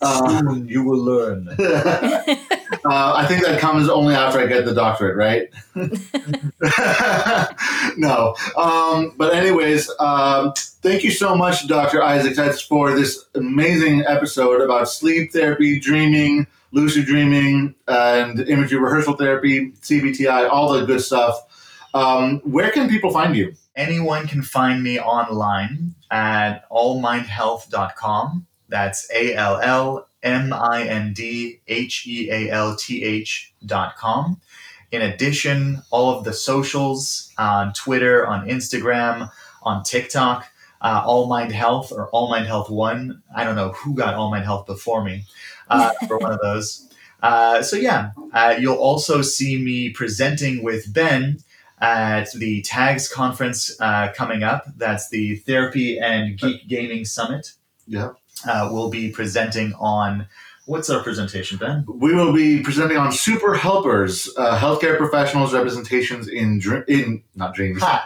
Um, 0.00 0.66
you 0.68 0.82
will 0.82 0.98
learn. 0.98 1.48
uh, 1.58 2.24
I 2.84 3.26
think 3.26 3.44
that 3.44 3.58
comes 3.60 3.88
only 3.88 4.14
after 4.14 4.40
I 4.40 4.46
get 4.46 4.64
the 4.64 4.74
doctorate, 4.74 5.16
right? 5.16 5.48
no. 7.96 8.34
Um, 8.56 9.14
but 9.16 9.34
anyways, 9.34 9.90
um, 9.98 10.52
thank 10.82 11.04
you 11.04 11.10
so 11.10 11.34
much, 11.34 11.66
Dr. 11.66 12.02
Isaac 12.02 12.34
Taitz, 12.34 12.66
for 12.66 12.94
this 12.94 13.24
amazing 13.34 14.04
episode 14.06 14.60
about 14.60 14.88
sleep 14.88 15.32
therapy, 15.32 15.80
dreaming, 15.80 16.46
lucid 16.72 17.06
dreaming, 17.06 17.74
and 17.88 18.40
imagery 18.40 18.78
rehearsal 18.78 19.14
therapy, 19.14 19.72
CBTI, 19.72 20.48
all 20.50 20.72
the 20.72 20.84
good 20.84 21.00
stuff. 21.00 21.40
Um, 21.94 22.40
where 22.40 22.70
can 22.72 22.88
people 22.88 23.12
find 23.12 23.36
you? 23.36 23.54
Anyone 23.76 24.26
can 24.26 24.42
find 24.42 24.82
me 24.82 25.00
online 25.00 25.94
at 26.10 26.68
allmindhealth.com. 26.70 28.46
That's 28.74 29.08
A 29.14 29.36
L 29.36 29.60
L 29.60 30.08
M 30.24 30.52
I 30.52 30.82
N 30.82 31.12
D 31.12 31.60
H 31.68 32.08
E 32.08 32.28
A 32.28 32.50
L 32.50 32.74
T 32.74 33.04
H 33.04 33.54
dot 33.64 33.94
com. 33.96 34.40
In 34.90 35.00
addition, 35.00 35.80
all 35.92 36.10
of 36.18 36.24
the 36.24 36.32
socials 36.32 37.32
on 37.38 37.72
Twitter, 37.72 38.26
on 38.26 38.48
Instagram, 38.48 39.30
on 39.62 39.84
TikTok, 39.84 40.48
uh, 40.80 41.04
All 41.06 41.28
Mind 41.28 41.52
Health 41.52 41.92
or 41.92 42.08
All 42.08 42.28
Mind 42.28 42.46
Health 42.46 42.68
One. 42.68 43.22
I 43.36 43.44
don't 43.44 43.54
know 43.54 43.70
who 43.70 43.94
got 43.94 44.14
All 44.14 44.28
Mind 44.28 44.44
Health 44.44 44.66
before 44.66 45.04
me 45.04 45.24
uh, 45.68 45.92
for 46.08 46.18
one 46.18 46.32
of 46.32 46.40
those. 46.40 46.92
Uh, 47.22 47.62
so 47.62 47.76
yeah, 47.76 48.10
uh, 48.32 48.56
you'll 48.58 48.74
also 48.74 49.22
see 49.22 49.56
me 49.56 49.90
presenting 49.90 50.64
with 50.64 50.92
Ben 50.92 51.38
at 51.80 52.32
the 52.32 52.60
TAGS 52.62 53.06
conference 53.06 53.80
uh, 53.80 54.12
coming 54.16 54.42
up. 54.42 54.64
That's 54.76 55.10
the 55.10 55.36
Therapy 55.36 55.96
and 56.00 56.36
Geek 56.36 56.66
Gaming 56.66 57.04
Summit. 57.04 57.52
Yeah. 57.86 58.14
Uh, 58.46 58.68
we'll 58.70 58.90
be 58.90 59.10
presenting 59.10 59.72
on 59.74 60.26
what's 60.66 60.88
our 60.90 61.02
presentation, 61.02 61.58
Ben? 61.58 61.84
We 61.86 62.14
will 62.14 62.32
be 62.32 62.62
presenting 62.62 62.96
on 62.96 63.12
super 63.12 63.54
helpers, 63.54 64.28
uh, 64.36 64.58
healthcare 64.58 64.96
professionals' 64.96 65.52
representations 65.52 66.28
in 66.28 66.58
dr- 66.58 66.88
in 66.88 67.22
not 67.34 67.54
dreams, 67.54 67.82
uh, 67.82 68.00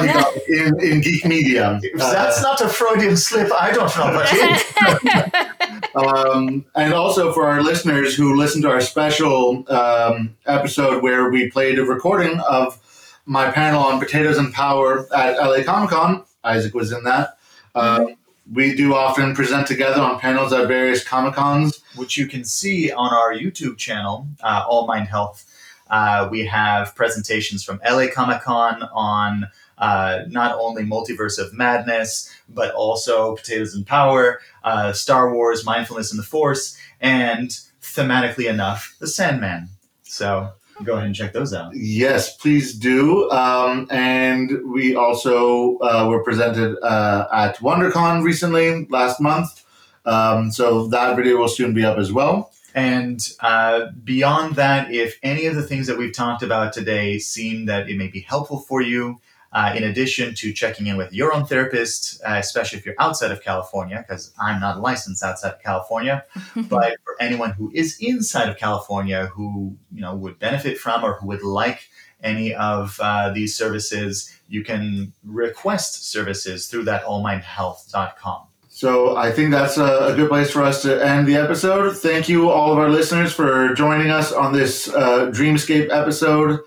you 0.00 0.06
know, 0.06 0.66
in, 0.66 0.80
in 0.80 1.00
geek 1.00 1.24
media. 1.24 1.78
If 1.82 1.98
that's 1.98 2.42
not 2.42 2.60
a 2.60 2.68
Freudian 2.68 3.16
slip, 3.16 3.50
I 3.52 3.70
don't 3.72 3.96
know 3.96 4.14
what 4.14 4.32
is. 4.32 5.84
um, 5.94 6.64
and 6.74 6.94
also 6.94 7.32
for 7.32 7.46
our 7.46 7.62
listeners 7.62 8.14
who 8.14 8.36
listened 8.36 8.64
to 8.64 8.70
our 8.70 8.80
special 8.80 9.64
um, 9.70 10.36
episode 10.46 11.02
where 11.02 11.30
we 11.30 11.50
played 11.50 11.78
a 11.78 11.84
recording 11.84 12.40
of 12.40 12.80
my 13.26 13.50
panel 13.50 13.82
on 13.82 13.98
potatoes 13.98 14.36
and 14.36 14.52
power 14.52 15.06
at 15.14 15.36
LA 15.36 15.62
Comic 15.62 15.90
Con. 15.90 16.24
Isaac 16.42 16.74
was 16.74 16.92
in 16.92 17.04
that. 17.04 17.38
Uh, 17.74 18.06
we 18.52 18.74
do 18.74 18.94
often 18.94 19.34
present 19.34 19.66
together 19.66 20.00
on 20.00 20.20
panels 20.20 20.52
at 20.52 20.68
various 20.68 21.02
Comic 21.02 21.34
Cons. 21.34 21.80
which 21.96 22.16
you 22.16 22.26
can 22.26 22.44
see 22.44 22.90
on 22.90 23.12
our 23.12 23.32
YouTube 23.32 23.78
channel, 23.78 24.26
uh, 24.42 24.64
All 24.68 24.86
Mind 24.86 25.08
Health. 25.08 25.44
Uh, 25.88 26.28
we 26.30 26.44
have 26.46 26.94
presentations 26.94 27.62
from 27.62 27.80
LA 27.88 28.06
Comic 28.12 28.42
Con 28.42 28.82
on 28.92 29.48
uh, 29.78 30.20
not 30.28 30.56
only 30.58 30.82
Multiverse 30.82 31.38
of 31.38 31.52
Madness, 31.52 32.30
but 32.48 32.74
also 32.74 33.36
Potatoes 33.36 33.74
and 33.74 33.86
Power, 33.86 34.40
uh, 34.62 34.92
Star 34.92 35.32
Wars, 35.32 35.64
Mindfulness 35.64 36.10
and 36.10 36.18
the 36.18 36.24
Force, 36.24 36.76
and 37.00 37.50
thematically 37.82 38.48
enough, 38.48 38.96
The 38.98 39.06
Sandman. 39.06 39.68
So 40.02 40.52
go 40.82 40.94
ahead 40.94 41.06
and 41.06 41.14
check 41.14 41.32
those 41.32 41.54
out. 41.54 41.72
Yes, 41.74 42.36
please 42.36 42.74
do. 42.74 43.30
Um, 43.30 43.86
and 43.90 44.72
we 44.72 44.96
also 44.96 45.78
uh, 45.78 46.06
were 46.08 46.22
presented 46.22 46.76
uh, 46.82 47.28
at 47.32 47.58
WonderCon 47.58 48.22
recently, 48.22 48.86
last 48.86 49.20
month. 49.20 49.64
Um, 50.04 50.50
so 50.50 50.88
that 50.88 51.16
video 51.16 51.38
will 51.38 51.48
soon 51.48 51.74
be 51.74 51.84
up 51.84 51.98
as 51.98 52.12
well. 52.12 52.52
And 52.74 53.20
uh, 53.40 53.86
beyond 54.02 54.56
that, 54.56 54.90
if 54.90 55.18
any 55.22 55.46
of 55.46 55.54
the 55.54 55.62
things 55.62 55.86
that 55.86 55.96
we've 55.96 56.12
talked 56.12 56.42
about 56.42 56.72
today 56.72 57.18
seem 57.18 57.66
that 57.66 57.88
it 57.88 57.96
may 57.96 58.08
be 58.08 58.20
helpful 58.20 58.58
for 58.58 58.82
you, 58.82 59.20
uh, 59.54 59.72
in 59.74 59.84
addition 59.84 60.34
to 60.34 60.52
checking 60.52 60.88
in 60.88 60.96
with 60.96 61.12
your 61.12 61.32
own 61.32 61.46
therapist, 61.46 62.20
uh, 62.26 62.34
especially 62.34 62.78
if 62.78 62.84
you're 62.84 62.96
outside 62.98 63.30
of 63.30 63.40
California, 63.40 64.04
because 64.06 64.34
I'm 64.38 64.60
not 64.60 64.80
licensed 64.80 65.22
outside 65.22 65.52
of 65.54 65.62
California, 65.62 66.24
but 66.68 66.96
for 67.04 67.16
anyone 67.20 67.52
who 67.52 67.70
is 67.72 67.96
inside 68.00 68.48
of 68.48 68.56
California 68.56 69.26
who 69.26 69.76
you 69.92 70.00
know 70.00 70.14
would 70.14 70.38
benefit 70.38 70.78
from 70.78 71.04
or 71.04 71.14
who 71.14 71.28
would 71.28 71.42
like 71.42 71.88
any 72.22 72.54
of 72.54 72.98
uh, 73.00 73.30
these 73.30 73.56
services, 73.56 74.34
you 74.48 74.64
can 74.64 75.12
request 75.24 76.10
services 76.10 76.66
through 76.66 76.84
that 76.84 77.04
allmindhealth.com. 77.04 78.46
So 78.68 79.16
I 79.16 79.30
think 79.30 79.52
that's 79.52 79.76
a, 79.76 80.06
a 80.06 80.16
good 80.16 80.28
place 80.28 80.50
for 80.50 80.62
us 80.62 80.82
to 80.82 81.06
end 81.06 81.28
the 81.28 81.36
episode. 81.36 81.96
Thank 81.96 82.28
you, 82.28 82.50
all 82.50 82.72
of 82.72 82.78
our 82.78 82.88
listeners, 82.88 83.32
for 83.32 83.72
joining 83.74 84.10
us 84.10 84.32
on 84.32 84.52
this 84.52 84.88
uh, 84.88 85.30
Dreamscape 85.30 85.90
episode. 85.92 86.58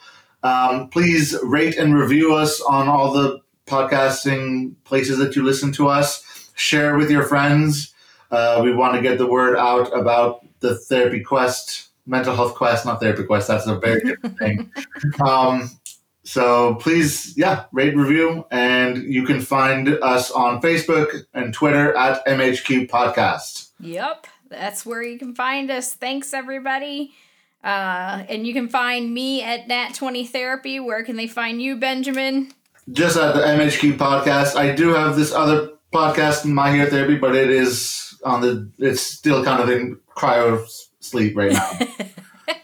Um, 0.44 0.90
please 0.90 1.36
rate 1.44 1.78
and 1.78 1.98
review 1.98 2.36
us 2.36 2.62
on 2.62 2.88
all 2.88 3.12
the 3.12 3.42
podcasting 3.66 4.76
places 4.84 5.18
that 5.20 5.36
you 5.36 5.44
listen 5.44 5.72
to 5.74 5.88
us. 5.88 6.52
Share 6.56 6.98
with 6.98 7.12
your 7.12 7.24
friends. 7.24 7.94
Uh, 8.32 8.62
we 8.64 8.74
want 8.74 8.96
to 8.96 9.02
get 9.02 9.18
the 9.18 9.28
word 9.28 9.58
out 9.58 9.96
about 9.98 10.46
the 10.60 10.78
therapy 10.78 11.22
quest, 11.22 11.90
mental 12.06 12.36
health 12.36 12.56
quest, 12.56 12.86
not 12.86 13.00
therapy 13.00 13.24
quest. 13.24 13.48
That's 13.48 13.68
a 13.68 13.78
very 13.78 14.02
different 14.02 14.38
thing. 14.40 14.72
Um, 15.26 15.70
so 16.24 16.76
please, 16.76 17.38
yeah, 17.38 17.66
rate, 17.72 17.96
review, 17.96 18.46
and 18.52 18.98
you 19.04 19.24
can 19.24 19.40
find 19.40 19.88
us 19.88 20.30
on 20.30 20.62
Facebook 20.62 21.24
and 21.34 21.54
Twitter 21.54 21.96
at 21.96 22.26
MHQ 22.26 22.90
Podcast. 22.90 23.70
Yep, 23.80 24.28
that's 24.50 24.86
where 24.86 25.02
you 25.02 25.18
can 25.18 25.36
find 25.36 25.72
us. 25.72 25.94
Thanks, 25.94 26.34
everybody. 26.34 27.14
Uh, 27.64 28.24
and 28.30 28.46
you 28.48 28.54
can 28.54 28.70
find 28.70 29.14
me 29.14 29.42
at 29.44 29.68
Nat20 29.68 30.30
Therapy. 30.30 30.80
Where 30.80 31.04
can 31.04 31.16
they 31.16 31.28
find 31.28 31.62
you, 31.62 31.76
Benjamin? 31.76 32.52
Just 32.92 33.18
at 33.18 33.34
the 33.36 33.42
MHQ 33.42 33.98
Podcast. 33.98 34.56
I 34.56 34.74
do 34.74 34.94
have 34.94 35.16
this 35.16 35.34
other 35.34 35.72
podcast, 35.94 36.46
My 36.46 36.70
Hair 36.70 36.90
Therapy, 36.90 37.18
but 37.18 37.36
it 37.36 37.50
is 37.50 38.18
on 38.24 38.42
the. 38.42 38.72
It's 38.80 39.02
still 39.02 39.44
kind 39.44 39.62
of 39.62 39.70
in 39.70 40.00
cryo 40.16 40.66
sleep 41.00 41.36
right 41.36 41.52
now. 41.52 41.80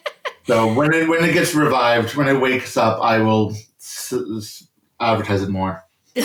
so 0.47 0.73
when 0.73 0.93
it 0.93 1.09
when 1.09 1.23
it 1.23 1.33
gets 1.33 1.53
revived, 1.53 2.15
when 2.15 2.27
it 2.27 2.39
wakes 2.39 2.77
up, 2.77 3.01
I 3.01 3.19
will 3.19 3.51
s- 3.79 4.13
s- 4.13 4.67
advertise 4.99 5.41
it 5.41 5.49
more. 5.49 5.83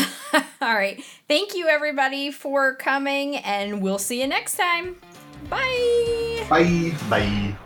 All 0.60 0.74
right. 0.74 1.02
Thank 1.26 1.54
you, 1.54 1.66
everybody, 1.68 2.30
for 2.30 2.74
coming, 2.76 3.36
and 3.36 3.82
we'll 3.82 3.98
see 3.98 4.20
you 4.20 4.26
next 4.28 4.56
time. 4.56 4.96
Bye. 5.48 6.46
Bye. 6.48 6.94
Bye. 7.08 7.56